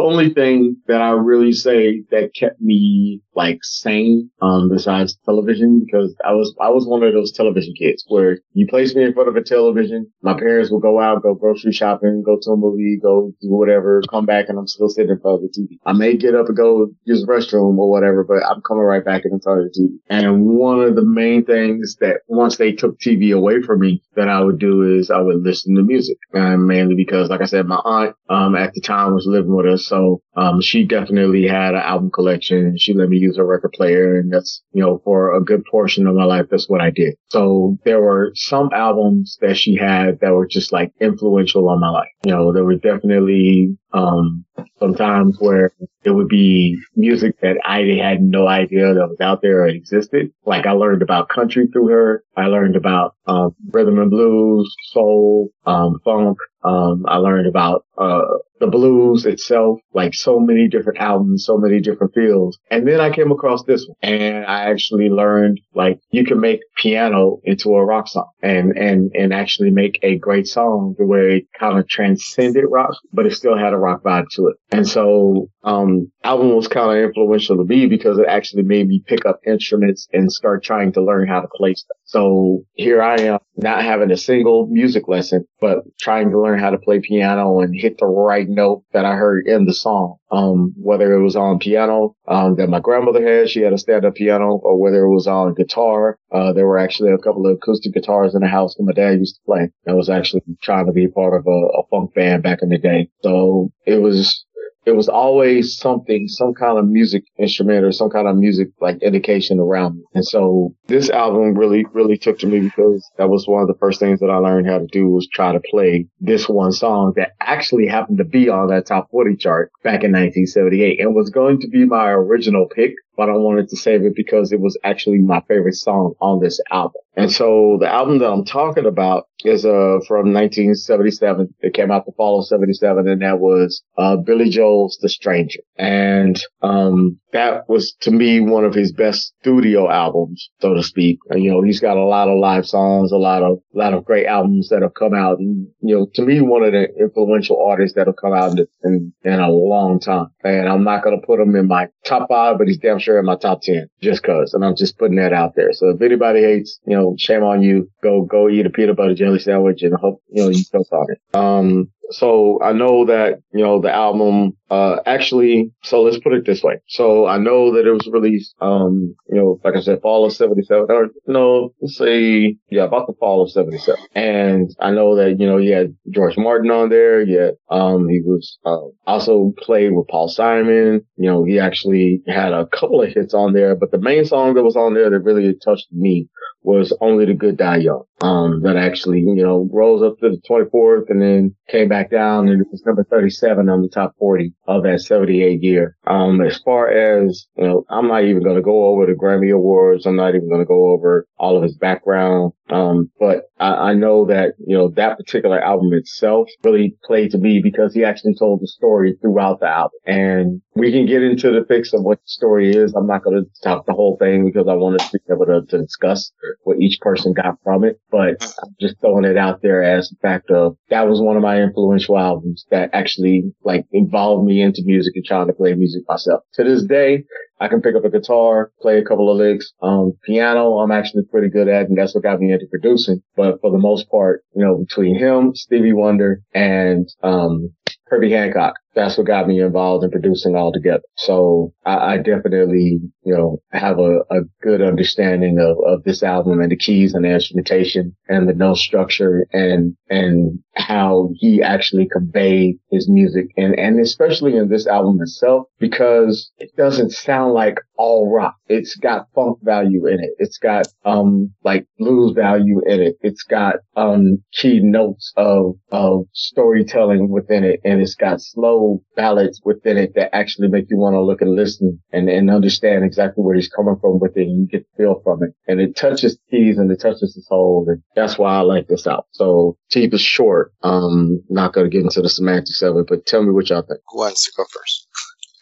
only 0.00 0.32
thing 0.32 0.76
that 0.86 1.00
I 1.00 1.10
really 1.10 1.52
say 1.52 2.02
that 2.10 2.34
kept 2.34 2.60
me 2.60 3.22
like 3.34 3.58
sane, 3.62 4.30
um, 4.42 4.68
besides 4.68 5.18
television, 5.24 5.82
because 5.84 6.14
I 6.24 6.32
was, 6.32 6.54
I 6.60 6.68
was 6.70 6.86
one 6.86 7.02
of 7.02 7.12
those 7.12 7.32
television 7.32 7.74
kids 7.78 8.04
where 8.08 8.38
you 8.52 8.66
place 8.66 8.94
me 8.94 9.04
in 9.04 9.14
front 9.14 9.28
of 9.28 9.36
a 9.36 9.42
television, 9.42 10.10
my 10.22 10.34
parents 10.34 10.70
will 10.70 10.80
go 10.80 11.00
out, 11.00 11.22
go 11.22 11.34
grocery 11.34 11.72
shopping, 11.72 12.22
go 12.24 12.38
to 12.42 12.50
a 12.50 12.56
movie, 12.56 12.98
go 13.00 13.32
do 13.40 13.48
whatever, 13.48 14.02
come 14.10 14.26
back 14.26 14.46
and 14.48 14.58
I'm 14.58 14.66
still 14.66 14.88
sitting 14.88 15.10
in 15.10 15.20
front 15.20 15.36
of 15.36 15.42
the 15.42 15.60
TV. 15.60 15.78
I 15.86 15.92
may 15.92 16.16
get 16.16 16.34
up 16.34 16.48
and 16.48 16.56
go 16.56 16.90
use 17.04 17.22
the 17.22 17.32
restroom 17.32 17.78
or 17.78 17.90
whatever, 17.90 18.24
but 18.24 18.44
I'm 18.44 18.60
coming 18.62 18.84
right 18.84 19.04
back 19.04 19.22
in 19.24 19.40
front 19.40 19.60
of 19.60 19.72
the 19.72 19.80
TV. 19.80 19.98
And 20.08 20.46
one 20.46 20.80
of 20.80 20.96
the 20.96 21.04
main 21.04 21.44
things 21.44 21.96
that 22.00 22.20
once 22.28 22.56
they 22.56 22.72
took 22.72 22.98
TV 22.98 23.34
away 23.34 23.62
from 23.62 23.80
me 23.80 24.02
that 24.16 24.28
I 24.28 24.40
would 24.40 24.58
do 24.58 24.82
is 24.82 25.10
I 25.10 25.20
would 25.20 25.42
listen 25.42 25.74
to 25.76 25.82
music. 25.82 26.18
And 26.32 26.66
mainly 26.66 26.94
because, 26.94 27.30
like 27.30 27.40
I 27.40 27.46
said, 27.46 27.66
my 27.66 27.80
aunt, 27.84 28.16
um, 28.28 28.56
at 28.56 28.74
the 28.74 28.80
time 28.80 29.14
was 29.14 29.26
living 29.26 29.54
with 29.54 29.66
us. 29.66 29.89
So, 29.90 30.22
um, 30.36 30.60
she 30.60 30.84
definitely 30.84 31.46
had 31.46 31.74
an 31.74 31.82
album 31.82 32.10
collection. 32.10 32.76
She 32.78 32.94
let 32.94 33.08
me 33.08 33.18
use 33.18 33.36
her 33.36 33.44
record 33.44 33.72
player. 33.72 34.18
And 34.18 34.32
that's, 34.32 34.62
you 34.72 34.82
know, 34.82 35.00
for 35.04 35.34
a 35.36 35.44
good 35.44 35.64
portion 35.70 36.06
of 36.06 36.14
my 36.14 36.24
life, 36.24 36.46
that's 36.50 36.68
what 36.68 36.80
I 36.80 36.90
did. 36.90 37.16
So 37.30 37.76
there 37.84 38.00
were 38.00 38.32
some 38.34 38.70
albums 38.72 39.36
that 39.40 39.56
she 39.56 39.74
had 39.76 40.20
that 40.20 40.32
were 40.32 40.46
just 40.46 40.72
like 40.72 40.92
influential 41.00 41.68
on 41.68 41.80
my 41.80 41.90
life. 41.90 42.08
You 42.24 42.32
know, 42.32 42.52
there 42.52 42.64
were 42.64 42.76
definitely, 42.76 43.76
um, 43.92 44.44
sometimes 44.78 45.36
where 45.38 45.72
it 46.04 46.10
would 46.10 46.28
be 46.28 46.78
music 46.96 47.38
that 47.40 47.58
I 47.64 47.80
had 48.02 48.22
no 48.22 48.46
idea 48.46 48.94
that 48.94 49.08
was 49.08 49.20
out 49.20 49.42
there 49.42 49.62
or 49.62 49.68
existed. 49.68 50.32
Like 50.46 50.66
I 50.66 50.72
learned 50.72 51.02
about 51.02 51.28
country 51.28 51.66
through 51.66 51.88
her. 51.88 52.24
I 52.36 52.46
learned 52.46 52.76
about 52.76 53.14
um, 53.26 53.54
rhythm 53.70 53.98
and 53.98 54.10
blues, 54.10 54.74
soul, 54.92 55.50
um, 55.66 56.00
funk. 56.04 56.38
Um, 56.62 57.04
I 57.08 57.16
learned 57.16 57.46
about 57.46 57.84
uh, 57.96 58.22
the 58.60 58.66
blues 58.66 59.24
itself, 59.24 59.80
like 59.94 60.14
so 60.14 60.38
many 60.38 60.68
different 60.68 61.00
albums, 61.00 61.44
so 61.46 61.56
many 61.56 61.80
different 61.80 62.14
fields. 62.14 62.58
And 62.70 62.86
then 62.86 63.00
I 63.00 63.10
came 63.10 63.32
across 63.32 63.64
this 63.64 63.86
one, 63.86 63.96
and 64.02 64.44
I 64.44 64.70
actually 64.70 65.08
learned 65.08 65.60
like 65.74 66.00
you 66.10 66.24
can 66.24 66.40
make 66.40 66.60
piano 66.76 67.40
into 67.44 67.74
a 67.74 67.84
rock 67.84 68.08
song, 68.08 68.30
and 68.42 68.76
and 68.76 69.10
and 69.14 69.32
actually 69.32 69.70
make 69.70 69.98
a 70.02 70.18
great 70.18 70.46
song 70.46 70.94
the 70.98 71.06
way 71.06 71.36
it 71.36 71.44
kind 71.58 71.78
of 71.78 71.88
transcended 71.88 72.64
rock, 72.68 72.94
but 73.12 73.26
it 73.26 73.32
still 73.32 73.56
had 73.56 73.72
a 73.72 73.78
rock 73.78 74.02
vibe 74.02 74.26
to 74.32 74.48
it. 74.48 74.49
And 74.72 74.88
so 74.88 75.48
um 75.64 76.10
album 76.24 76.54
was 76.54 76.68
kind 76.68 76.98
of 76.98 77.04
influential 77.04 77.56
to 77.56 77.64
me 77.64 77.86
because 77.86 78.18
it 78.18 78.26
actually 78.28 78.62
made 78.62 78.88
me 78.88 79.02
pick 79.06 79.26
up 79.26 79.40
instruments 79.46 80.08
and 80.12 80.32
start 80.32 80.64
trying 80.64 80.92
to 80.92 81.02
learn 81.02 81.28
how 81.28 81.40
to 81.40 81.48
play 81.54 81.74
stuff. 81.74 81.96
So 82.04 82.62
here 82.74 83.02
I 83.02 83.16
am 83.20 83.38
not 83.56 83.84
having 83.84 84.10
a 84.10 84.16
single 84.16 84.66
music 84.66 85.08
lesson, 85.08 85.46
but 85.60 85.80
trying 85.98 86.30
to 86.30 86.40
learn 86.40 86.58
how 86.58 86.70
to 86.70 86.78
play 86.78 87.00
piano 87.00 87.60
and 87.60 87.74
hit 87.74 87.98
the 87.98 88.06
right 88.06 88.48
note 88.48 88.84
that 88.92 89.04
I 89.04 89.14
heard 89.14 89.46
in 89.46 89.66
the 89.66 89.74
song. 89.74 90.16
Um, 90.32 90.72
whether 90.76 91.12
it 91.12 91.22
was 91.22 91.34
on 91.34 91.58
piano, 91.58 92.14
um, 92.28 92.54
that 92.56 92.68
my 92.68 92.78
grandmother 92.78 93.22
had, 93.26 93.50
she 93.50 93.62
had 93.62 93.72
a 93.72 93.78
stand-up 93.78 94.14
piano, 94.14 94.60
or 94.62 94.78
whether 94.78 95.04
it 95.04 95.12
was 95.12 95.26
on 95.26 95.54
guitar. 95.54 96.18
Uh, 96.32 96.52
there 96.52 96.66
were 96.66 96.78
actually 96.78 97.10
a 97.10 97.18
couple 97.18 97.46
of 97.46 97.56
acoustic 97.56 97.94
guitars 97.94 98.34
in 98.34 98.40
the 98.40 98.46
house 98.46 98.74
that 98.74 98.84
my 98.84 98.92
dad 98.92 99.18
used 99.18 99.36
to 99.36 99.42
play. 99.44 99.70
I 99.88 99.92
was 99.92 100.08
actually 100.08 100.42
trying 100.62 100.86
to 100.86 100.92
be 100.92 101.08
part 101.08 101.34
of 101.34 101.46
a, 101.46 101.50
a 101.50 101.82
funk 101.90 102.14
band 102.14 102.42
back 102.44 102.60
in 102.62 102.68
the 102.68 102.78
day. 102.78 103.10
So 103.22 103.72
it 103.86 104.00
was, 104.00 104.44
it 104.86 104.92
was 104.92 105.08
always 105.08 105.76
something, 105.76 106.26
some 106.28 106.54
kind 106.54 106.78
of 106.78 106.88
music 106.88 107.24
instrument 107.38 107.84
or 107.84 107.92
some 107.92 108.10
kind 108.10 108.26
of 108.26 108.36
music 108.36 108.68
like 108.80 108.98
education 109.02 109.58
around 109.58 109.96
me. 109.96 110.04
And 110.14 110.24
so 110.24 110.74
this 110.86 111.10
album 111.10 111.54
really, 111.54 111.84
really 111.92 112.16
took 112.16 112.38
to 112.40 112.46
me 112.46 112.60
because 112.60 113.08
that 113.18 113.28
was 113.28 113.46
one 113.46 113.62
of 113.62 113.68
the 113.68 113.78
first 113.78 114.00
things 114.00 114.20
that 114.20 114.30
I 114.30 114.36
learned 114.36 114.66
how 114.66 114.78
to 114.78 114.86
do 114.86 115.08
was 115.08 115.28
try 115.32 115.52
to 115.52 115.60
play 115.70 116.06
this 116.20 116.48
one 116.48 116.72
song 116.72 117.12
that 117.16 117.32
actually 117.40 117.86
happened 117.86 118.18
to 118.18 118.24
be 118.24 118.48
on 118.48 118.68
that 118.68 118.86
top 118.86 119.10
40 119.10 119.36
chart 119.36 119.70
back 119.84 120.02
in 120.02 120.12
1978 120.12 121.00
and 121.00 121.14
was 121.14 121.30
going 121.30 121.60
to 121.60 121.68
be 121.68 121.84
my 121.84 122.10
original 122.10 122.66
pick. 122.74 122.94
But 123.20 123.28
I 123.28 123.36
wanted 123.36 123.68
to 123.68 123.76
save 123.76 124.02
it 124.04 124.16
because 124.16 124.50
it 124.50 124.60
was 124.62 124.78
actually 124.82 125.18
my 125.18 125.42
favorite 125.46 125.74
song 125.74 126.14
on 126.22 126.40
this 126.40 126.58
album. 126.70 127.02
And 127.16 127.30
so 127.30 127.76
the 127.78 127.86
album 127.86 128.18
that 128.20 128.30
I'm 128.30 128.44
talking 128.44 128.86
about 128.86 129.26
is 129.44 129.64
uh 129.64 129.98
from 130.06 130.32
1977. 130.32 131.54
It 131.60 131.74
came 131.74 131.90
out 131.90 132.06
the 132.06 132.12
fall 132.12 132.38
of 132.38 132.46
77 132.46 133.08
and 133.08 133.20
that 133.22 133.40
was 133.40 133.82
uh 133.98 134.16
Billy 134.16 134.48
Joel's 134.48 134.98
The 135.02 135.08
Stranger. 135.08 135.60
And 135.76 136.40
um 136.62 137.18
that 137.32 137.68
was 137.68 137.94
to 138.00 138.10
me 138.10 138.40
one 138.40 138.64
of 138.64 138.74
his 138.74 138.92
best 138.92 139.34
studio 139.40 139.90
albums, 139.90 140.50
so 140.60 140.74
to 140.74 140.82
speak. 140.82 141.18
And, 141.28 141.42
you 141.42 141.50
know, 141.50 141.62
he's 141.62 141.80
got 141.80 141.96
a 141.96 142.04
lot 142.04 142.28
of 142.28 142.38
live 142.38 142.66
songs, 142.66 143.12
a 143.12 143.16
lot 143.16 143.42
of 143.42 143.58
a 143.74 143.78
lot 143.78 143.92
of 143.92 144.04
great 144.04 144.26
albums 144.26 144.68
that 144.68 144.82
have 144.82 144.94
come 144.94 145.14
out 145.14 145.38
and 145.38 145.68
you 145.80 145.96
know, 145.96 146.06
to 146.14 146.22
me 146.22 146.40
one 146.40 146.62
of 146.62 146.72
the 146.72 146.88
influential 146.98 147.62
artists 147.62 147.96
that 147.96 148.06
have 148.06 148.16
come 148.16 148.32
out 148.32 148.52
in 148.52 148.66
in, 148.84 149.12
in 149.24 149.40
a 149.40 149.50
long 149.50 150.00
time. 150.00 150.28
And 150.44 150.68
I'm 150.68 150.84
not 150.84 151.02
going 151.02 151.20
to 151.20 151.26
put 151.26 151.40
him 151.40 151.56
in 151.56 151.66
my 151.66 151.88
top 152.04 152.28
5, 152.28 152.58
but 152.58 152.68
he's 152.68 152.78
damn 152.78 152.98
sure 152.98 153.09
in 153.18 153.24
my 153.24 153.36
top 153.36 153.62
10 153.62 153.88
just 154.02 154.22
cuz 154.22 154.54
and 154.54 154.64
I'm 154.64 154.76
just 154.76 154.98
putting 154.98 155.16
that 155.16 155.32
out 155.32 155.54
there. 155.54 155.72
So 155.72 155.90
if 155.90 156.02
anybody 156.02 156.40
hates, 156.40 156.80
you 156.86 156.96
know, 156.96 157.14
shame 157.18 157.42
on 157.42 157.62
you. 157.62 157.90
Go 158.02 158.22
go 158.22 158.48
eat 158.48 158.66
a 158.66 158.70
peanut 158.70 158.96
butter 158.96 159.14
jelly 159.14 159.38
sandwich 159.38 159.82
and 159.82 159.94
hope 159.94 160.22
you 160.30 160.42
know 160.42 160.48
you 160.50 160.62
on 160.92 161.06
it. 161.10 161.20
Um, 161.34 161.90
so 162.10 162.60
I 162.62 162.72
know 162.72 163.06
that, 163.06 163.40
you 163.52 163.64
know, 163.64 163.80
the 163.80 163.92
album, 163.92 164.52
uh, 164.70 164.96
actually, 165.06 165.72
so 165.82 166.02
let's 166.02 166.18
put 166.18 166.32
it 166.32 166.46
this 166.46 166.62
way. 166.62 166.80
So 166.88 167.26
I 167.26 167.38
know 167.38 167.74
that 167.74 167.86
it 167.86 167.92
was 167.92 168.08
released, 168.12 168.54
um, 168.60 169.14
you 169.28 169.36
know, 169.36 169.60
like 169.64 169.76
I 169.76 169.80
said, 169.80 170.00
fall 170.00 170.26
of 170.26 170.32
77, 170.32 170.86
or 170.88 171.08
no, 171.26 171.72
let's 171.80 171.96
say, 171.96 172.56
yeah, 172.70 172.84
about 172.84 173.06
the 173.06 173.14
fall 173.18 173.42
of 173.42 173.50
77. 173.50 173.98
And 174.14 174.70
I 174.80 174.90
know 174.90 175.16
that, 175.16 175.40
you 175.40 175.46
know, 175.46 175.56
you 175.56 175.72
had 175.74 175.96
George 176.10 176.36
Martin 176.36 176.70
on 176.70 176.88
there. 176.88 177.22
Yeah. 177.22 177.50
Um, 177.70 178.08
he 178.08 178.20
was, 178.20 178.58
uh, 178.64 178.78
also 179.06 179.52
played 179.58 179.92
with 179.92 180.08
Paul 180.08 180.28
Simon. 180.28 181.04
You 181.16 181.30
know, 181.30 181.44
he 181.44 181.58
actually 181.58 182.22
had 182.26 182.52
a 182.52 182.66
couple 182.66 183.02
of 183.02 183.12
hits 183.12 183.34
on 183.34 183.52
there, 183.52 183.74
but 183.74 183.90
the 183.90 183.98
main 183.98 184.24
song 184.24 184.54
that 184.54 184.62
was 184.62 184.76
on 184.76 184.94
there 184.94 185.10
that 185.10 185.20
really 185.20 185.54
touched 185.64 185.88
me 185.92 186.28
was 186.62 186.96
Only 187.00 187.26
the 187.26 187.34
Good 187.34 187.56
Die 187.56 187.76
Young. 187.78 188.04
Um, 188.22 188.60
that 188.62 188.76
actually, 188.76 189.20
you 189.20 189.36
know, 189.36 189.66
rose 189.72 190.02
up 190.02 190.18
to 190.18 190.28
the 190.28 190.42
24th 190.48 191.08
and 191.08 191.22
then 191.22 191.54
came 191.68 191.88
back 191.88 192.10
down 192.10 192.48
and 192.48 192.60
it 192.60 192.66
was 192.70 192.84
number 192.84 193.02
37 193.02 193.70
on 193.70 193.80
the 193.80 193.88
top 193.88 194.14
40 194.18 194.52
of 194.66 194.82
that 194.82 195.00
78 195.00 195.62
year. 195.62 195.96
Um, 196.06 196.42
as 196.42 196.58
far 196.58 196.90
as, 196.90 197.46
you 197.56 197.64
know, 197.64 197.84
I'm 197.88 198.08
not 198.08 198.24
even 198.24 198.42
going 198.42 198.56
to 198.56 198.62
go 198.62 198.88
over 198.88 199.06
the 199.06 199.12
Grammy 199.12 199.54
Awards. 199.54 200.04
I'm 200.04 200.16
not 200.16 200.34
even 200.34 200.50
going 200.50 200.60
to 200.60 200.66
go 200.66 200.90
over 200.90 201.26
all 201.38 201.56
of 201.56 201.62
his 201.62 201.78
background. 201.78 202.52
Um, 202.68 203.10
but 203.18 203.44
I, 203.58 203.90
I 203.90 203.94
know 203.94 204.26
that, 204.26 204.52
you 204.66 204.76
know, 204.76 204.90
that 204.96 205.16
particular 205.16 205.58
album 205.58 205.92
itself 205.94 206.48
really 206.62 206.96
played 207.04 207.30
to 207.30 207.38
me 207.38 207.60
because 207.62 207.94
he 207.94 208.04
actually 208.04 208.34
told 208.38 208.60
the 208.60 208.68
story 208.68 209.16
throughout 209.20 209.60
the 209.60 209.66
album. 209.66 209.98
And 210.04 210.62
we 210.74 210.92
can 210.92 211.06
get 211.06 211.22
into 211.22 211.50
the 211.50 211.64
fix 211.66 211.94
of 211.94 212.02
what 212.02 212.18
the 212.18 212.28
story 212.28 212.70
is. 212.70 212.94
I'm 212.94 213.06
not 213.06 213.24
going 213.24 213.42
to 213.42 213.50
talk 213.62 213.86
the 213.86 213.94
whole 213.94 214.18
thing 214.18 214.44
because 214.44 214.68
I 214.68 214.74
want 214.74 215.00
us 215.00 215.10
to 215.10 215.18
be 215.26 215.32
able 215.32 215.46
to, 215.46 215.62
to 215.66 215.78
discuss 215.78 216.32
what 216.62 216.78
each 216.80 216.98
person 217.00 217.32
got 217.32 217.56
from 217.62 217.84
it. 217.84 218.00
But 218.10 218.42
I'm 218.62 218.74
just 218.80 219.00
throwing 219.00 219.24
it 219.24 219.36
out 219.36 219.62
there 219.62 219.82
as 219.82 220.08
the 220.08 220.16
fact 220.20 220.50
of 220.50 220.76
that 220.88 221.08
was 221.08 221.20
one 221.20 221.36
of 221.36 221.42
my 221.42 221.60
influential 221.60 222.18
albums 222.18 222.66
that 222.70 222.90
actually 222.92 223.52
like 223.64 223.86
involved 223.92 224.46
me 224.46 224.62
into 224.62 224.82
music 224.84 225.12
and 225.16 225.24
trying 225.24 225.46
to 225.46 225.52
play 225.52 225.74
music 225.74 226.02
myself. 226.08 226.42
To 226.54 226.64
this 226.64 226.84
day, 226.84 227.24
I 227.60 227.68
can 227.68 227.82
pick 227.82 227.94
up 227.94 228.04
a 228.04 228.10
guitar, 228.10 228.72
play 228.80 228.98
a 228.98 229.04
couple 229.04 229.30
of 229.30 229.36
licks. 229.36 229.72
Um, 229.82 230.14
piano, 230.24 230.78
I'm 230.78 230.90
actually 230.90 231.24
pretty 231.30 231.50
good 231.50 231.68
at, 231.68 231.88
and 231.88 231.98
that's 231.98 232.14
what 232.14 232.24
got 232.24 232.40
me 232.40 232.52
into 232.52 232.66
producing. 232.70 233.22
But 233.36 233.60
for 233.60 233.70
the 233.70 233.78
most 233.78 234.10
part, 234.10 234.42
you 234.54 234.64
know, 234.64 234.78
between 234.78 235.18
him, 235.18 235.54
Stevie 235.54 235.92
Wonder, 235.92 236.40
and 236.54 237.06
um, 237.22 237.74
Herbie 238.06 238.32
Hancock, 238.32 238.74
that's 238.94 239.16
what 239.16 239.26
got 239.26 239.46
me 239.46 239.60
involved 239.60 240.04
in 240.04 240.10
producing 240.10 240.56
all 240.56 240.72
together. 240.72 241.02
So 241.16 241.72
I, 241.84 242.14
I 242.14 242.16
definitely, 242.18 243.00
you 243.22 243.34
know, 243.34 243.62
have 243.72 243.98
a, 243.98 244.20
a 244.30 244.40
good 244.62 244.82
understanding 244.82 245.58
of, 245.58 245.76
of 245.86 246.02
this 246.04 246.22
album 246.22 246.60
and 246.60 246.72
the 246.72 246.76
keys 246.76 247.14
and 247.14 247.24
the 247.24 247.30
instrumentation 247.30 248.16
and 248.28 248.48
the 248.48 248.54
note 248.54 248.78
structure 248.78 249.46
and, 249.52 249.96
and 250.08 250.58
how 250.74 251.30
he 251.36 251.62
actually 251.62 252.08
conveyed 252.08 252.78
his 252.90 253.08
music 253.08 253.46
and, 253.56 253.78
and 253.78 254.00
especially 254.00 254.56
in 254.56 254.68
this 254.68 254.86
album 254.86 255.18
itself, 255.20 255.66
because 255.78 256.50
it 256.58 256.70
doesn't 256.76 257.12
sound 257.12 257.52
like 257.52 257.78
all 257.96 258.32
rock. 258.32 258.54
It's 258.66 258.96
got 258.96 259.26
funk 259.34 259.58
value 259.62 260.06
in 260.06 260.20
it. 260.20 260.30
It's 260.38 260.58
got, 260.58 260.88
um, 261.04 261.52
like 261.64 261.86
blues 261.98 262.32
value 262.34 262.80
in 262.86 263.00
it. 263.00 263.14
It's 263.20 263.42
got, 263.42 263.76
um, 263.96 264.42
key 264.52 264.80
notes 264.80 265.32
of, 265.36 265.74
of 265.92 266.24
storytelling 266.32 267.28
within 267.28 267.62
it. 267.62 267.80
And 267.84 268.00
it's 268.00 268.14
got 268.14 268.40
slow 268.40 268.79
ballads 269.16 269.60
within 269.64 269.96
it 269.96 270.14
that 270.14 270.34
actually 270.34 270.68
make 270.68 270.86
you 270.90 270.96
want 270.96 271.14
to 271.14 271.20
look 271.20 271.40
and 271.40 271.54
listen 271.54 272.00
and, 272.12 272.28
and 272.28 272.50
understand 272.50 273.04
exactly 273.04 273.42
where 273.42 273.54
he's 273.54 273.68
coming 273.68 273.96
from 274.00 274.18
within. 274.18 274.50
you 274.50 274.66
get 274.66 274.86
the 274.96 275.04
feel 275.04 275.20
from 275.24 275.42
it 275.42 275.50
and 275.66 275.80
it 275.80 275.96
touches 275.96 276.38
keys 276.50 276.78
and 276.78 276.90
it 276.90 277.00
touches 277.00 277.34
his 277.34 277.46
soul. 277.46 277.86
And 277.88 278.02
that's 278.14 278.38
why 278.38 278.56
I 278.56 278.60
like 278.60 278.88
this 278.88 279.06
album. 279.06 279.24
So 279.32 279.76
keep 279.90 280.14
it 280.14 280.20
short. 280.20 280.72
Um, 280.82 281.42
not 281.48 281.72
going 281.72 281.88
to 281.88 281.94
get 281.94 282.02
into 282.02 282.22
the 282.22 282.28
semantics 282.28 282.82
of 282.82 282.96
it, 282.96 283.06
but 283.08 283.26
tell 283.26 283.42
me 283.42 283.52
what 283.52 283.70
y'all 283.70 283.82
think. 283.82 284.00
Who 284.08 284.18
wants 284.18 284.44
to 284.44 284.52
go 284.56 284.64
first? 284.64 285.08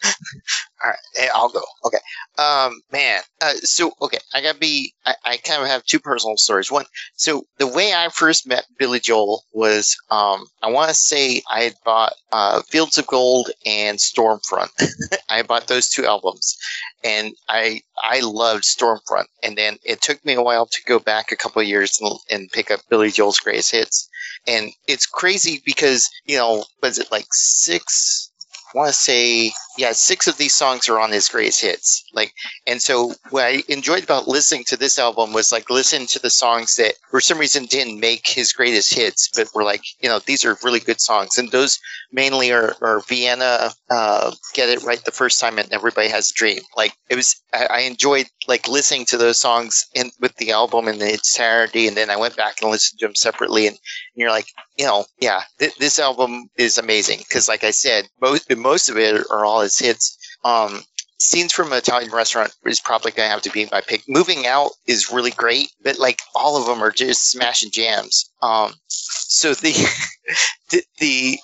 All 0.83 0.89
right, 0.89 1.29
I'll 1.33 1.49
go. 1.49 1.61
Okay. 1.85 1.97
Um, 2.37 2.81
man. 2.91 3.21
Uh, 3.41 3.53
so 3.63 3.91
okay, 4.01 4.19
I 4.33 4.41
gotta 4.41 4.57
be. 4.57 4.93
I, 5.05 5.15
I 5.25 5.37
kind 5.37 5.61
of 5.61 5.67
have 5.67 5.83
two 5.83 5.99
personal 5.99 6.37
stories. 6.37 6.71
One, 6.71 6.85
so 7.15 7.45
the 7.57 7.67
way 7.67 7.93
I 7.93 8.09
first 8.09 8.47
met 8.47 8.65
Billy 8.77 8.99
Joel 8.99 9.43
was, 9.53 9.97
um, 10.09 10.45
I 10.61 10.69
want 10.69 10.89
to 10.89 10.95
say 10.95 11.41
I 11.51 11.63
had 11.63 11.75
bought 11.83 12.13
uh, 12.31 12.61
Fields 12.63 12.97
of 12.97 13.07
Gold 13.07 13.51
and 13.65 13.97
Stormfront. 13.97 14.69
I 15.29 15.41
bought 15.43 15.67
those 15.67 15.89
two 15.89 16.05
albums, 16.05 16.57
and 17.03 17.33
I 17.49 17.81
I 18.01 18.21
loved 18.21 18.63
Stormfront. 18.63 19.25
And 19.43 19.57
then 19.57 19.77
it 19.83 20.01
took 20.01 20.23
me 20.23 20.33
a 20.33 20.41
while 20.41 20.65
to 20.65 20.83
go 20.85 20.99
back 20.99 21.31
a 21.31 21.35
couple 21.37 21.61
of 21.61 21.67
years 21.67 21.97
and, 22.01 22.17
and 22.29 22.51
pick 22.51 22.71
up 22.71 22.81
Billy 22.89 23.11
Joel's 23.11 23.39
greatest 23.39 23.71
hits. 23.71 24.09
And 24.47 24.71
it's 24.87 25.05
crazy 25.05 25.61
because 25.65 26.09
you 26.25 26.37
know, 26.37 26.63
was 26.81 26.99
it 26.99 27.11
like 27.11 27.27
six? 27.31 28.28
Want 28.75 28.89
to 28.89 28.93
say, 28.93 29.51
yeah, 29.77 29.93
six 29.93 30.27
of 30.27 30.37
these 30.37 30.53
songs 30.53 30.87
are 30.89 30.99
on 30.99 31.11
his 31.11 31.27
greatest 31.27 31.61
hits. 31.61 32.03
Like, 32.13 32.33
and 32.67 32.81
so 32.81 33.13
what 33.31 33.45
I 33.45 33.63
enjoyed 33.67 34.03
about 34.03 34.27
listening 34.27 34.63
to 34.65 34.77
this 34.77 34.99
album 34.99 35.33
was 35.33 35.51
like 35.51 35.69
listening 35.69 36.07
to 36.07 36.19
the 36.19 36.29
songs 36.29 36.75
that 36.75 36.93
for 37.09 37.19
some 37.19 37.39
reason 37.39 37.65
didn't 37.65 37.99
make 37.99 38.27
his 38.27 38.53
greatest 38.53 38.93
hits, 38.93 39.29
but 39.35 39.47
were 39.55 39.63
like, 39.63 39.81
you 40.01 40.09
know, 40.09 40.19
these 40.19 40.45
are 40.45 40.57
really 40.63 40.79
good 40.79 41.01
songs. 41.01 41.37
And 41.37 41.49
those 41.51 41.79
mainly 42.11 42.51
are, 42.51 42.75
are 42.81 43.01
Vienna, 43.07 43.71
uh, 43.89 44.31
Get 44.53 44.69
It 44.69 44.83
Right 44.83 45.03
the 45.03 45.11
First 45.11 45.39
Time 45.39 45.57
and 45.57 45.71
Everybody 45.71 46.09
Has 46.09 46.29
a 46.29 46.33
Dream. 46.33 46.59
Like, 46.77 46.93
it 47.09 47.15
was, 47.15 47.35
I, 47.53 47.65
I 47.65 47.79
enjoyed 47.79 48.27
like 48.47 48.67
listening 48.67 49.05
to 49.07 49.17
those 49.17 49.39
songs 49.39 49.87
in 49.95 50.11
with 50.19 50.35
the 50.35 50.51
album 50.51 50.87
in 50.87 50.99
the 50.99 51.13
entirety. 51.13 51.87
And 51.87 51.97
then 51.97 52.09
I 52.09 52.17
went 52.17 52.35
back 52.35 52.61
and 52.61 52.69
listened 52.69 52.99
to 52.99 53.07
them 53.07 53.15
separately. 53.15 53.65
And, 53.65 53.75
and 53.75 54.21
you're 54.21 54.29
like, 54.29 54.47
you 54.79 54.85
know, 54.85 55.03
yeah, 55.19 55.41
th- 55.59 55.75
this 55.75 55.99
album 55.99 56.49
is 56.55 56.77
amazing. 56.77 57.19
Cause 57.29 57.49
like 57.49 57.65
I 57.65 57.71
said, 57.71 58.07
most, 58.21 58.49
most 58.55 58.87
of 58.87 58.97
it 58.97 59.25
are 59.29 59.43
all 59.43 59.59
his 59.59 59.77
hits. 59.77 60.17
Um, 60.45 60.83
Scenes 61.21 61.51
from 61.51 61.73
an 61.73 61.79
Italian 61.79 62.11
Restaurant 62.11 62.55
is 62.65 62.79
probably 62.79 63.11
going 63.11 63.27
to 63.27 63.31
have 63.31 63.41
to 63.41 63.49
be 63.49 63.67
my 63.73 63.81
pick. 63.81 64.03
Moving 64.07 64.47
Out 64.47 64.71
is 64.87 65.11
really 65.11 65.31
great, 65.31 65.69
but 65.83 65.99
like 65.99 66.21
all 66.33 66.55
of 66.55 66.65
them 66.65 66.81
are 66.81 66.91
just 66.91 67.29
smashing 67.29 67.71
jams. 67.71 68.31
Um, 68.41 68.73
so 68.87 69.53
the, 69.53 69.73
the, 70.69 70.81
the, 70.99 71.39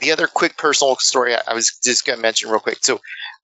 the 0.00 0.10
other 0.10 0.26
quick 0.26 0.56
personal 0.56 0.96
story 0.96 1.36
I 1.46 1.54
was 1.54 1.78
just 1.84 2.04
going 2.04 2.16
to 2.18 2.22
mention 2.22 2.50
real 2.50 2.58
quick. 2.58 2.78
So 2.82 3.00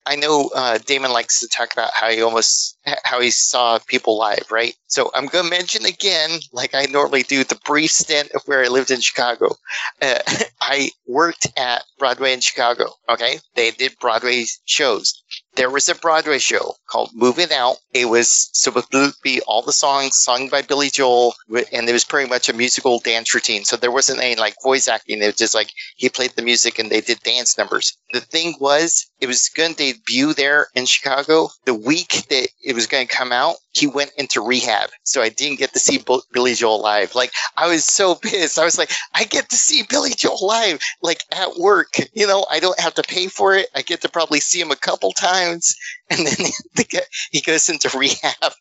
I 0.07 0.14
know 0.16 0.50
uh, 0.54 0.78
Damon 0.78 1.12
likes 1.12 1.40
to 1.40 1.48
talk 1.48 1.72
about 1.72 1.90
how 1.92 2.09
he 2.11 2.22
almost 2.22 2.78
how 3.04 3.20
he 3.20 3.30
saw 3.30 3.78
people 3.86 4.16
live, 4.16 4.46
right? 4.50 4.74
So 4.86 5.11
I'm 5.14 5.26
going 5.26 5.44
to 5.44 5.50
mention 5.50 5.84
again, 5.84 6.30
like 6.52 6.74
I 6.74 6.86
normally 6.86 7.24
do, 7.24 7.42
the 7.42 7.61
brief 7.64 7.90
stint 7.90 8.30
of 8.32 8.42
where 8.46 8.64
I 8.64 8.68
lived 8.68 8.90
in 8.90 9.00
Chicago. 9.00 9.57
Uh, 10.00 10.18
I 10.61 10.90
worked 11.07 11.46
at 11.57 11.82
Broadway 11.98 12.32
in 12.32 12.40
Chicago. 12.40 12.92
Okay, 13.09 13.40
they 13.54 13.72
did 13.72 13.98
Broadway 14.00 14.44
shows. 14.64 15.22
There 15.57 15.70
was 15.70 15.88
a 15.88 15.94
Broadway 15.94 16.38
show 16.38 16.74
called 16.88 17.11
Moving 17.14 17.52
Out. 17.52 17.78
It 17.92 18.07
was 18.07 18.50
supposed 18.52 18.92
to 18.92 19.12
be 19.22 19.40
all 19.46 19.62
the 19.62 19.72
songs 19.72 20.16
sung 20.16 20.48
by 20.48 20.62
Billy 20.62 20.90
Joel, 20.90 21.34
and 21.72 21.88
it 21.88 21.92
was 21.92 22.04
pretty 22.04 22.28
much 22.28 22.48
a 22.48 22.52
musical 22.52 23.00
dance 23.00 23.34
routine. 23.34 23.64
So 23.64 23.76
there 23.76 23.90
wasn't 23.90 24.20
any 24.20 24.36
like 24.36 24.54
voice 24.62 24.86
acting. 24.86 25.22
It 25.22 25.26
was 25.26 25.36
just 25.36 25.54
like 25.54 25.70
he 25.96 26.09
played 26.09 26.32
the 26.32 26.42
music 26.42 26.78
and 26.78 26.90
they 26.90 27.00
did 27.00 27.20
dance 27.20 27.57
numbers. 27.57 27.96
The 28.17 28.23
thing 28.23 28.55
was, 28.59 29.11
it 29.21 29.27
was 29.27 29.51
going 29.51 29.75
to 29.75 29.77
debut 29.77 30.33
there 30.33 30.69
in 30.75 30.87
Chicago. 30.87 31.51
The 31.67 31.75
week 31.75 32.27
that 32.31 32.49
it 32.64 32.75
was 32.75 32.87
going 32.87 33.07
to 33.07 33.14
come 33.14 33.31
out, 33.31 33.57
he 33.73 33.87
went 33.87 34.12
into 34.17 34.41
rehab. 34.41 34.89
So 35.03 35.21
I 35.21 35.29
didn't 35.29 35.59
get 35.59 35.75
to 35.75 35.79
see 35.79 35.99
Bo- 35.99 36.23
Billy 36.33 36.55
Joel 36.55 36.81
live. 36.81 37.14
Like, 37.14 37.33
I 37.59 37.67
was 37.69 37.85
so 37.85 38.14
pissed. 38.23 38.59
I 38.59 38.64
was 38.64 38.79
like, 38.79 38.91
I 39.12 39.25
get 39.25 39.51
to 39.51 39.57
see 39.57 39.83
Billy 39.89 40.14
Joel 40.17 40.47
live, 40.47 40.81
like 41.03 41.21
at 41.31 41.57
work. 41.59 41.95
You 42.14 42.27
know, 42.27 42.47
I 42.51 42.59
don't 42.59 42.81
have 42.81 42.95
to 42.95 43.03
pay 43.03 43.27
for 43.29 43.55
it. 43.55 43.69
I 43.75 43.83
get 43.83 44.01
to 44.01 44.09
probably 44.09 44.41
see 44.41 44.61
him 44.61 44.71
a 44.71 44.77
couple 44.77 45.12
times. 45.12 45.75
And 46.09 46.25
then 46.25 46.47
he 47.33 47.41
goes 47.41 47.69
into 47.69 47.91
rehab. 47.99 48.53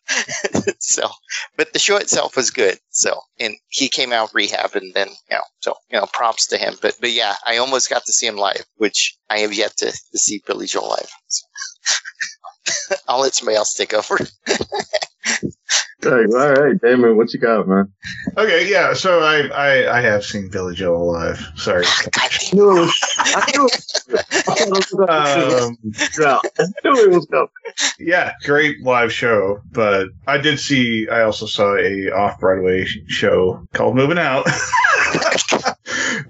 so, 0.80 1.08
but 1.56 1.72
the 1.72 1.78
show 1.78 1.96
itself 1.96 2.34
was 2.34 2.50
good. 2.50 2.80
So, 2.90 3.20
and 3.38 3.54
he 3.68 3.88
came 3.88 4.12
out 4.12 4.34
rehab 4.34 4.74
and 4.74 4.92
then, 4.94 5.10
you 5.30 5.36
know, 5.36 5.42
so, 5.60 5.76
you 5.88 5.96
know, 5.96 6.06
props 6.12 6.48
to 6.48 6.58
him. 6.58 6.74
But, 6.82 6.96
but 7.00 7.12
yeah, 7.12 7.36
I 7.46 7.58
almost 7.58 7.88
got 7.88 8.04
to 8.04 8.12
see 8.12 8.26
him 8.26 8.36
live, 8.36 8.64
which 8.78 9.16
I 9.30 9.42
have 9.46 9.54
yet 9.56 9.76
to, 9.78 9.86
to 9.90 10.18
see 10.18 10.42
Billy 10.46 10.66
Joel 10.66 10.90
live. 10.90 11.10
So. 11.28 11.46
I'll 13.08 13.20
let 13.20 13.34
somebody 13.34 13.56
else 13.56 13.74
take 13.74 13.94
over. 13.94 14.18
All 16.04 16.12
right, 16.12 16.80
Damon, 16.80 17.16
what 17.16 17.32
you 17.32 17.40
got, 17.40 17.66
man? 17.66 17.92
Okay, 18.36 18.70
yeah. 18.70 18.92
So 18.94 19.22
I, 19.22 19.48
I 19.48 19.96
I 19.98 20.00
have 20.00 20.24
seen 20.24 20.48
Billy 20.50 20.74
Joel 20.76 21.10
live. 21.12 21.44
Sorry. 21.56 21.84
I 22.14 22.28
knew 22.52 22.76
it 22.76 22.80
was. 22.82 22.94
I 23.18 23.50
knew 23.56 23.66
it 23.66 23.72
was. 23.72 24.04
I 24.14 24.42
thought 24.42 24.60
it 24.60 24.70
was 24.70 24.86
gonna- 24.92 25.66
Um, 25.66 25.76
yeah, 26.20 26.38
I 26.60 26.64
knew 26.84 27.04
it 27.04 27.10
was 27.10 27.26
coming. 27.26 27.48
yeah, 27.98 28.34
great 28.44 28.80
live 28.84 29.12
show. 29.12 29.60
But 29.72 30.08
I 30.28 30.38
did 30.38 30.60
see. 30.60 31.08
I 31.08 31.22
also 31.22 31.46
saw 31.46 31.74
a 31.76 32.10
off 32.12 32.38
Broadway 32.38 32.84
show 33.08 33.66
called 33.72 33.96
Moving 33.96 34.18
Out. 34.18 34.46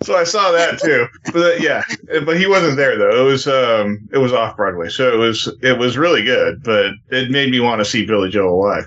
So 0.02 0.16
I 0.16 0.24
saw 0.24 0.52
that 0.52 0.78
too. 0.78 1.06
But 1.32 1.36
uh, 1.36 1.54
yeah, 1.56 1.82
but 2.24 2.38
he 2.38 2.46
wasn't 2.46 2.76
there 2.76 2.96
though. 2.96 3.26
It 3.26 3.28
was 3.28 3.46
um 3.46 4.08
it 4.12 4.18
was 4.18 4.32
off 4.32 4.56
Broadway, 4.56 4.88
so 4.88 5.12
it 5.12 5.16
was 5.16 5.52
it 5.62 5.78
was 5.78 5.96
really 5.96 6.22
good. 6.22 6.62
But 6.62 6.92
it 7.10 7.30
made 7.30 7.50
me 7.50 7.60
want 7.60 7.80
to 7.80 7.84
see 7.84 8.06
Billy 8.06 8.30
Joel 8.30 8.60
live, 8.62 8.86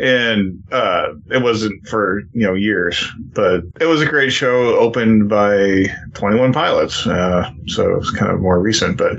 and 0.00 0.62
uh, 0.72 1.14
it 1.30 1.42
wasn't 1.42 1.86
for 1.86 2.20
you 2.32 2.46
know 2.46 2.54
years, 2.54 3.04
but 3.32 3.62
it 3.80 3.86
was 3.86 4.00
a 4.00 4.06
great 4.06 4.32
show. 4.32 4.76
Opened 4.78 5.28
by 5.28 5.86
Twenty 6.14 6.38
One 6.38 6.52
Pilots, 6.52 7.06
uh, 7.06 7.50
so 7.66 7.92
it 7.92 7.98
was 7.98 8.10
kind 8.10 8.32
of 8.32 8.40
more 8.40 8.60
recent. 8.60 8.96
But 8.96 9.18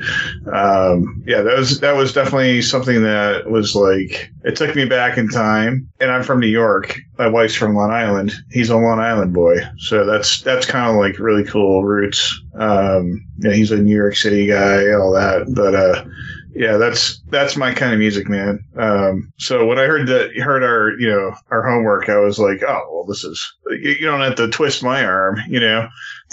um, 0.54 1.24
yeah, 1.26 1.42
that 1.42 1.58
was 1.58 1.80
that 1.80 1.96
was 1.96 2.14
definitely 2.14 2.62
something 2.62 3.04
that 3.04 3.50
was 3.50 3.76
like 3.76 4.32
it 4.44 4.56
took 4.56 4.76
me 4.76 4.86
back 4.86 5.18
in 5.18 5.30
time. 5.30 5.88
And 6.00 6.12
I'm 6.12 6.24
from 6.24 6.40
New 6.40 6.48
York. 6.48 7.00
My 7.18 7.28
wife's 7.28 7.56
from 7.56 7.76
Long 7.76 7.92
Island. 7.92 8.34
He's 8.50 8.70
a 8.70 8.76
Long 8.76 9.00
Island 9.00 9.34
boy, 9.34 9.58
so 9.78 10.06
that's 10.06 10.42
that's 10.42 10.66
kind 10.66 10.90
of 10.90 10.96
like 10.96 11.20
really 11.22 11.44
cool 11.44 11.84
roots. 11.84 12.40
Um, 12.56 13.26
yeah, 13.38 13.54
he's 13.54 13.72
a 13.72 13.78
New 13.78 13.96
York 13.96 14.16
City 14.16 14.48
guy, 14.48 14.92
all 14.92 15.12
that. 15.14 15.54
But 15.56 15.76
uh, 15.76 16.06
yeah, 16.54 16.78
that's 16.78 17.22
that's 17.30 17.56
my 17.56 17.74
kind 17.74 17.94
of 17.94 18.00
music, 18.00 18.28
man. 18.28 18.64
Um, 18.76 19.32
so 19.38 19.66
when 19.66 19.80
I 19.80 19.86
heard 19.86 20.08
that, 20.08 20.36
heard 20.38 20.64
our 20.64 20.92
you 21.00 21.10
know 21.10 21.34
our 21.50 21.68
homework, 21.68 22.10
I 22.10 22.18
was 22.18 22.40
like, 22.40 22.62
oh 22.64 22.88
well, 22.92 23.06
this 23.06 23.24
is 23.24 23.42
you, 23.70 23.92
you 23.92 24.06
don't 24.06 24.22
have 24.22 24.36
to 24.36 24.50
twist 24.50 24.84
my 24.84 25.04
arm, 25.04 25.40
you 25.48 25.60
know. 25.60 25.88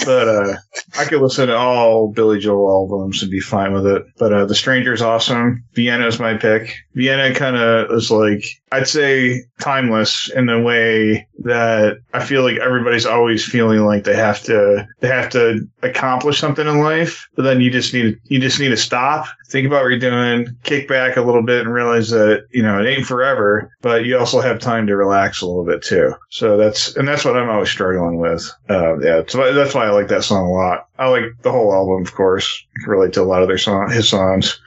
But 0.05 0.29
uh, 0.29 0.57
I 0.99 1.05
could 1.05 1.21
listen 1.21 1.49
to 1.49 1.57
all 1.57 2.09
Billy 2.09 2.39
Joel 2.39 2.71
albums 2.71 3.23
and 3.23 3.31
be 3.31 3.41
fine 3.41 3.73
with 3.73 3.87
it. 3.87 4.05
But 4.19 4.33
uh, 4.33 4.45
The 4.47 4.55
Stranger's 4.55 5.03
awesome. 5.03 5.65
Vienna 5.75 6.07
is 6.07 6.19
my 6.19 6.35
pick. 6.37 6.75
Vienna 6.95 7.35
kind 7.35 7.57
of 7.57 7.91
is 7.91 8.11
like 8.11 8.45
I'd 8.73 8.89
say 8.89 9.43
timeless 9.61 10.31
in 10.31 10.49
a 10.49 10.61
way 10.61 11.27
that 11.41 11.99
I 12.13 12.25
feel 12.25 12.43
like 12.43 12.59
everybody's 12.59 13.07
always 13.07 13.45
feeling 13.45 13.85
like 13.85 14.05
they 14.05 14.17
have 14.17 14.43
to 14.45 14.87
they 15.01 15.09
have 15.09 15.31
to 15.31 15.67
accomplish 15.83 16.39
something 16.39 16.67
in 16.67 16.81
life, 16.81 17.29
but 17.35 17.43
then 17.43 17.61
you 17.61 17.71
just 17.71 17.95
need 17.95 18.19
you 18.25 18.39
just 18.39 18.61
need 18.61 18.69
to 18.69 18.77
stop, 18.77 19.27
think 19.49 19.67
about 19.67 19.83
what 19.83 19.89
you're 19.89 19.99
doing, 19.99 20.57
kick 20.63 20.89
back 20.89 21.17
a 21.17 21.23
little 21.23 21.43
bit, 21.43 21.63
and 21.65 21.73
realize 21.73 22.11
that 22.11 22.47
you 22.51 22.63
know 22.63 22.81
it 22.81 22.89
ain't 22.89 23.07
forever, 23.07 23.71
but 23.81 24.05
you 24.05 24.19
also 24.19 24.41
have 24.41 24.59
time 24.59 24.87
to 24.87 24.97
relax 24.97 25.41
a 25.41 25.47
little 25.47 25.65
bit 25.65 25.83
too. 25.83 26.15
So 26.31 26.57
that's 26.57 26.97
and 26.97 27.09
that's 27.09 27.25
what 27.25 27.37
I'm 27.37 27.49
always 27.49 27.71
struggling 27.71 28.19
with. 28.19 28.51
Uh, 28.69 28.99
yeah, 29.01 29.23
so 29.27 29.53
that's 29.53 29.75
why 29.75 29.87
I 29.87 29.91
like 29.91 30.09
that 30.09 30.25
song 30.25 30.47
a 30.47 30.53
lot. 30.53 30.89
I 30.99 31.09
like 31.09 31.25
the 31.43 31.53
whole 31.53 31.73
album, 31.73 32.03
of 32.03 32.15
course. 32.15 32.65
Relate 32.87 33.13
to 33.15 33.23
a 33.23 33.25
lot 33.25 33.43
of 33.43 33.49
their 33.49 33.59
song 33.59 33.91
his 33.91 34.09
songs. 34.09 34.61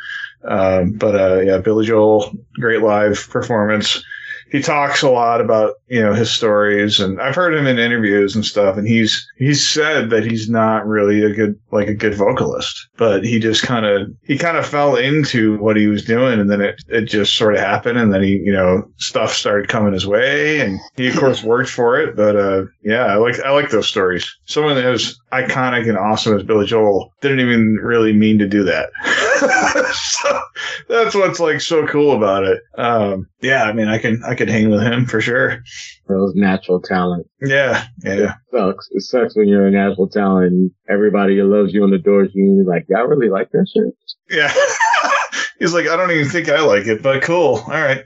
Um, 0.44 0.94
but 0.94 1.16
uh, 1.16 1.40
yeah, 1.42 1.58
Billy 1.60 1.86
Joel, 1.86 2.34
great 2.56 2.82
live 2.82 3.28
performance. 3.30 4.04
He 4.52 4.62
talks 4.62 5.02
a 5.02 5.10
lot 5.10 5.39
about 5.39 5.76
you 5.88 6.02
know 6.02 6.14
his 6.14 6.30
stories, 6.30 6.99
and 6.99 7.22
I've 7.22 7.36
heard 7.36 7.56
him 7.56 7.68
in 7.68 7.80
interviews 7.80 8.36
and 8.36 8.45
stuff. 8.45 8.78
And 8.78 8.88
he's 8.88 9.26
he's 9.38 9.68
said 9.68 10.10
that 10.10 10.26
he's 10.26 10.49
not 10.49 10.86
really 10.86 11.24
a 11.24 11.34
good 11.34 11.58
like 11.72 11.88
a 11.88 11.93
good 11.93 12.16
vocalist, 12.16 12.89
but 12.97 13.24
he 13.24 13.39
just 13.39 13.64
kind 13.64 13.86
of 13.86 14.10
he 14.24 14.38
kind 14.38 14.58
of 14.58 14.66
fell 14.66 14.95
into 14.95 15.58
what 15.60 15.78
he 15.78 15.88
was 15.88 16.04
doing, 16.04 16.39
and 16.39 16.49
then 16.49 16.62
it 16.62 16.84
it 16.89 17.06
just 17.06 17.36
sort 17.36 17.56
of 17.56 17.62
happened, 17.62 17.97
and 17.97 18.14
then 18.14 18.24
he 18.24 18.41
you 18.43 18.52
know 18.52 18.84
stuff 18.97 19.34
started 19.34 19.70
coming 19.70 19.93
his 19.93 20.06
way, 20.06 20.60
and 20.60 20.80
he 20.97 21.08
of 21.08 21.18
course 21.18 21.43
worked 21.43 21.70
for 21.70 21.99
it. 21.99 22.16
But 22.16 22.36
uh, 22.36 22.64
yeah, 22.84 23.06
I 23.06 23.16
like 23.16 23.39
I 23.39 23.52
like 23.52 23.70
those 23.70 23.88
stories. 23.88 24.30
Someone 24.45 24.78
as 24.78 25.18
iconic 25.32 25.88
and 25.88 25.97
awesome 25.97 26.36
as 26.36 26.43
Billy 26.43 26.66
Joel 26.66 27.14
didn't 27.22 27.39
even 27.39 27.76
really 27.82 28.12
mean 28.12 28.38
to 28.39 28.47
do 28.47 28.64
that. 28.64 28.89
so 29.94 30.42
that's 30.88 31.16
what's 31.16 31.39
like 31.39 31.62
so 31.62 31.86
cool 31.88 32.16
about 32.16 32.44
it. 32.44 32.62
Um, 32.78 33.28
yeah, 33.42 33.64
I 33.64 33.74
mean, 33.74 33.88
I 33.88 33.98
can 33.98 34.22
I 34.24 34.36
could 34.36 34.50
hang 34.50 34.70
with 34.70 34.82
him 34.82 35.06
for 35.06 35.22
sure. 35.22 35.64
Those 36.08 36.34
natural 36.36 36.82
talent. 36.82 37.28
Yeah, 37.42 37.86
yeah, 38.04 38.36
sucks. 38.52 38.88
It 38.92 39.02
sucks 39.02 39.36
when 39.36 39.48
you're 39.48 39.68
a 39.68 39.72
natural 39.72 40.08
talent 40.08 40.52
and 40.52 40.72
everybody 40.89 41.42
loves 41.42 41.74
you 41.74 41.84
and 41.84 41.94
adores 41.94 42.32
you 42.34 42.56
you're 42.56 42.66
like, 42.66 42.86
y'all 42.89 43.06
really 43.06 43.30
like 43.30 43.50
that 43.52 43.68
shit? 43.74 43.94
yeah. 44.30 44.54
He's 45.60 45.74
like, 45.74 45.88
I 45.88 45.96
don't 45.96 46.12
even 46.12 46.28
think 46.28 46.50
I 46.50 46.62
like 46.62 46.88
it, 46.88 47.04
but 47.04 47.22
cool. 47.22 47.58
All 47.58 47.70
right. 47.70 48.04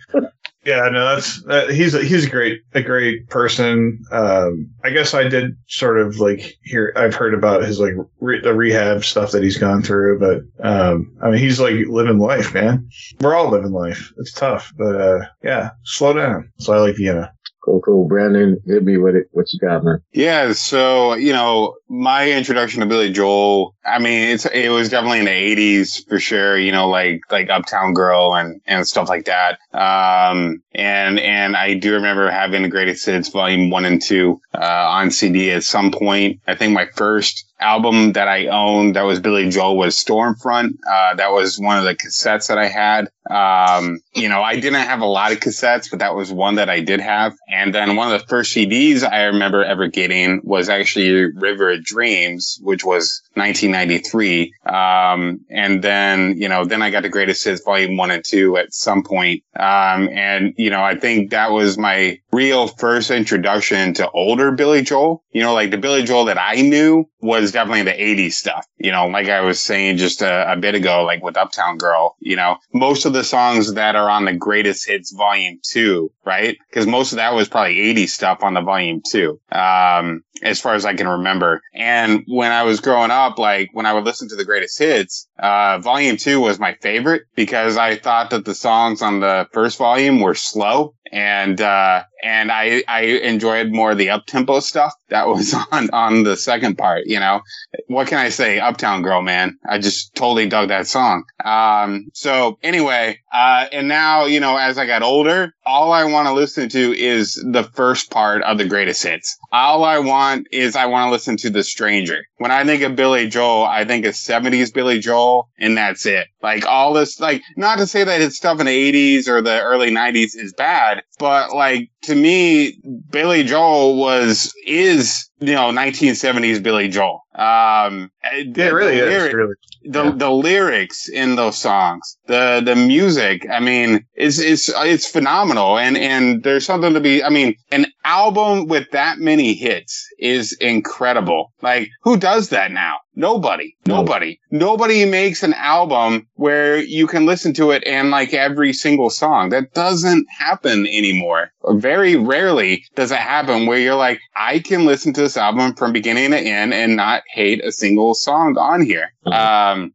Yeah, 0.65 0.89
no, 0.89 1.13
that's 1.13 1.43
that, 1.43 1.69
he's 1.69 1.93
a, 1.93 2.03
he's 2.03 2.25
a 2.25 2.29
great 2.29 2.61
a 2.73 2.81
great 2.81 3.29
person. 3.29 4.03
Um, 4.11 4.71
I 4.83 4.89
guess 4.89 5.13
I 5.13 5.27
did 5.27 5.55
sort 5.67 5.99
of 5.99 6.19
like 6.19 6.57
hear 6.63 6.91
I've 6.95 7.13
heard 7.13 7.35
about 7.35 7.63
his 7.63 7.79
like 7.79 7.93
re, 8.19 8.41
the 8.41 8.53
rehab 8.55 9.05
stuff 9.05 9.31
that 9.31 9.43
he's 9.43 9.57
gone 9.57 9.83
through, 9.83 10.19
but 10.19 10.67
um, 10.67 11.15
I 11.21 11.29
mean 11.29 11.37
he's 11.37 11.59
like 11.59 11.75
living 11.87 12.17
life, 12.17 12.55
man. 12.55 12.89
We're 13.21 13.35
all 13.35 13.51
living 13.51 13.73
life. 13.73 14.11
It's 14.17 14.33
tough, 14.33 14.73
but 14.75 14.99
uh, 14.99 15.25
yeah, 15.43 15.69
slow 15.83 16.13
down. 16.13 16.51
So 16.57 16.73
I 16.73 16.79
like 16.79 16.97
Vienna. 16.97 17.31
Cool, 17.65 17.81
cool. 17.81 18.07
Brandon, 18.07 18.61
hit 18.67 18.83
me 18.83 18.97
with 18.97 19.15
it. 19.15 19.27
What 19.31 19.51
you 19.51 19.57
got, 19.59 19.83
man? 19.83 19.99
Yeah, 20.13 20.53
so 20.53 21.15
you 21.15 21.33
know, 21.33 21.75
my 21.89 22.31
introduction 22.31 22.81
to 22.81 22.85
Billy 22.85 23.11
Joel, 23.11 23.73
I 23.83 23.97
mean, 23.97 24.29
it's 24.29 24.45
it 24.45 24.69
was 24.69 24.89
definitely 24.89 25.19
in 25.19 25.25
the 25.25 25.31
'80s 25.31 26.07
for 26.07 26.19
sure. 26.19 26.59
You 26.59 26.71
know, 26.71 26.87
like 26.87 27.21
like 27.31 27.49
Uptown 27.49 27.95
Girl 27.95 28.35
and 28.35 28.61
and 28.67 28.87
stuff 28.87 29.09
like 29.09 29.25
that. 29.25 29.57
Um, 29.73 30.61
and 30.75 31.19
and 31.19 31.57
I 31.57 31.73
do 31.73 31.93
remember 31.93 32.29
having 32.29 32.61
the 32.61 32.69
Greatest 32.69 33.03
Hits 33.03 33.29
Volume 33.29 33.71
One 33.71 33.85
and 33.85 33.99
Two 33.99 34.39
uh, 34.53 34.87
on 34.89 35.09
CD 35.09 35.49
at 35.49 35.63
some 35.63 35.91
point. 35.91 36.41
I 36.45 36.53
think 36.53 36.71
my 36.73 36.85
first 36.95 37.51
album 37.59 38.13
that 38.13 38.27
I 38.27 38.47
owned 38.47 38.95
that 38.95 39.03
was 39.03 39.19
Billy 39.19 39.49
Joel 39.49 39.77
was 39.77 39.95
Stormfront. 39.95 40.77
Uh, 40.89 41.15
that 41.15 41.31
was 41.31 41.59
one 41.59 41.77
of 41.77 41.83
the 41.83 41.95
cassettes 41.95 42.47
that 42.47 42.57
I 42.57 42.67
had. 42.67 43.09
Um, 43.29 43.99
you 44.13 44.29
know, 44.29 44.43
I 44.43 44.55
didn't 44.59 44.85
have 44.87 45.01
a 45.01 45.05
lot 45.05 45.31
of 45.31 45.39
cassettes, 45.39 45.89
but 45.89 45.99
that 45.99 46.15
was 46.15 46.31
one 46.31 46.55
that 46.55 46.69
I 46.69 46.79
did 46.79 46.99
have. 46.99 47.35
And 47.49 47.73
then 47.73 47.95
one 47.95 48.11
of 48.11 48.19
the 48.19 48.27
first 48.27 48.55
CDs 48.55 49.03
I 49.03 49.23
remember 49.23 49.63
ever 49.63 49.87
getting 49.87 50.41
was 50.43 50.69
actually 50.69 51.33
River 51.33 51.71
of 51.71 51.83
Dreams, 51.83 52.59
which 52.61 52.83
was 52.83 53.21
1993. 53.33 54.53
Um, 54.65 55.41
and 55.49 55.83
then, 55.83 56.37
you 56.37 56.49
know, 56.49 56.65
then 56.65 56.81
I 56.81 56.91
got 56.91 57.03
the 57.03 57.09
Greatest 57.09 57.43
Hits 57.43 57.63
Volume 57.63 57.97
1 57.97 58.11
and 58.11 58.23
2 58.23 58.57
at 58.57 58.73
some 58.73 59.03
point. 59.03 59.43
Um, 59.55 60.09
and, 60.09 60.53
you 60.57 60.69
know, 60.69 60.83
I 60.83 60.99
think 60.99 61.31
that 61.31 61.51
was 61.51 61.77
my 61.77 62.19
real 62.35 62.67
first 62.67 63.11
introduction 63.11 63.93
to 63.93 64.11
older 64.11 64.51
Billy 64.51 64.81
Joel. 64.81 65.23
You 65.31 65.41
know, 65.41 65.53
like 65.53 65.71
the 65.71 65.77
Billy 65.77 66.03
Joel 66.03 66.25
that 66.25 66.37
I 66.37 66.61
knew 66.61 67.05
was 67.21 67.53
definitely 67.53 67.83
the 67.83 67.91
80s 67.91 68.33
stuff. 68.33 68.67
You 68.77 68.91
know, 68.91 69.07
like 69.07 69.29
I 69.29 69.39
was 69.41 69.61
saying 69.61 69.97
just 69.97 70.21
a, 70.21 70.51
a 70.51 70.57
bit 70.57 70.75
ago, 70.75 71.03
like 71.05 71.23
with 71.23 71.37
Uptown 71.37 71.77
Girl, 71.77 72.17
you 72.19 72.35
know, 72.35 72.57
most 72.73 73.05
of 73.05 73.13
the 73.13 73.23
songs 73.23 73.73
that 73.75 73.95
are 73.95 74.09
on 74.09 74.25
the 74.25 74.33
Greatest 74.33 74.85
Hits 74.85 75.13
Volume 75.13 75.59
2, 75.63 76.11
right? 76.25 76.57
Because 76.69 76.85
most 76.85 77.13
of 77.13 77.17
that 77.17 77.33
was 77.33 77.47
probably 77.47 77.75
80s 77.75 78.09
stuff 78.09 78.43
on 78.43 78.53
the 78.53 78.61
Volume 78.61 79.01
2. 79.09 79.39
Um, 79.51 80.23
as 80.43 80.59
far 80.59 80.73
as 80.73 80.85
I 80.85 80.93
can 80.93 81.07
remember. 81.07 81.61
And 81.73 82.23
when 82.27 82.51
I 82.51 82.63
was 82.63 82.81
growing 82.81 83.11
up, 83.11 83.39
like 83.39 83.69
when 83.73 83.85
I 83.85 83.93
would 83.93 84.03
listen 84.03 84.27
to 84.29 84.35
the 84.35 84.45
greatest 84.45 84.77
hits, 84.77 85.27
uh, 85.39 85.79
volume 85.79 86.17
two 86.17 86.41
was 86.41 86.59
my 86.59 86.73
favorite 86.81 87.23
because 87.35 87.77
I 87.77 87.95
thought 87.95 88.31
that 88.31 88.45
the 88.45 88.55
songs 88.55 89.01
on 89.01 89.21
the 89.21 89.47
first 89.53 89.77
volume 89.77 90.19
were 90.19 90.35
slow 90.35 90.94
and, 91.11 91.59
uh, 91.61 92.03
and 92.23 92.51
I, 92.51 92.83
I 92.87 93.01
enjoyed 93.01 93.71
more 93.71 93.95
the 93.95 94.09
up 94.09 94.25
tempo 94.25 94.59
stuff 94.59 94.93
that 95.09 95.27
was 95.27 95.53
on, 95.71 95.89
on 95.91 96.23
the 96.23 96.35
second 96.35 96.77
part, 96.77 97.03
you 97.05 97.19
know, 97.19 97.41
what 97.87 98.07
can 98.07 98.17
I 98.17 98.29
say? 98.29 98.59
Uptown 98.59 99.01
Girl, 99.01 99.21
man. 99.21 99.57
I 99.67 99.77
just 99.77 100.15
totally 100.15 100.47
dug 100.47 100.69
that 100.69 100.87
song. 100.87 101.25
Um, 101.43 102.07
so 102.13 102.57
anyway, 102.63 103.19
uh, 103.33 103.67
and 103.71 103.87
now, 103.87 104.25
you 104.25 104.39
know, 104.39 104.57
as 104.57 104.77
I 104.77 104.85
got 104.85 105.03
older, 105.03 105.53
all 105.65 105.91
I 105.91 106.05
want 106.05 106.27
to 106.27 106.33
listen 106.33 106.69
to 106.69 106.97
is 106.97 107.35
the 107.35 107.63
first 107.63 108.11
part 108.11 108.41
of 108.43 108.57
the 108.57 108.65
greatest 108.67 109.03
hits. 109.03 109.37
All 109.51 109.83
I 109.83 109.99
want 109.99 110.47
is 110.51 110.75
I 110.75 110.85
want 110.85 111.07
to 111.07 111.11
listen 111.11 111.37
to 111.37 111.49
The 111.49 111.63
Stranger. 111.63 112.25
When 112.37 112.51
I 112.51 112.63
think 112.65 112.83
of 112.83 112.95
Billy 112.95 113.27
Joel, 113.27 113.63
I 113.65 113.85
think 113.85 114.05
of 114.05 114.13
70s 114.13 114.73
Billy 114.73 114.99
Joel, 114.99 115.49
and 115.59 115.77
that's 115.77 116.05
it. 116.05 116.27
Like 116.41 116.65
all 116.65 116.93
this, 116.93 117.19
like, 117.19 117.41
not 117.57 117.77
to 117.79 117.87
say 117.87 118.03
that 118.03 118.21
his 118.21 118.37
stuff 118.37 118.59
in 118.59 118.67
the 118.67 118.91
80s 119.17 119.27
or 119.27 119.41
the 119.41 119.61
early 119.61 119.91
90s 119.91 120.35
is 120.35 120.53
bad, 120.53 120.94
but 121.19 121.53
like, 121.53 121.89
to 122.03 122.15
me, 122.15 122.79
Billy 123.09 123.43
Joel 123.43 123.97
was, 123.97 124.53
is, 124.65 125.29
you 125.39 125.53
know, 125.53 125.71
1970s 125.71 126.61
Billy 126.63 126.87
Joel. 126.89 127.21
Um, 127.35 128.11
it 128.31 128.57
really 128.73 128.97
the 128.97 129.07
is. 129.07 129.09
lyric- 129.23 129.33
Really. 129.35 129.53
the 129.83 130.03
Yeah. 130.05 130.11
the 130.15 130.29
lyrics 130.31 131.09
in 131.09 131.35
those 131.35 131.57
songs, 131.57 132.17
the 132.27 132.61
the 132.65 132.75
music, 132.75 133.45
I 133.51 133.59
mean, 133.59 134.05
it's 134.15 134.39
it's 134.39 134.69
it's 134.73 135.05
phenomenal, 135.09 135.77
and 135.77 135.97
and 135.97 136.41
there's 136.43 136.65
something 136.65 136.93
to 136.93 136.99
be. 137.01 137.21
I 137.23 137.29
mean, 137.29 137.55
an 137.71 137.85
album 138.05 138.67
with 138.67 138.89
that 138.91 139.19
many 139.19 139.53
hits 139.53 140.07
is 140.17 140.53
incredible. 140.61 141.51
Like, 141.61 141.89
who 142.03 142.17
does 142.17 142.49
that 142.49 142.71
now? 142.71 142.95
Nobody. 143.15 143.75
No. 143.85 143.97
Nobody. 143.97 144.39
Nobody 144.51 145.05
makes 145.05 145.43
an 145.43 145.53
album 145.53 146.27
where 146.35 146.77
you 146.77 147.07
can 147.07 147.25
listen 147.25 147.53
to 147.55 147.71
it 147.71 147.83
and 147.85 148.11
like 148.11 148.33
every 148.33 148.73
single 148.73 149.09
song. 149.09 149.49
That 149.49 149.73
doesn't 149.73 150.27
happen 150.29 150.85
anymore. 150.87 151.51
Very 151.69 152.15
rarely 152.15 152.85
does 152.95 153.11
it 153.11 153.17
happen 153.17 153.65
where 153.65 153.79
you're 153.79 153.95
like, 153.95 154.19
I 154.35 154.59
can 154.59 154.85
listen 154.85 155.13
to 155.13 155.21
this 155.21 155.37
album 155.37 155.75
from 155.75 155.93
beginning 155.93 156.31
to 156.31 156.37
end 156.39 156.73
and 156.73 156.95
not 156.95 157.23
hate 157.29 157.63
a 157.63 157.71
single 157.71 158.13
song 158.15 158.57
on 158.57 158.81
here. 158.81 159.13
Mhm. 159.25 159.33
Um, 159.33 159.93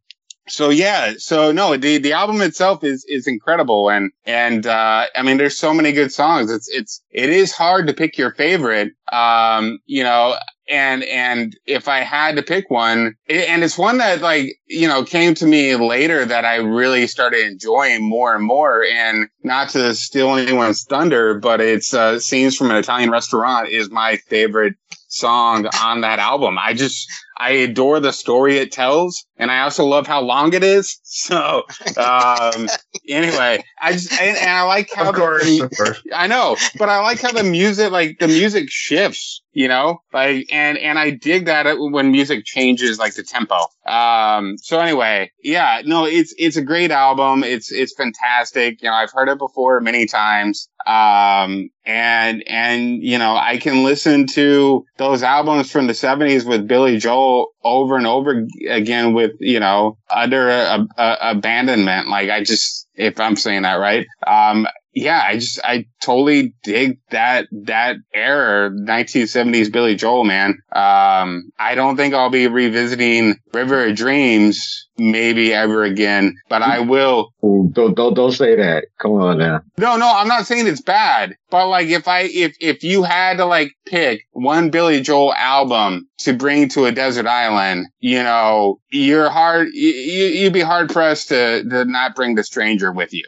so 0.51 0.71
yeah, 0.71 1.15
so 1.19 1.53
no, 1.53 1.77
the 1.77 1.99
the 1.99 2.13
album 2.13 2.41
itself 2.43 2.83
is 2.85 3.05
is 3.09 3.27
incredible, 3.27 3.91
and 3.91 4.11
and 4.27 4.67
uh, 4.67 5.07
I 5.15 5.23
mean, 5.23 5.37
there's 5.37 5.59
so 5.59 5.73
many 5.73 5.93
good 5.93 6.13
songs. 6.13 6.51
It's 6.51 6.69
it's 6.69 7.03
it 7.11 7.31
is 7.31 7.53
hard 7.53 7.87
to 7.87 7.95
pick 7.95 8.19
your 8.19 8.33
favorite. 8.35 8.93
Um, 9.13 9.79
you 9.87 10.03
know, 10.03 10.37
and 10.69 11.05
and 11.05 11.57
if 11.67 11.89
I 11.89 12.01
had 12.01 12.37
to 12.37 12.43
pick 12.43 12.71
one, 12.71 13.15
and 13.29 13.63
it's 13.63 13.79
one 13.79 13.99
that 13.99 14.21
like 14.21 14.57
you 14.67 14.89
know 14.89 15.05
came 15.05 15.35
to 15.35 15.47
me 15.47 15.77
later 15.77 16.25
that 16.25 16.45
I 16.45 16.57
really 16.57 17.07
started 17.07 17.47
enjoying 17.47 18.09
more 18.09 18.35
and 18.35 18.45
more. 18.45 18.85
And 18.85 19.29
not 19.43 19.71
to 19.71 19.95
steal 19.95 20.35
anyone's 20.35 20.85
thunder, 20.85 21.35
but 21.35 21.61
it's 21.61 21.95
uh, 21.95 22.19
"Scenes 22.19 22.57
from 22.57 22.71
an 22.71 22.77
Italian 22.77 23.11
Restaurant" 23.11 23.69
is 23.69 23.91
my 23.91 24.17
favorite 24.29 24.75
song 25.09 25.67
on 25.83 26.01
that 26.03 26.19
album. 26.19 26.57
I 26.59 26.73
just 26.73 27.09
I 27.41 27.53
adore 27.53 28.01
the 28.01 28.13
story 28.13 28.59
it 28.59 28.71
tells, 28.71 29.25
and 29.39 29.51
I 29.51 29.63
also 29.63 29.87
love 29.87 30.07
how 30.07 30.21
long 30.21 30.53
it 30.53 30.63
is. 30.63 30.99
So, 31.13 31.65
um, 31.97 32.69
anyway, 33.09 33.63
I 33.81 33.93
just 33.93 34.13
and, 34.13 34.37
and 34.39 34.49
I 34.49 34.63
like 34.63 34.91
how 34.95 35.11
Of 35.11 35.17
course, 35.17 35.45
the, 35.45 35.61
of 35.63 35.71
course. 35.77 36.03
I 36.15 36.29
know, 36.29 36.57
but 36.79 36.89
I 36.89 37.01
like 37.01 37.21
how 37.21 37.33
the 37.33 37.43
music, 37.43 37.91
like 37.91 38.19
the 38.21 38.29
music 38.29 38.71
shifts, 38.71 39.43
you 39.53 39.69
know, 39.69 40.01
like, 40.13 40.47
and, 40.53 40.79
and 40.79 40.99
I 40.99 41.11
dig 41.11 41.47
that 41.47 41.67
when 41.79 42.13
music 42.13 42.45
changes, 42.45 42.99
like 42.99 43.15
the 43.15 43.23
tempo. 43.23 43.67
Um, 43.87 44.57
so 44.59 44.79
anyway, 44.79 45.33
yeah, 45.43 45.83
no, 45.85 46.07
it's, 46.07 46.33
it's 46.39 46.57
a 46.57 46.63
great 46.63 46.91
album. 46.91 47.43
It's, 47.43 47.73
it's 47.73 47.93
fantastic. 47.95 48.81
You 48.83 48.89
know, 48.89 48.95
I've 48.95 49.13
heard 49.13 49.29
it 49.29 49.39
before 49.39 49.81
many 49.81 50.07
times. 50.07 50.69
Um, 50.87 51.71
and, 51.85 52.45
and, 52.47 53.03
you 53.03 53.19
know, 53.19 53.37
I 53.37 53.59
can 53.59 53.85
listen 53.85 54.27
to 54.29 54.85
those 54.97 55.23
albums 55.23 55.71
from 55.71 55.89
the 55.89 55.95
seventies 55.95 56.45
with 56.45 56.69
Billy 56.69 56.99
Joel 56.99 57.30
over 57.63 57.97
and 57.97 58.07
over 58.07 58.47
again 58.69 59.15
with, 59.15 59.33
you 59.41 59.61
know, 59.61 59.99
under 60.15 60.49
a, 60.49 60.87
a, 60.97 61.17
abandonment. 61.21 62.09
Like 62.09 62.31
I 62.31 62.43
just, 62.43 62.87
if 62.95 63.19
I'm 63.21 63.37
saying 63.37 63.63
that 63.63 63.75
right. 63.75 64.07
Um, 64.27 64.67
yeah, 64.93 65.23
I 65.25 65.35
just 65.35 65.61
I 65.63 65.87
totally 66.01 66.55
dig 66.63 66.99
that 67.11 67.47
that 67.65 67.97
era, 68.13 68.71
1970s 68.71 69.73
Billy 69.73 69.95
Joel, 69.95 70.25
man. 70.25 70.59
Um, 70.73 71.53
I 71.59 71.75
don't 71.75 71.97
think 71.97 72.15
I'll 72.15 72.31
be 72.31 72.49
revisiting 72.49 73.37
River 73.53 73.87
of 73.87 73.97
Dreams 73.97 74.89
maybe 75.01 75.53
ever 75.53 75.85
again, 75.85 76.37
but 76.49 76.63
I 76.63 76.81
will. 76.81 77.33
Ooh, 77.43 77.71
don't, 77.73 77.95
don't, 77.95 78.15
don't 78.15 78.33
say 78.33 78.57
that. 78.57 78.87
Come 78.99 79.13
on 79.13 79.39
now. 79.39 79.63
No, 79.79 79.97
no, 79.97 80.13
I'm 80.13 80.29
not 80.29 80.47
saying 80.47 80.67
it's 80.67 80.83
bad, 80.83 81.37
but 81.51 81.69
like 81.69 81.89
if 81.89 82.07
I 82.07 82.23
if 82.23 82.57
if 82.61 82.83
you 82.85 83.03
had 83.03 83.39
to 83.39 83.47
like 83.47 83.73
pick 83.87 84.27
one 84.33 84.71
Billy 84.71 85.01
Joel 85.01 85.33
album 85.35 86.09
to 86.19 86.33
bring 86.33 86.69
to 86.71 86.85
a 86.85 86.93
desert 86.93 87.27
island, 87.27 87.87
you 88.01 88.23
know, 88.23 88.81
you're 88.91 89.31
hard. 89.31 89.69
You, 89.73 89.91
you'd 89.93 90.53
be 90.53 90.61
hard 90.61 90.91
pressed 90.91 91.29
to 91.29 91.65
to 91.65 91.85
not 91.85 92.15
bring 92.15 92.35
the 92.35 92.45
stranger 92.45 92.93
with 92.93 93.15
you. 93.15 93.25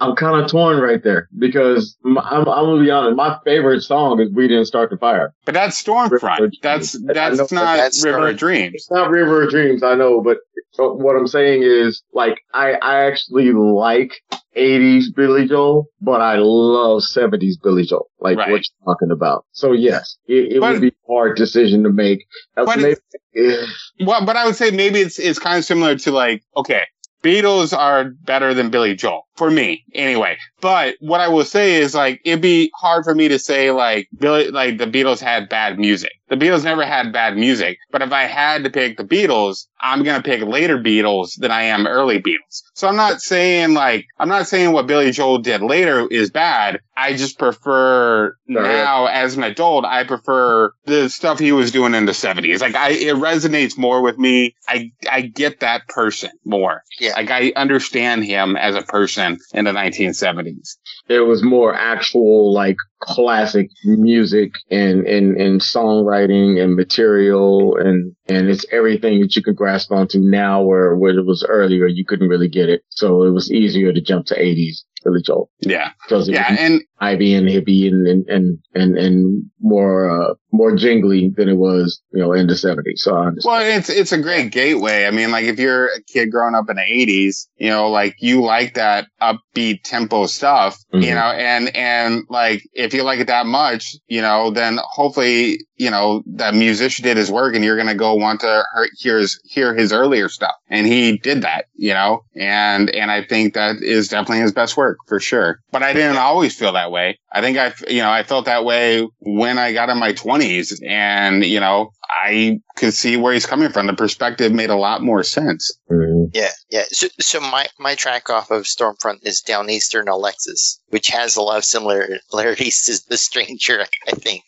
I'm 0.00 0.14
kind 0.16 0.42
of 0.42 0.50
torn 0.50 0.80
right 0.80 1.02
there 1.02 1.28
because 1.38 1.96
m- 2.04 2.18
I'm, 2.18 2.46
I'm 2.48 2.64
gonna 2.66 2.82
be 2.82 2.90
honest. 2.90 3.16
My 3.16 3.38
favorite 3.44 3.82
song 3.82 4.20
is 4.20 4.30
"We 4.32 4.48
Didn't 4.48 4.66
Start 4.66 4.90
the 4.90 4.96
Fire." 4.98 5.32
But 5.44 5.54
that's 5.54 5.82
Stormfront. 5.82 6.52
That's 6.62 6.98
know, 7.00 7.12
that's 7.14 7.52
not 7.52 7.76
that's 7.76 8.04
River 8.04 8.18
Storm- 8.18 8.30
of 8.30 8.36
Dreams. 8.36 8.74
It's 8.74 8.90
not 8.90 9.10
River 9.10 9.42
of 9.44 9.50
Dreams, 9.50 9.82
I 9.82 9.94
know, 9.94 10.20
but 10.20 10.38
what 10.76 11.14
I'm 11.16 11.28
saying 11.28 11.62
is, 11.62 12.02
like, 12.12 12.40
I, 12.52 12.72
I 12.82 13.04
actually 13.06 13.52
like 13.52 14.12
80s 14.56 15.04
Billy 15.14 15.46
Joel, 15.46 15.86
but 16.00 16.20
I 16.20 16.34
love 16.36 17.02
70s 17.02 17.54
Billy 17.62 17.84
Joel, 17.84 18.08
like 18.18 18.36
Right. 18.38 18.50
what 18.50 18.62
you're 18.62 18.84
talking 18.94 19.12
about. 19.12 19.44
So 19.52 19.70
yes, 19.72 20.16
it, 20.26 20.54
it 20.54 20.60
But- 20.60 20.72
would 20.72 20.80
be 20.80 20.88
a 20.88 21.12
hard 21.12 21.36
decision 21.36 21.84
to 21.84 21.90
make. 21.90 22.24
But 22.56 22.78
maybe, 22.78 22.96
eh, 23.36 23.66
Well, 24.04 24.24
but 24.26 24.36
I 24.36 24.44
would 24.46 24.56
say 24.56 24.70
maybe 24.72 24.98
it's 25.00 25.18
it's 25.20 25.38
kind 25.38 25.58
of 25.58 25.64
similar 25.64 25.96
to 25.96 26.10
like 26.10 26.42
okay, 26.56 26.82
Beatles 27.22 27.76
are 27.76 28.10
better 28.24 28.52
than 28.52 28.70
Billy 28.70 28.94
Joel 28.96 29.22
for 29.36 29.50
me 29.50 29.84
anyway. 29.94 30.36
But 30.60 30.96
what 31.00 31.20
I 31.20 31.28
will 31.28 31.44
say 31.44 31.74
is 31.74 31.94
like 31.94 32.20
it'd 32.24 32.40
be 32.40 32.70
hard 32.74 33.04
for 33.04 33.14
me 33.14 33.28
to 33.28 33.38
say 33.38 33.70
like 33.70 34.08
Billy 34.16 34.50
like 34.50 34.78
the 34.78 34.86
Beatles 34.86 35.20
had 35.20 35.48
bad 35.48 35.78
music. 35.78 36.12
The 36.28 36.36
Beatles 36.36 36.64
never 36.64 36.84
had 36.84 37.12
bad 37.12 37.36
music. 37.36 37.78
But 37.90 38.02
if 38.02 38.12
I 38.12 38.22
had 38.22 38.64
to 38.64 38.70
pick 38.70 38.96
the 38.96 39.04
Beatles, 39.04 39.66
I'm 39.80 40.02
gonna 40.02 40.22
pick 40.22 40.42
later 40.42 40.78
Beatles 40.78 41.38
than 41.38 41.50
I 41.50 41.64
am 41.64 41.86
early 41.86 42.20
Beatles. 42.20 42.62
So 42.74 42.88
I'm 42.88 42.96
not 42.96 43.20
saying 43.20 43.74
like 43.74 44.06
I'm 44.18 44.28
not 44.28 44.46
saying 44.46 44.72
what 44.72 44.86
Billy 44.86 45.10
Joel 45.10 45.38
did 45.38 45.62
later 45.62 46.06
is 46.10 46.30
bad. 46.30 46.80
I 46.96 47.14
just 47.14 47.38
prefer 47.38 48.36
now 48.46 49.06
as 49.06 49.36
an 49.36 49.42
adult, 49.42 49.84
I 49.84 50.04
prefer 50.04 50.72
the 50.86 51.08
stuff 51.10 51.38
he 51.38 51.52
was 51.52 51.72
doing 51.72 51.94
in 51.94 52.06
the 52.06 52.12
70s. 52.12 52.60
Like 52.60 52.74
I 52.74 52.90
it 52.90 53.16
resonates 53.16 53.76
more 53.76 54.00
with 54.00 54.18
me. 54.18 54.54
I 54.68 54.92
I 55.10 55.22
get 55.22 55.60
that 55.60 55.88
person 55.88 56.30
more. 56.44 56.82
Yeah. 57.00 57.12
Like 57.14 57.30
I 57.30 57.52
understand 57.56 58.24
him 58.24 58.56
as 58.56 58.76
a 58.76 58.82
person 58.82 59.23
in 59.52 59.64
the 59.64 59.72
1970s. 59.72 60.76
it 61.08 61.20
was 61.20 61.42
more 61.42 61.74
actual, 61.74 62.52
like, 62.52 62.76
classic 63.00 63.68
music 63.84 64.52
and, 64.70 65.06
and, 65.06 65.36
and 65.38 65.60
songwriting 65.60 66.62
and 66.62 66.74
material 66.74 67.76
and, 67.76 68.14
and 68.28 68.48
it's 68.48 68.64
everything 68.72 69.20
that 69.20 69.36
you 69.36 69.42
can 69.42 69.54
grasp 69.54 69.92
onto 69.92 70.18
now 70.20 70.62
where, 70.62 70.96
where 70.96 71.18
it 71.18 71.26
was 71.26 71.44
earlier, 71.46 71.86
you 71.86 72.04
couldn't 72.06 72.28
really 72.28 72.48
get 72.48 72.68
it. 72.68 72.82
So 72.88 73.24
it 73.24 73.30
was 73.30 73.52
easier 73.52 73.92
to 73.92 74.00
jump 74.00 74.26
to 74.26 74.38
80s 74.38 74.84
Billy 75.04 75.20
Joel. 75.22 75.50
Yeah. 75.60 75.90
Because 76.02 76.28
Yeah, 76.28 76.54
and 76.58 76.82
Ivy 77.00 77.34
and 77.34 77.48
hippie 77.48 77.86
and 77.88 78.06
and 78.06 78.28
and 78.28 78.58
and, 78.74 78.96
and 78.98 79.50
more 79.60 80.08
uh, 80.10 80.34
more 80.52 80.74
jingly 80.74 81.28
than 81.36 81.48
it 81.48 81.56
was, 81.56 82.00
you 82.12 82.20
know, 82.20 82.32
in 82.32 82.46
the 82.46 82.56
seventies. 82.56 83.02
So 83.02 83.14
I 83.16 83.26
understand. 83.26 83.52
Well, 83.52 83.76
it's 83.78 83.90
it's 83.90 84.12
a 84.12 84.18
great 84.18 84.52
gateway. 84.52 85.04
I 85.06 85.10
mean, 85.10 85.30
like 85.30 85.44
if 85.44 85.58
you're 85.58 85.86
a 85.86 86.02
kid 86.02 86.30
growing 86.30 86.54
up 86.54 86.70
in 86.70 86.76
the 86.76 86.82
'80s, 86.82 87.46
you 87.56 87.68
know, 87.68 87.90
like 87.90 88.16
you 88.20 88.42
like 88.42 88.74
that 88.74 89.06
upbeat 89.20 89.82
tempo 89.84 90.26
stuff, 90.26 90.78
you 90.92 91.00
Mhm. 91.00 91.14
know, 91.14 91.32
and 91.36 91.76
and 91.76 92.22
like 92.30 92.62
if 92.72 92.94
you 92.94 93.02
like 93.02 93.20
it 93.20 93.26
that 93.26 93.46
much, 93.46 93.96
you 94.06 94.22
know, 94.22 94.50
then 94.50 94.78
hopefully, 94.82 95.58
you 95.76 95.90
know, 95.90 96.22
that 96.26 96.54
musician 96.54 97.02
did 97.04 97.16
his 97.16 97.30
work, 97.30 97.54
and 97.54 97.64
you're 97.64 97.76
gonna 97.76 97.94
go 97.94 98.14
want 98.14 98.40
to 98.40 98.64
hear- 98.74 98.88
hear 98.96 99.18
his 99.18 99.40
hear 99.44 99.74
his 99.74 99.92
earlier 99.92 100.28
stuff, 100.28 100.54
and 100.70 100.86
he 100.86 101.18
did 101.18 101.42
that, 101.42 101.66
you 101.74 101.92
know, 101.92 102.24
and 102.34 102.88
and 102.94 103.10
I 103.10 103.24
think 103.24 103.54
that 103.54 103.76
is 103.82 104.08
definitely 104.08 104.38
his 104.42 104.52
best 104.52 104.76
work 104.76 104.93
for 105.06 105.20
sure. 105.20 105.60
But 105.70 105.82
I 105.82 105.92
didn't 105.92 106.16
always 106.16 106.56
feel 106.56 106.72
that 106.72 106.90
way. 106.90 107.18
I 107.32 107.40
think 107.40 107.58
I, 107.58 107.72
you 107.88 107.98
know, 108.00 108.10
I 108.10 108.22
felt 108.22 108.44
that 108.46 108.64
way 108.64 109.06
when 109.20 109.58
I 109.58 109.72
got 109.72 109.90
in 109.90 109.98
my 109.98 110.12
20s, 110.12 110.80
and 110.86 111.44
you 111.44 111.60
know, 111.60 111.90
I 112.08 112.60
could 112.76 112.94
see 112.94 113.16
where 113.16 113.32
he's 113.32 113.46
coming 113.46 113.70
from. 113.70 113.86
The 113.86 113.94
perspective 113.94 114.52
made 114.52 114.70
a 114.70 114.76
lot 114.76 115.02
more 115.02 115.22
sense. 115.22 115.76
Mhm. 115.90 116.30
Yeah, 116.32 116.50
yeah. 116.70 116.84
So, 116.90 117.08
so 117.20 117.40
my, 117.40 117.66
my 117.78 117.94
track 117.94 118.30
off 118.30 118.50
of 118.50 118.64
Stormfront 118.64 119.18
is 119.22 119.42
Downeaster 119.46 120.06
Alexa, 120.06 120.52
which 120.88 121.08
has 121.08 121.36
a 121.36 121.42
lot 121.42 121.58
of 121.58 121.64
similarities 121.64 122.82
to 122.84 123.00
The 123.08 123.16
Stranger, 123.16 123.84
I 124.06 124.12
think. 124.12 124.42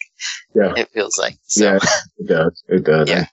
Yeah. 0.55 0.73
It 0.77 0.89
feels 0.91 1.19
like. 1.19 1.37
So, 1.47 1.64
Yeah, 1.64 1.79
it 2.19 2.27
does. 2.27 2.62
It 2.69 2.85
does. 2.85 3.09
Yeah. 3.09 3.27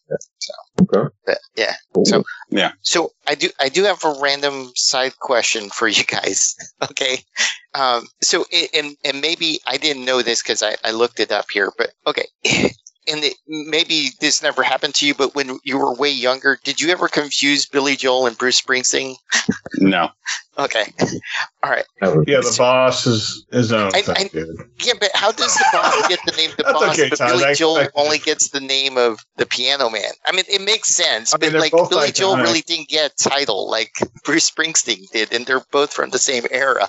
Okay. 0.82 1.10
but, 1.26 1.38
yeah. 1.56 1.74
Cool. 1.94 2.06
So- 2.06 2.24
Yeah. 2.50 2.72
So 2.82 3.12
I 3.28 3.36
do 3.36 3.50
I 3.60 3.70
do 3.70 3.84
have 3.84 4.04
a 4.04 4.16
random 4.22 4.72
side 4.76 5.18
question 5.20 5.70
for 5.70 5.88
you 5.88 6.04
guys. 6.04 6.56
Okay. 6.92 7.20
Um, 7.76 8.08
so 8.22 8.46
it, 8.52 8.70
and 8.74 8.96
and 9.06 9.22
maybe 9.22 9.60
I 9.66 9.78
didn't 9.78 10.06
know 10.06 10.22
this 10.22 10.44
because 10.44 10.62
I, 10.62 10.76
I 10.84 10.92
looked 10.92 11.20
it 11.20 11.32
up 11.32 11.50
here, 11.52 11.72
but 11.78 11.92
okay. 12.08 12.28
And 13.06 13.22
it, 13.22 13.34
maybe 13.50 14.12
this 14.22 14.42
never 14.42 14.64
happened 14.64 14.96
to 14.96 15.06
you, 15.06 15.14
but 15.14 15.36
when 15.36 15.60
you 15.66 15.78
were 15.78 15.94
way 15.94 16.10
younger, 16.10 16.58
did 16.64 16.80
you 16.80 16.90
ever 16.90 17.10
confuse 17.10 17.66
Billy 17.66 17.98
Joel 17.98 18.28
and 18.28 18.38
Bruce 18.38 18.62
Springsteen? 18.62 19.16
No. 19.80 20.08
Okay. 20.58 20.84
All 21.64 21.72
right. 21.72 21.86
Yeah, 22.02 22.42
the 22.42 22.56
boss 22.58 23.08
is 23.08 23.46
his 23.52 23.72
own 23.74 23.92
I- 23.96 24.02
thing, 24.02 24.30
I- 24.34 24.64
Yeah, 24.84 24.94
but 25.00 25.10
how 25.16 25.32
does 25.32 25.54
the 25.56 25.66
boss 25.74 26.08
get 26.08 26.20
the 26.26 26.34
name 26.34 26.52
the 26.58 26.64
boss, 26.64 26.92
okay, 26.92 27.10
but 27.10 27.18
Todd. 27.18 27.30
Billy 27.30 27.46
I 27.46 27.54
Joel 27.54 27.78
expected 27.78 28.00
only 28.00 28.18
gets 28.20 28.50
the 28.50 28.60
name 28.60 28.98
of 28.98 29.20
the 29.38 29.46
Piano 29.46 29.90
Man? 29.90 30.12
I 30.28 30.32
mean, 30.32 30.46
it 30.50 30.62
makes 30.62 30.90
sense, 30.90 31.34
I 31.34 31.38
mean, 31.38 31.48
but 31.48 31.52
they're 31.54 31.62
like 31.62 31.72
both 31.72 31.90
Billy 31.90 32.12
Joel 32.12 32.38
really 32.38 32.62
didn't 32.62 32.90
get 32.90 33.12
a 33.12 33.30
title 33.30 33.70
like 33.70 33.94
Bruce 34.24 34.50
Springsteen 34.50 35.10
did, 35.12 35.34
and 35.34 35.46
they're 35.46 35.64
both 35.72 35.92
from 35.92 36.12
the 36.12 36.20
same 36.20 36.44
era. 36.52 36.88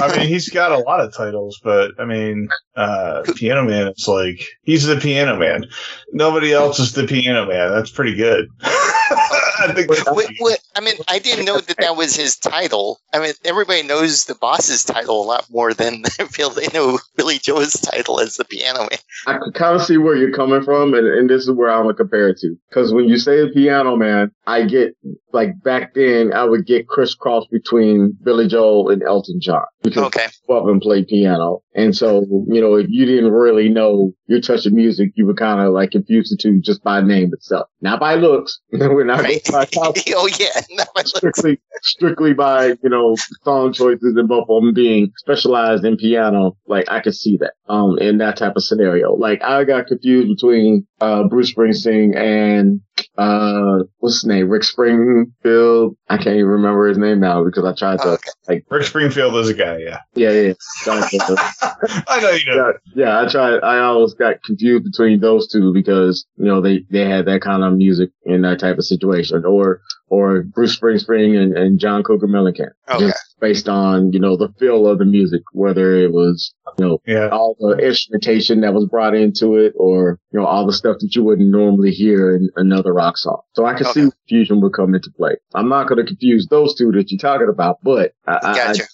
I 0.00 0.16
mean, 0.16 0.26
he's 0.26 0.48
got 0.48 0.72
a 0.72 0.78
lot 0.78 1.00
of 1.00 1.14
titles, 1.14 1.60
but 1.62 1.92
I 1.98 2.04
mean, 2.04 2.48
uh, 2.74 3.22
Piano 3.36 3.64
Man 3.64 3.88
is 3.88 4.08
like 4.08 4.44
he's 4.62 4.86
the 4.86 4.96
Piano 4.96 5.36
Man. 5.38 5.66
Nobody 6.12 6.52
else 6.52 6.80
is 6.80 6.92
the 6.92 7.06
Piano 7.06 7.46
Man. 7.46 7.70
That's 7.70 7.90
pretty 7.90 8.16
good. 8.16 8.48
I 9.16 9.72
think. 9.74 9.90
Wait, 9.90 10.28
wait, 10.40 10.58
I 10.74 10.80
mean, 10.80 10.94
I 11.08 11.18
didn't 11.18 11.44
know 11.44 11.58
that 11.60 11.76
that 11.78 11.96
was 11.96 12.16
his 12.16 12.36
title. 12.36 12.98
I 13.12 13.18
mean, 13.20 13.32
everybody 13.44 13.82
knows 13.82 14.24
the 14.24 14.34
boss's 14.34 14.84
title 14.84 15.22
a 15.22 15.26
lot 15.26 15.46
more 15.50 15.72
than 15.74 16.02
I 16.18 16.24
feel 16.24 16.50
they 16.50 16.66
know 16.68 16.98
Billy 17.16 17.38
Joel's 17.38 17.72
title 17.74 18.20
as 18.20 18.34
the 18.34 18.44
Piano 18.44 18.80
Man. 18.80 18.98
I 19.26 19.38
could 19.38 19.54
kind 19.54 19.76
of 19.76 19.82
see 19.82 19.96
where 19.96 20.16
you're 20.16 20.32
coming 20.32 20.62
from, 20.62 20.94
and, 20.94 21.06
and 21.06 21.28
this 21.30 21.42
is 21.42 21.50
where 21.52 21.70
I'm 21.70 21.84
gonna 21.84 21.94
compare 21.94 22.28
it 22.28 22.38
to. 22.38 22.54
Because 22.68 22.92
when 22.92 23.04
you 23.04 23.18
say 23.18 23.40
the 23.40 23.50
piano 23.52 23.96
man, 23.96 24.30
I 24.46 24.64
get 24.64 24.96
like 25.32 25.50
back 25.62 25.94
then 25.94 26.32
I 26.32 26.44
would 26.44 26.66
get 26.66 26.88
crisscrossed 26.88 27.50
between 27.50 28.16
Billy 28.22 28.46
Joel 28.48 28.90
and 28.90 29.02
Elton 29.02 29.40
John 29.40 29.64
because 29.82 30.04
Okay. 30.04 30.26
go 30.46 30.58
up 30.58 30.66
and 30.68 30.80
play 30.80 31.04
piano. 31.04 31.60
And 31.76 31.94
so, 31.96 32.24
you 32.48 32.60
know, 32.60 32.74
if 32.76 32.86
you 32.88 33.04
didn't 33.04 33.32
really 33.32 33.68
know 33.68 34.12
your 34.26 34.40
touch 34.40 34.64
of 34.64 34.72
music, 34.72 35.10
you 35.16 35.26
would 35.26 35.36
kind 35.36 35.60
of 35.60 35.72
like 35.72 35.90
confuse 35.90 36.30
the 36.30 36.36
two 36.40 36.60
just 36.60 36.82
by 36.84 37.00
name 37.00 37.30
itself. 37.32 37.68
Not 37.80 37.98
by 37.98 38.14
looks. 38.14 38.60
We're 38.72 39.04
not 39.04 39.20
Right. 39.22 39.42
by 39.50 39.66
oh 39.76 40.28
yeah. 40.38 40.60
No, 40.70 40.84
I 40.96 41.00
look- 41.00 41.06
strictly 41.08 41.60
strictly 41.82 42.32
by 42.32 42.68
you 42.82 42.88
know 42.88 43.16
song 43.42 43.72
choices 43.72 44.14
and 44.16 44.28
both 44.28 44.46
of 44.48 44.62
them 44.62 44.72
being 44.72 45.12
specialized 45.18 45.84
in 45.84 45.96
piano 45.98 46.56
like 46.66 46.86
i 46.90 46.98
could 47.00 47.14
see 47.14 47.36
that 47.36 47.52
um 47.68 47.98
in 47.98 48.16
that 48.18 48.36
type 48.38 48.54
of 48.56 48.62
scenario 48.64 49.12
like 49.14 49.42
i 49.42 49.64
got 49.64 49.86
confused 49.86 50.28
between 50.28 50.86
uh 51.02 51.24
bruce 51.28 51.52
springsteen 51.52 52.16
and 52.16 52.80
uh, 53.16 53.78
what's 53.98 54.16
his 54.16 54.24
name? 54.26 54.48
Rick 54.48 54.64
Springfield. 54.64 55.96
I 56.08 56.16
can't 56.16 56.36
even 56.36 56.46
remember 56.46 56.86
his 56.88 56.98
name 56.98 57.20
now 57.20 57.44
because 57.44 57.64
I 57.64 57.74
tried 57.74 58.00
to, 58.02 58.18
okay. 58.48 58.62
Rick 58.70 58.84
Springfield 58.84 59.34
is 59.36 59.48
a 59.48 59.54
guy. 59.54 59.78
Yeah, 59.78 59.98
yeah, 60.14 60.30
yeah. 60.30 60.52
I 60.86 62.20
know 62.20 62.30
you 62.30 62.46
know. 62.46 62.54
yeah, 62.56 62.72
yeah, 62.94 63.20
I 63.22 63.28
tried. 63.30 63.60
I 63.62 63.78
always 63.80 64.14
got 64.14 64.42
confused 64.44 64.84
between 64.84 65.20
those 65.20 65.48
two 65.50 65.72
because 65.72 66.26
you 66.36 66.44
know 66.46 66.60
they 66.60 66.84
they 66.90 67.08
had 67.08 67.26
that 67.26 67.40
kind 67.42 67.62
of 67.62 67.72
music 67.74 68.10
in 68.24 68.42
that 68.42 68.58
type 68.60 68.78
of 68.78 68.84
situation, 68.84 69.44
or 69.44 69.80
or 70.08 70.42
Bruce 70.42 70.78
Springsteen 70.78 71.36
and, 71.40 71.56
and 71.56 71.78
John 71.80 72.02
Cougar 72.02 72.26
Mellencamp, 72.28 72.70
Okay. 72.88 73.06
just 73.06 73.33
based 73.40 73.68
on 73.68 74.12
you 74.12 74.20
know 74.20 74.36
the 74.36 74.52
feel 74.58 74.86
of 74.86 74.98
the 74.98 75.04
music, 75.04 75.42
whether 75.52 75.94
it 75.96 76.12
was 76.12 76.54
you 76.78 76.84
know 76.84 76.98
Yeah, 77.06 77.28
all 77.28 77.56
the 77.58 77.76
instrumentation 77.78 78.60
that 78.60 78.74
was 78.74 78.86
brought 78.86 79.14
into 79.14 79.56
it, 79.56 79.72
or 79.76 80.18
you 80.32 80.40
know 80.40 80.46
all 80.46 80.66
the 80.66 80.72
stuff 80.72 80.96
that 81.00 81.14
you 81.14 81.24
wouldn't 81.24 81.50
normally 81.50 81.90
hear 81.90 82.34
in 82.34 82.50
another 82.56 82.92
rock 82.92 83.16
song. 83.16 83.42
So 83.54 83.64
I 83.64 83.74
can 83.74 83.86
see 83.86 84.08
fusion 84.28 84.60
would 84.60 84.72
come 84.72 84.94
into 84.94 85.10
play. 85.16 85.36
I'm 85.54 85.68
not 85.68 85.88
going 85.88 85.98
to 85.98 86.06
confuse 86.06 86.46
those 86.48 86.74
two 86.74 86.92
that 86.92 87.10
you're 87.10 87.18
talking 87.18 87.48
about, 87.48 87.78
but 87.82 88.12
I, 88.26 88.32
I, 88.32 88.50
I, 88.50 88.54
Gotcha. 88.54 88.84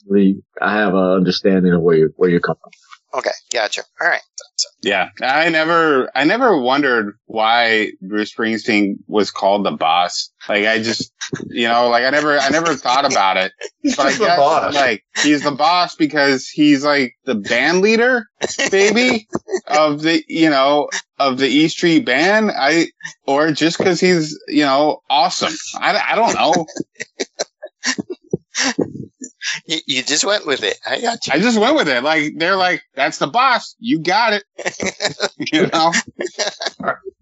I 0.60 0.74
have 0.74 0.94
an 0.94 1.10
understanding 1.12 1.72
of 1.72 1.82
where 1.82 1.96
you 1.96 2.12
where 2.16 2.30
you're 2.30 2.40
coming 2.40 2.60
from. 2.62 3.18
Okay. 3.20 3.30
Gotcha. 3.52 3.82
All 4.00 4.08
right. 4.08 4.22
Yeah, 4.82 5.10
I 5.22 5.48
never, 5.48 6.10
I 6.14 6.24
never 6.24 6.56
wondered 6.58 7.18
why 7.26 7.92
Bruce 8.00 8.34
Springsteen 8.34 8.94
was 9.06 9.30
called 9.30 9.64
the 9.64 9.70
boss. 9.72 10.30
Like, 10.48 10.66
I 10.66 10.82
just, 10.82 11.12
you 11.48 11.68
know, 11.68 11.88
like 11.88 12.04
I 12.04 12.10
never, 12.10 12.38
I 12.38 12.48
never 12.48 12.74
thought 12.74 13.10
about 13.10 13.36
it. 13.36 13.52
he's 13.82 13.96
But 13.96 14.06
I 14.06 14.10
guess, 14.18 14.36
boss. 14.38 14.74
like, 14.74 15.04
he's 15.22 15.42
the 15.42 15.50
boss 15.50 15.94
because 15.96 16.48
he's 16.48 16.84
like 16.84 17.14
the 17.24 17.34
band 17.34 17.80
leader, 17.82 18.26
baby, 18.70 19.28
of 19.66 20.02
the, 20.02 20.24
you 20.28 20.50
know, 20.50 20.88
of 21.18 21.38
the 21.38 21.48
E 21.48 21.68
Street 21.68 22.04
Band. 22.06 22.50
I, 22.50 22.86
or 23.26 23.52
just 23.52 23.78
because 23.78 24.00
he's, 24.00 24.38
you 24.48 24.64
know, 24.64 25.00
awesome. 25.10 25.54
I, 25.76 25.98
I 26.10 26.14
don't 26.16 26.34
know. 26.34 26.66
You, 29.66 29.78
you 29.86 30.02
just 30.02 30.24
went 30.24 30.46
with 30.46 30.62
it. 30.62 30.78
I 30.86 31.00
got 31.00 31.26
you. 31.26 31.32
I 31.32 31.38
just 31.38 31.58
went 31.58 31.74
with 31.76 31.88
it. 31.88 32.02
Like, 32.02 32.34
they're 32.36 32.56
like, 32.56 32.82
that's 32.94 33.18
the 33.18 33.26
boss. 33.26 33.74
You 33.78 34.00
got 34.00 34.32
it. 34.34 34.44
you 35.52 35.66
know? 35.68 35.92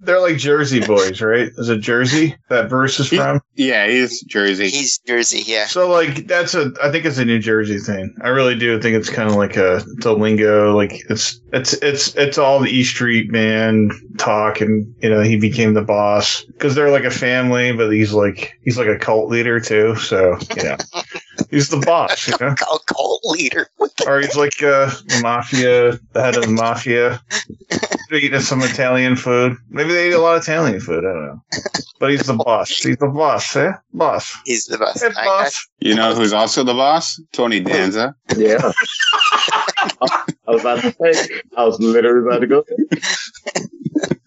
They're 0.01 0.21
like 0.21 0.37
Jersey 0.37 0.81
boys, 0.85 1.21
right? 1.21 1.51
Is 1.59 1.69
it 1.69 1.79
Jersey 1.81 2.37
that 2.49 2.69
Bruce 2.69 2.99
is 3.01 3.11
He- 3.11 3.17
from? 3.17 3.41
Yeah, 3.55 3.87
he's 3.89 4.23
Jersey. 4.23 4.69
He's 4.71 4.99
Jersey. 4.99 5.43
Yeah. 5.47 5.67
So 5.67 5.91
like 5.91 6.27
that's 6.29 6.55
a 6.55 6.73
I 6.83 6.91
think 6.91 7.05
it's 7.05 7.19
a 7.19 7.25
New 7.25 7.41
Jersey 7.41 7.79
thing. 7.79 8.17
I 8.23 8.29
really 8.29 8.57
do 8.57 8.81
think 8.81 8.97
it's 8.97 9.11
kind 9.11 9.29
of 9.29 9.35
like 9.35 9.57
a 9.57 9.83
it's 9.97 10.07
a 10.07 10.13
lingo. 10.13 10.75
Like 10.75 10.93
it's 11.11 11.41
it's 11.53 11.73
it's 11.75 12.15
it's 12.15 12.39
all 12.39 12.61
the 12.61 12.71
E 12.71 12.85
Street 12.85 13.31
man 13.33 13.91
talk, 14.19 14.61
and 14.61 14.95
you 15.03 15.11
know 15.11 15.21
he 15.21 15.37
became 15.37 15.75
the 15.75 15.83
boss 15.83 16.45
because 16.45 16.75
they're 16.77 16.91
like 16.93 17.05
a 17.05 17.11
family, 17.11 17.73
but 17.73 17.91
he's 17.91 18.13
like 18.13 18.53
he's 18.63 18.79
like 18.79 18.87
a 18.89 18.99
cult 18.99 19.29
leader 19.29 19.59
too. 19.59 19.97
So 19.97 20.39
yeah, 20.57 20.77
he's 21.51 21.69
the 21.69 21.79
boss, 21.79 22.29
you 22.29 22.35
know. 22.41 22.55
Cult, 22.59 22.87
cult 22.87 23.21
leader. 23.25 23.69
Or 24.07 24.21
he's 24.21 24.37
like 24.37 24.63
uh, 24.63 24.87
the 25.07 25.21
mafia, 25.23 25.99
the 26.13 26.23
head 26.23 26.37
of 26.37 26.43
the 26.43 26.51
mafia. 26.51 27.21
They're 28.09 28.19
eating 28.19 28.41
some 28.41 28.63
Italian 28.63 29.17
food. 29.17 29.57
Maybe 29.71 29.93
they 29.93 30.09
eat 30.09 30.15
a 30.15 30.19
lot 30.19 30.37
of 30.37 30.43
Italian 30.43 30.81
food. 30.81 31.05
I 31.05 31.13
don't 31.13 31.27
know. 31.27 31.43
But 32.01 32.11
he's 32.11 32.27
the 32.27 32.35
boss. 32.45 32.71
He's 32.71 32.97
the 32.97 33.09
boss, 33.09 33.55
eh? 33.57 33.73
Boss. 33.93 34.35
He's 34.45 34.67
the 34.67 34.79
best. 34.79 35.03
Hey, 35.03 35.11
boss. 35.15 35.69
You 35.81 35.95
know 35.95 36.15
who's 36.15 36.33
also 36.33 36.65
the 36.65 36.75
boss? 36.75 37.21
Tony 37.33 37.61
Danza. 37.61 38.15
Yeah. 38.37 38.73
I 39.81 40.25
was 40.47 40.61
about 40.61 40.81
to 40.81 40.93
say, 40.93 41.41
I 41.57 41.65
was 41.65 41.79
literally 41.81 42.27
about 42.27 42.41
to 42.41 42.47
go. 42.47 42.65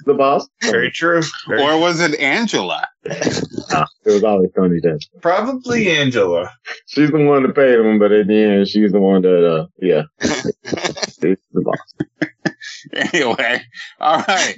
the 0.06 0.14
boss? 0.14 0.48
Very 0.62 0.92
true. 0.92 1.22
Very 1.48 1.62
Or 1.62 1.80
was 1.80 2.00
it 2.00 2.20
Angela? 2.20 2.88
Nah, 3.06 3.86
it 4.06 4.12
was 4.12 4.24
always 4.24 4.52
Tony 4.56 4.80
Danza. 4.82 5.08
Probably 5.22 5.90
Angela. 5.92 6.52
She's 6.88 7.12
the 7.12 7.20
one 7.20 7.44
that 7.44 7.56
paid 7.56 7.80
him, 7.80 8.00
but 8.00 8.12
at 8.12 8.28
the 8.28 8.36
end, 8.36 8.68
she's 8.68 8.92
the 8.92 9.00
one 9.00 9.22
that, 9.24 9.46
uh, 9.46 9.68
yeah. 9.80 10.04
She's 11.22 11.38
the 11.54 11.62
boss. 11.62 11.94
Anyway, 12.94 13.62
all 14.00 14.24
right. 14.28 14.58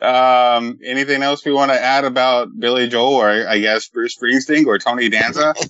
um, 0.00 0.78
anything 0.84 1.22
else 1.22 1.44
we 1.44 1.52
want 1.52 1.70
to 1.70 1.80
add 1.80 2.04
about 2.04 2.48
Billy 2.58 2.88
Joel 2.88 3.14
or 3.14 3.48
I 3.48 3.58
guess 3.58 3.88
Bruce 3.88 4.16
Springsteen 4.16 4.66
or 4.66 4.78
Tony 4.78 5.08
Danza? 5.08 5.54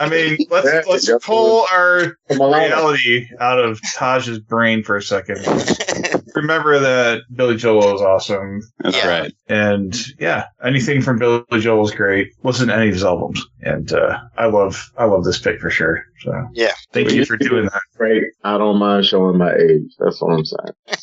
I 0.00 0.08
mean, 0.08 0.38
let's 0.50 0.66
Yeah, 0.66 0.82
let's 0.88 1.24
pull 1.24 1.66
our 1.72 2.16
Come 2.30 2.52
reality 2.52 3.28
out 3.40 3.58
of 3.58 3.80
Taj's 3.96 4.38
brain 4.38 4.82
for 4.82 4.96
a 4.96 5.02
second. 5.02 5.38
Remember 6.34 6.78
that 6.78 7.22
Billy 7.34 7.56
Joel 7.56 7.94
is 7.94 8.00
awesome, 8.00 8.62
That's 8.78 8.96
Yeah. 8.96 9.08
right. 9.08 9.32
and 9.48 9.94
yeah, 10.18 10.46
anything 10.64 11.02
from 11.02 11.18
Billy 11.18 11.44
Joel 11.60 11.84
is 11.84 11.90
great. 11.94 12.28
Listen 12.42 12.68
to 12.68 12.74
any 12.74 12.88
of 12.88 12.94
his 12.94 13.04
albums, 13.04 13.44
and 13.60 13.92
uh, 13.92 14.18
I 14.38 14.46
love 14.46 14.90
I 14.96 15.04
love 15.04 15.24
this 15.24 15.38
pick 15.38 15.60
for 15.60 15.70
sure. 15.70 16.04
So 16.20 16.32
Yeah. 16.54 16.72
thank 16.92 17.06
Well, 17.08 17.14
you 17.14 17.20
you- 17.20 17.26
for 17.26 17.36
doing 17.36 17.64
that. 17.64 17.82
Great. 17.96 18.24
I 18.44 18.56
don't 18.58 18.78
mind 18.78 19.04
showing 19.04 19.36
my 19.38 19.52
age. 19.54 19.94
That's 19.98 20.20
what 20.22 20.32
I'm 20.32 20.44
saying. 20.44 20.98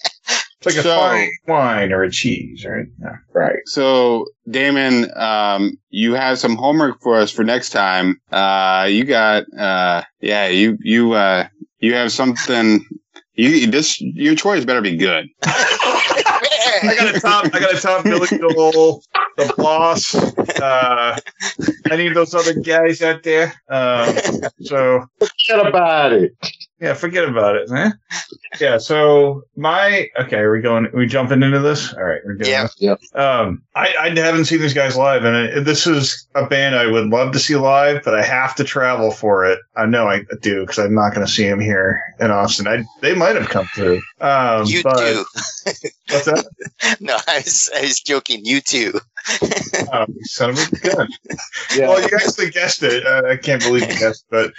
It's 0.62 0.76
like 0.76 0.76
a 0.76 0.88
So- 0.88 0.98
fine 1.00 1.30
wine 1.48 1.92
or 1.94 2.04
a 2.04 2.12
cheese, 2.12 2.66
right? 2.66 2.86
Yeah. 3.02 3.16
Right. 3.34 3.60
So, 3.66 4.26
Damon, 4.50 5.10
um, 5.18 5.78
you 5.90 6.16
have 6.16 6.38
some 6.40 6.56
homework 6.58 7.02
for 7.02 7.18
us 7.18 7.32
for 7.32 7.44
next 7.44 7.70
time. 7.70 8.20
Uh, 8.32 8.88
you 8.90 9.06
got, 9.06 9.44
uh, 9.58 10.04
yeah, 10.20 10.48
you, 10.48 10.78
you, 10.82 11.14
uh, 11.14 11.48
you 11.80 11.94
have 11.96 12.12
something. 12.12 12.86
You 13.36 13.68
this 13.68 14.02
your 14.02 14.36
choice 14.36 14.66
better 14.66 14.82
be 14.82 14.98
good. 14.98 15.30
I 15.44 16.94
got 16.98 17.14
to 17.14 17.20
top. 17.22 17.46
I 17.54 17.60
got 17.62 17.72
to 17.72 17.80
top 17.82 18.04
Billy 18.04 18.28
Joel, 18.28 19.02
the 19.38 19.54
boss. 19.58 20.14
Uh, 20.62 21.18
any 21.90 22.08
of 22.08 22.16
those 22.16 22.34
other 22.36 22.54
guys 22.60 23.02
out 23.02 23.24
there. 23.24 23.54
Um, 23.70 24.14
so 24.62 25.06
Forget 25.20 25.66
about 25.66 26.12
it. 26.12 26.34
Yeah, 26.82 26.94
forget 26.94 27.28
about 27.28 27.56
it, 27.58 27.70
man. 27.70 28.00
Yeah. 28.60 28.78
So 28.78 29.44
my 29.58 30.08
okay, 30.20 30.38
are 30.38 30.52
we 30.52 30.62
going? 30.62 30.86
Are 30.88 30.96
we 30.98 31.08
jumping 31.08 31.44
into 31.44 31.60
this? 31.60 31.94
All 31.94 32.04
right, 32.04 32.22
we're 32.26 32.36
doing 32.36 32.50
Yeah. 32.52 32.64
this. 32.64 32.76
Yep. 32.80 33.00
Um, 33.16 33.62
I, 33.76 33.94
I 34.00 34.10
haven't 34.18 34.46
seen 34.46 34.62
these 34.62 34.74
guys 34.74 34.96
live, 34.96 35.26
and 35.26 35.36
it, 35.36 35.66
this 35.66 35.86
is 35.86 36.28
a 36.36 36.46
band 36.46 36.76
I 36.76 36.88
would 36.88 37.08
love 37.08 37.34
to 37.34 37.40
see 37.40 37.56
live, 37.58 38.02
but 38.04 38.16
I 38.16 38.24
have 38.24 38.56
to 38.56 38.64
travel 38.64 39.12
for 39.12 39.46
it. 39.46 39.60
I 39.76 39.86
know 39.88 40.08
I 40.08 40.24
do 40.42 40.62
because 40.62 40.80
I'm 40.80 40.96
not 40.96 41.14
going 41.14 41.26
to 41.26 41.32
see 41.32 41.44
them 41.48 41.60
here 41.60 42.02
in 42.20 42.32
Austin. 42.32 42.68
I 42.68 42.84
they 43.02 43.14
might 43.14 43.36
have 43.36 43.50
come 43.50 43.68
through. 43.76 44.02
Um, 44.22 44.66
you 44.66 44.82
but 44.84 45.00
too. 45.00 45.26
what's 46.10 46.26
that? 46.26 46.46
No, 47.02 47.18
I 47.28 47.38
was, 47.40 47.70
I 47.76 47.82
was 47.82 48.00
joking. 48.00 48.44
U2. 48.46 49.00
Oh, 49.92 50.06
son 50.24 50.52
of 50.52 50.58
a 50.60 50.76
gun. 50.90 51.08
Yeah. 51.76 51.88
Well, 51.90 52.02
you 52.02 52.10
actually 52.14 52.50
guessed 52.52 52.84
it. 52.84 53.06
Uh, 53.06 53.24
I 53.28 53.38
can't 53.38 53.62
believe 53.62 53.84
you 53.84 53.98
guessed, 54.00 54.26
but 54.30 54.52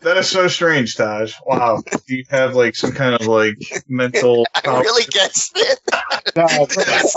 that 0.00 0.16
is 0.16 0.28
so 0.28 0.48
strange, 0.48 0.96
Taj. 0.96 1.34
Wow. 1.46 1.82
Do 2.06 2.16
you 2.16 2.24
have 2.30 2.54
like 2.54 2.74
some 2.76 2.92
kind 2.92 3.14
of 3.14 3.26
like 3.26 3.56
mental? 3.88 4.46
I 4.54 4.80
really 4.80 5.04
guessed 5.04 5.52
it. 5.56 5.80
Nah, 6.36 6.48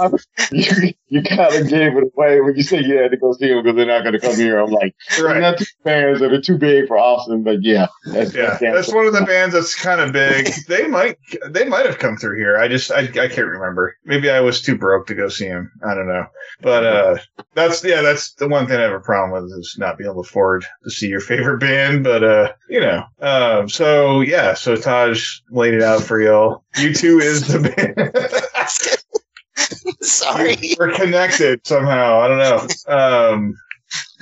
I'm- 0.04 0.94
you, 1.10 1.20
you 1.20 1.24
kind 1.24 1.54
of 1.54 1.70
gave 1.70 1.96
it 1.96 2.12
away 2.16 2.42
when 2.42 2.56
you 2.56 2.64
said 2.64 2.86
you 2.86 2.98
had 2.98 3.12
to 3.12 3.18
go 3.18 3.34
see 3.34 3.48
them 3.48 3.64
because 3.64 3.76
they're 3.76 3.86
not 3.86 4.04
going 4.04 4.14
to 4.14 4.20
come 4.20 4.36
here. 4.36 4.60
I'm 4.60 4.72
like, 4.72 4.96
Right. 5.22 5.42
Not 5.42 5.58
too 5.58 5.66
fans 5.84 6.20
that 6.20 6.34
are 6.34 6.42
too 6.42 6.58
big 6.58 6.88
for 6.88 6.98
Austin, 6.98 7.44
but 7.44 7.64
yeah, 7.64 7.88
that's, 8.06 8.34
Yeah, 8.34 8.58
that's 8.60 8.94
one 8.94 9.06
of 9.06 9.14
the 9.14 9.26
bands 9.26 9.54
that's 9.54 9.76
kind 9.76 10.02
of 10.02 10.12
big. 10.12 10.50
They 10.68 10.88
might, 10.88 11.18
they 11.50 11.66
might 11.66 11.86
have 11.86 12.00
come 12.00 12.18
through 12.18 12.38
here. 12.38 12.58
I 12.58 12.68
just, 12.68 12.92
I, 12.92 13.02
I 13.02 13.28
can't 13.28 13.48
remember. 13.48 13.96
Maybe 14.04 14.30
I 14.30 14.42
was 14.42 14.62
too 14.62 14.78
broke 14.78 15.08
to 15.08 15.16
go 15.16 15.30
see 15.30 15.46
him. 15.46 15.72
I 15.86 15.94
don't 15.96 16.08
know. 16.08 16.26
But 16.62 16.86
uh, 16.86 17.18
that's 17.54 17.84
yeah, 17.84 18.02
that's 18.02 18.34
the 18.34 18.48
one 18.48 18.68
thing 18.68 18.78
I 18.78 18.84
have 18.84 18.92
a 18.92 19.00
problem 19.00 19.32
with 19.32 19.52
is 19.60 19.76
not 19.78 19.98
being 19.98 20.10
able 20.10 20.24
to 20.24 20.30
afford 20.30 20.66
to 20.84 20.90
see 20.90 21.08
your 21.08 21.20
favorite 21.20 21.60
band. 21.60 22.04
But 22.04 22.24
uh, 22.24 22.54
you 22.70 22.80
know, 22.80 23.04
um, 23.22 23.70
so 23.70 24.22
yeah, 24.22 24.54
so 24.54 24.76
Taj 24.76 25.40
laid 25.52 25.76
it 25.76 25.84
out 25.84 26.02
for 26.04 26.22
y'all. 26.22 26.64
U2 26.76 27.22
is 27.22 27.48
the 27.48 27.60
band. 27.60 28.94
Sorry. 30.02 30.76
We're 30.78 30.94
connected 30.94 31.66
somehow. 31.66 32.20
I 32.22 32.28
don't 32.28 32.38
know. 32.38 32.94
Um, 32.94 33.58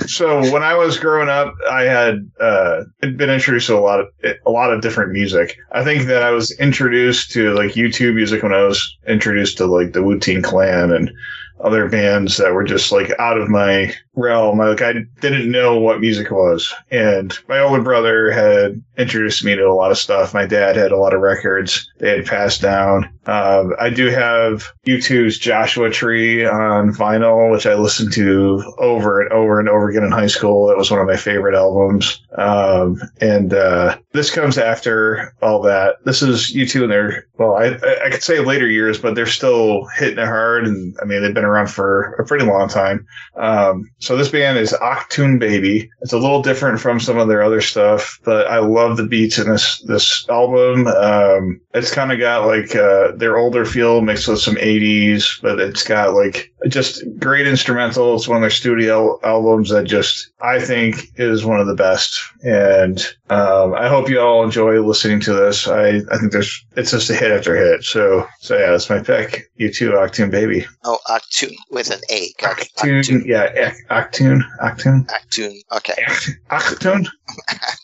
so 0.05 0.51
when 0.51 0.63
I 0.63 0.75
was 0.75 0.99
growing 0.99 1.29
up, 1.29 1.53
I 1.69 1.83
had 1.83 2.29
uh, 2.39 2.83
been 3.01 3.29
introduced 3.29 3.67
to 3.67 3.77
a 3.77 3.79
lot 3.79 3.99
of 3.99 4.07
a 4.45 4.51
lot 4.51 4.71
of 4.71 4.81
different 4.81 5.11
music. 5.11 5.57
I 5.71 5.83
think 5.83 6.05
that 6.07 6.21
I 6.21 6.31
was 6.31 6.51
introduced 6.59 7.31
to 7.31 7.53
like 7.53 7.71
YouTube 7.71 8.15
music 8.15 8.43
when 8.43 8.53
I 8.53 8.63
was 8.63 8.97
introduced 9.07 9.57
to 9.57 9.65
like 9.65 9.93
the 9.93 10.03
Wu 10.03 10.19
Tang 10.19 10.41
Clan 10.41 10.91
and 10.91 11.11
other 11.59 11.89
bands 11.89 12.37
that 12.37 12.53
were 12.53 12.63
just 12.63 12.91
like 12.91 13.11
out 13.19 13.37
of 13.37 13.49
my 13.49 13.93
realm. 14.15 14.59
Like 14.59 14.81
I 14.81 14.93
didn't 15.21 15.51
know 15.51 15.79
what 15.79 15.99
music 15.99 16.31
was, 16.31 16.73
and 16.91 17.37
my 17.47 17.59
older 17.59 17.81
brother 17.81 18.31
had 18.31 18.81
introduced 18.97 19.43
me 19.43 19.55
to 19.55 19.67
a 19.67 19.73
lot 19.73 19.91
of 19.91 19.97
stuff. 19.97 20.33
My 20.33 20.45
dad 20.45 20.75
had 20.75 20.91
a 20.91 20.97
lot 20.97 21.13
of 21.13 21.21
records 21.21 21.89
they 21.99 22.09
had 22.09 22.25
passed 22.25 22.61
down. 22.61 23.09
Um, 23.25 23.73
I 23.79 23.89
do 23.89 24.09
have 24.09 24.71
U2's 24.85 25.37
Joshua 25.37 25.89
Tree 25.89 26.45
on 26.45 26.93
vinyl, 26.93 27.51
which 27.51 27.65
I 27.65 27.73
listened 27.73 28.13
to 28.13 28.63
over 28.77 29.21
and 29.21 29.31
over 29.33 29.59
and 29.59 29.67
over 29.67 29.89
again 29.89 30.03
in 30.03 30.11
high 30.11 30.27
school. 30.27 30.67
That 30.67 30.77
was 30.77 30.91
one 30.91 30.99
of 30.99 31.07
my 31.07 31.17
favorite 31.17 31.55
albums. 31.55 32.21
Um, 32.37 33.01
and 33.21 33.53
uh, 33.53 33.97
this 34.11 34.29
comes 34.29 34.57
after 34.57 35.33
all 35.41 35.61
that. 35.63 35.95
This 36.05 36.21
is 36.21 36.53
U2 36.53 36.83
in 36.83 36.89
their 36.89 37.25
well, 37.37 37.55
I 37.55 37.77
I 38.05 38.09
could 38.09 38.23
say 38.23 38.39
later 38.39 38.67
years, 38.67 38.97
but 38.97 39.15
they're 39.15 39.25
still 39.25 39.85
hitting 39.97 40.19
it 40.19 40.25
hard. 40.25 40.65
And 40.65 40.95
I 41.01 41.05
mean, 41.05 41.21
they've 41.21 41.33
been 41.33 41.44
around 41.45 41.67
for 41.67 42.13
a 42.13 42.25
pretty 42.25 42.45
long 42.45 42.67
time. 42.67 43.05
Um, 43.35 43.89
so 43.99 44.17
this 44.17 44.29
band 44.29 44.57
is 44.57 44.73
Achtung 44.73 45.39
Baby. 45.39 45.89
It's 46.01 46.13
a 46.13 46.17
little 46.17 46.41
different 46.41 46.79
from 46.79 46.99
some 46.99 47.17
of 47.17 47.27
their 47.27 47.41
other 47.41 47.61
stuff, 47.61 48.19
but 48.23 48.47
I 48.47 48.59
love 48.59 48.97
the 48.97 49.05
beats 49.05 49.37
in 49.37 49.49
this 49.49 49.81
this 49.81 50.27
album. 50.29 50.87
Um, 50.87 51.61
it's 51.73 51.91
kind 51.91 52.11
of 52.11 52.19
got 52.19 52.45
like 52.45 52.75
uh, 52.75 53.11
their 53.15 53.37
older 53.37 53.65
feel 53.65 54.01
mixed 54.01 54.27
with 54.27 54.39
some 54.39 54.55
80s, 54.55 55.41
but 55.41 55.59
it's 55.59 55.83
got 55.83 56.13
like 56.13 56.53
just 56.67 57.03
great 57.19 57.47
instrumental. 57.47 58.15
It's 58.15 58.27
one 58.27 58.37
of 58.37 58.41
their 58.41 58.49
studio 58.49 59.19
albums 59.23 59.69
that 59.69 59.85
just 59.85 60.31
I 60.41 60.59
think 60.59 61.11
is 61.17 61.45
one 61.45 61.59
of 61.59 61.67
the 61.67 61.75
best. 61.75 62.19
And 62.43 62.99
um, 63.29 63.73
I 63.73 63.87
hope 63.87 64.09
you 64.09 64.19
all 64.19 64.43
enjoy 64.43 64.79
listening 64.81 65.19
to 65.21 65.33
this. 65.33 65.67
I, 65.67 66.01
I 66.11 66.17
think 66.17 66.31
there's 66.31 66.65
it's 66.75 66.91
just 66.91 67.09
a 67.09 67.15
hit 67.15 67.31
after 67.31 67.55
hit. 67.55 67.83
So 67.83 68.27
so 68.39 68.57
yeah, 68.57 68.71
that's 68.71 68.89
my 68.89 69.01
pick. 69.01 69.51
U2, 69.59 69.93
Octune 69.93 70.31
Baby. 70.31 70.65
Oh, 70.83 70.99
Achtung 71.09 71.55
with 71.71 71.91
an 71.91 72.01
A. 72.09 72.31
Got. 72.39 72.57
Octune, 72.77 73.25
yeah, 73.25 73.73
Octune, 73.89 74.41
Octune, 74.61 75.05
Achtung. 75.07 75.57
Okay. 75.75 76.03
Octune. 76.49 77.07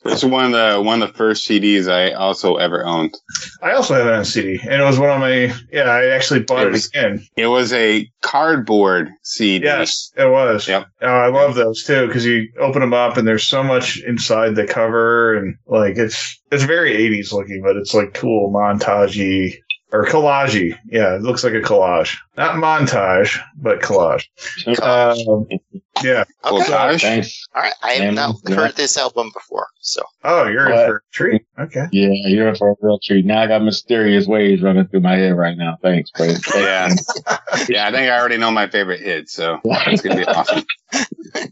It's 0.06 0.24
one 0.24 0.46
of 0.46 0.52
the 0.52 0.82
one 0.82 1.02
of 1.02 1.12
the 1.12 1.18
first 1.18 1.48
CDs 1.48 1.88
I 1.92 2.12
also 2.14 2.56
ever 2.56 2.86
owned. 2.86 3.14
I 3.62 3.72
also 3.74 3.94
have 3.96 4.08
it 4.08 4.14
on 4.14 4.26
CD, 4.26 4.60
and 4.64 4.82
it 4.82 4.84
was 4.84 4.98
one 5.00 5.10
of 5.10 5.20
my 5.20 5.54
yeah. 5.72 5.84
I 5.84 6.08
actually 6.08 6.42
bought 6.42 6.68
it 6.68 6.74
Yes. 6.74 6.88
again. 6.88 7.26
It 7.36 7.48
was 7.48 7.72
a 7.74 8.10
cardboard 8.22 9.10
CD. 9.24 9.66
Yes, 9.66 10.12
it 10.18 10.30
was. 10.30 10.68
Yep. 10.68 10.88
Oh, 11.02 11.08
I 11.08 11.28
love 11.28 11.56
those 11.56 11.84
too 11.84 12.08
because 12.08 12.26
you 12.26 12.50
open 12.60 12.82
them 12.82 12.94
up 12.94 13.18
and 13.18 13.28
there's 13.28 13.44
so 13.48 13.64
much 13.64 14.00
inside 14.02 14.56
the 14.56 14.66
cover 14.68 15.36
and 15.38 15.56
like 15.68 15.98
it's 15.98 16.42
it's 16.52 16.64
very 16.64 16.94
80s 16.98 17.32
looking, 17.32 17.62
but 17.64 17.76
it's 17.78 17.94
like 17.94 18.14
cool 18.14 18.52
montagey 18.52 19.56
or 19.92 20.06
collagey. 20.06 20.78
Yeah, 20.86 21.16
it 21.16 21.22
looks 21.22 21.44
like 21.44 21.54
a 21.54 21.62
collage, 21.62 22.18
not 22.38 22.56
montage, 22.56 23.40
but 23.56 23.82
collage. 23.82 24.26
Um, 24.82 25.48
yeah. 26.04 26.24
Well, 26.44 26.60
Okay. 26.62 26.70
gosh. 26.70 27.02
Thanks. 27.02 27.48
All 27.54 27.62
right. 27.62 27.74
I 27.84 27.92
have 27.92 28.02
Man, 28.04 28.16
not 28.16 28.36
yeah. 28.48 28.56
heard 28.56 28.76
this 28.76 28.98
album 28.98 29.30
before, 29.34 29.68
so 29.80 30.02
Oh, 30.24 30.48
you're 30.48 30.70
in 30.72 30.88
for 30.88 30.96
a 30.98 31.14
treat. 31.14 31.44
Okay. 31.60 31.86
Yeah, 31.92 32.10
you're 32.12 32.50
in 32.50 32.56
for 32.56 32.72
a 32.72 32.76
real 32.82 32.98
treat. 33.04 33.26
Now 33.26 33.42
I 33.44 33.48
got 33.48 33.62
Mysterious 33.64 34.26
Ways 34.26 34.62
running 34.64 34.88
through 34.88 35.02
my 35.02 35.16
head 35.18 35.38
right 35.38 35.56
now. 35.58 35.78
Thanks, 35.84 36.10
Brad. 36.12 36.38
Yeah. 36.56 36.90
yeah, 37.70 37.88
I 37.88 37.92
think 37.92 38.10
I 38.12 38.20
already 38.20 38.38
know 38.38 38.50
my 38.52 38.68
favorite 38.68 39.02
hit, 39.02 39.30
so 39.30 39.60
it's 39.64 40.02
gonna 40.02 40.16
be 40.16 40.26
awesome. 40.26 40.64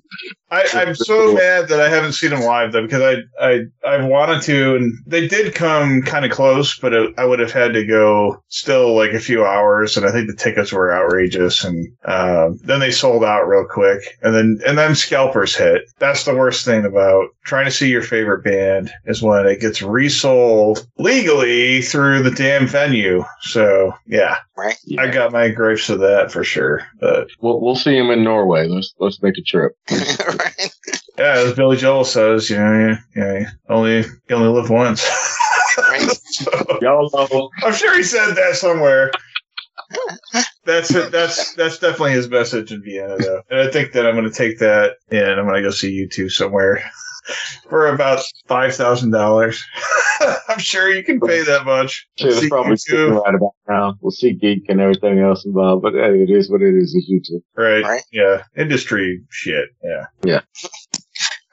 I, 0.51 0.65
I'm 0.73 0.95
so 0.95 1.33
mad 1.35 1.67
that 1.69 1.79
I 1.79 1.89
haven't 1.89 2.13
seen 2.13 2.31
them 2.31 2.41
live 2.41 2.71
though 2.71 2.81
because 2.81 3.01
I 3.39 3.45
I 3.45 3.61
I 3.87 4.03
wanted 4.03 4.41
to 4.43 4.75
and 4.75 4.93
they 5.05 5.27
did 5.27 5.53
come 5.53 6.01
kind 6.01 6.25
of 6.25 6.31
close, 6.31 6.77
but 6.79 6.91
it, 6.93 7.13
I 7.19 7.25
would 7.25 7.39
have 7.39 7.51
had 7.51 7.73
to 7.73 7.85
go 7.85 8.43
still 8.47 8.95
like 8.95 9.11
a 9.11 9.19
few 9.19 9.45
hours, 9.45 9.95
and 9.95 10.05
I 10.07 10.11
think 10.11 10.27
the 10.27 10.35
tickets 10.35 10.73
were 10.73 10.91
outrageous, 10.93 11.63
and 11.63 11.87
um, 12.05 12.59
then 12.63 12.79
they 12.79 12.89
sold 12.91 13.23
out 13.23 13.47
real 13.47 13.65
quick, 13.69 14.01
and 14.23 14.33
then 14.33 14.38
and 14.39 14.77
then 14.77 14.95
scalpers 14.95 15.55
hit. 15.55 15.83
That's 15.99 16.23
the 16.25 16.35
worst 16.35 16.65
thing 16.65 16.85
about 16.85 17.29
trying 17.45 17.65
to 17.65 17.71
see 17.71 17.89
your 17.89 18.01
favorite 18.01 18.43
band 18.43 18.91
is 19.05 19.21
when 19.21 19.45
it 19.45 19.59
gets 19.61 19.81
resold 19.81 20.87
legally 20.97 21.81
through 21.81 22.23
the 22.23 22.31
damn 22.31 22.67
venue. 22.67 23.23
So 23.41 23.93
yeah, 24.07 24.37
right. 24.57 24.77
I 24.97 25.07
got 25.07 25.31
my 25.31 25.49
gripes 25.49 25.89
of 25.89 25.99
that 25.99 26.31
for 26.31 26.43
sure, 26.43 26.87
but. 26.99 27.27
We'll, 27.39 27.61
we'll 27.61 27.75
see 27.75 27.95
him 27.97 28.09
in 28.09 28.23
Norway. 28.23 28.67
Let's 28.67 28.93
let's 28.99 29.21
make 29.21 29.37
a 29.37 29.41
trip. 29.41 29.73
right. 29.91 30.71
Yeah, 31.17 31.33
as 31.33 31.53
Billy 31.53 31.75
Joel 31.75 32.05
says, 32.05 32.49
you 32.49 32.57
know, 32.57 32.71
you, 32.79 32.97
you 33.13 33.21
know, 33.21 33.37
you 33.39 33.45
only 33.67 33.97
you 33.97 34.35
only 34.35 34.47
live 34.49 34.69
once. 34.69 35.07
Right. 35.77 36.09
So, 36.31 36.51
Y'all 36.81 37.09
know. 37.11 37.49
I'm 37.63 37.73
sure 37.73 37.97
he 37.97 38.03
said 38.03 38.33
that 38.35 38.55
somewhere. 38.55 39.11
That's 40.65 40.93
it. 40.93 41.11
That's 41.11 41.53
that's 41.55 41.79
definitely 41.79 42.11
his 42.11 42.29
message 42.29 42.71
in 42.71 42.83
Vienna, 42.83 43.17
though. 43.17 43.41
And 43.49 43.59
I 43.61 43.71
think 43.71 43.93
that 43.93 44.05
I'm 44.05 44.15
going 44.15 44.29
to 44.29 44.35
take 44.35 44.59
that 44.59 44.97
and 45.09 45.39
I'm 45.39 45.45
going 45.45 45.55
to 45.55 45.67
go 45.67 45.71
see 45.71 46.05
U2 46.07 46.29
somewhere 46.31 46.83
for 47.69 47.87
about 47.87 48.21
five 48.47 48.75
thousand 48.75 49.11
dollars. 49.11 49.63
I'm 50.49 50.59
sure 50.59 50.91
you 50.91 51.03
can 51.03 51.19
pay 51.19 51.43
that 51.43 51.65
much. 51.65 52.07
Shit, 52.17 52.27
it's 52.29 52.39
See 52.39 52.49
probably 52.49 52.73
U2. 52.73 52.79
sitting 52.79 53.13
right 53.13 53.35
about 53.35 53.53
now. 53.69 53.95
We'll 54.01 54.11
see 54.11 54.33
geek 54.33 54.63
and 54.67 54.81
everything 54.81 55.19
else 55.19 55.45
involved, 55.45 55.81
but 55.83 55.93
hey, 55.93 56.21
it 56.21 56.29
is 56.29 56.49
what 56.51 56.61
it 56.61 56.75
is. 56.75 56.93
It's 56.93 57.31
U2. 57.31 57.41
Right. 57.55 57.83
Right. 57.83 58.03
Yeah. 58.11 58.43
Industry 58.57 59.21
shit. 59.29 59.69
Yeah, 59.83 60.05
yeah. 60.23 60.41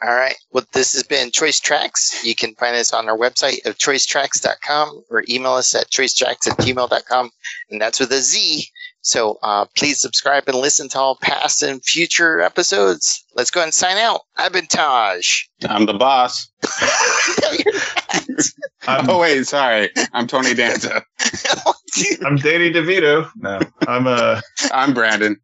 All 0.03 0.15
right. 0.15 0.37
Well, 0.53 0.65
this 0.73 0.93
has 0.93 1.03
been 1.05 1.31
Choice 1.31 1.59
Trackz. 1.59 2.23
You 2.23 2.35
can 2.35 2.55
find 2.57 2.77
us 2.77 2.93
on 2.93 3.09
our 3.09 3.17
website 3.17 3.65
of 3.65 3.79
choicetrackz.com 3.79 5.05
or 5.11 5.25
email 5.29 5.53
us 5.53 5.75
at 5.75 5.91
choicetrackz 5.91 6.47
at 6.49 6.59
gmail.com. 6.59 7.31
And 7.71 7.81
that's 7.81 7.99
with 7.99 8.13
a 8.13 8.19
Z. 8.19 8.67
So 9.07 9.39
uh, 9.45 9.67
please 9.77 10.01
subscribe 10.01 10.49
and 10.49 10.59
listen 10.59 10.89
to 10.89 10.99
all 10.99 11.17
past 11.23 11.63
and 11.63 11.81
future 11.85 12.41
episodes. 12.41 13.25
Let's 13.37 13.53
go 13.53 13.61
ahead 13.61 13.69
and 13.69 13.75
sign 13.75 13.99
out. 13.99 14.23
I've 14.37 14.53
been 14.53 14.67
Taj. 14.67 15.45
I'm 15.69 15.87
the 15.87 15.95
boss. 15.95 16.49
I'm, 18.89 19.09
Oh 19.09 19.21
wait, 19.21 19.47
sorry. 19.47 19.91
I'm 20.13 20.27
Tony 20.27 20.55
Danza. 20.55 21.05
I'm 22.24 22.36
Danny 22.36 22.72
DeVito. 22.72 23.30
No, 23.36 23.61
I'm 23.86 24.07
uh, 24.07 24.40
I'm 24.72 24.92
Brandon. 24.94 25.36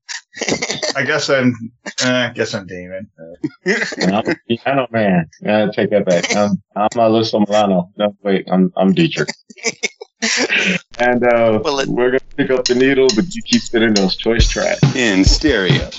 I 0.97 1.05
guess 1.05 1.29
I'm, 1.31 1.55
eh, 2.03 2.29
I 2.29 2.33
guess 2.33 2.55
I'm 2.55 2.67
Damon. 2.67 3.09
Uh, 3.19 3.75
I'm 4.03 4.29
a 4.29 4.35
piano 4.49 4.87
man. 4.91 5.29
Yeah, 5.43 5.71
take 5.71 5.91
that 5.91 6.05
back. 6.07 6.35
I'm, 6.35 6.63
I'm 6.77 6.89
Alyssa 6.91 7.47
Milano. 7.47 7.91
No, 7.97 8.17
wait, 8.23 8.47
I'm 8.51 8.73
I'm 8.77 8.95
Deitrek. 8.95 9.29
And 10.99 11.23
uh, 11.25 11.61
Well, 11.65 11.81
it- 11.81 11.89
we're 11.89 12.11
gonna 12.11 12.21
pick 12.37 12.51
up 12.51 12.67
the 12.67 12.75
needle, 12.75 13.09
but 13.15 13.35
you 13.35 13.43
keep 13.43 13.63
spinning 13.63 13.95
those 13.95 14.17
choice 14.17 14.49
tracks. 14.49 14.81
In 14.97 15.25
stereo. 15.25 15.91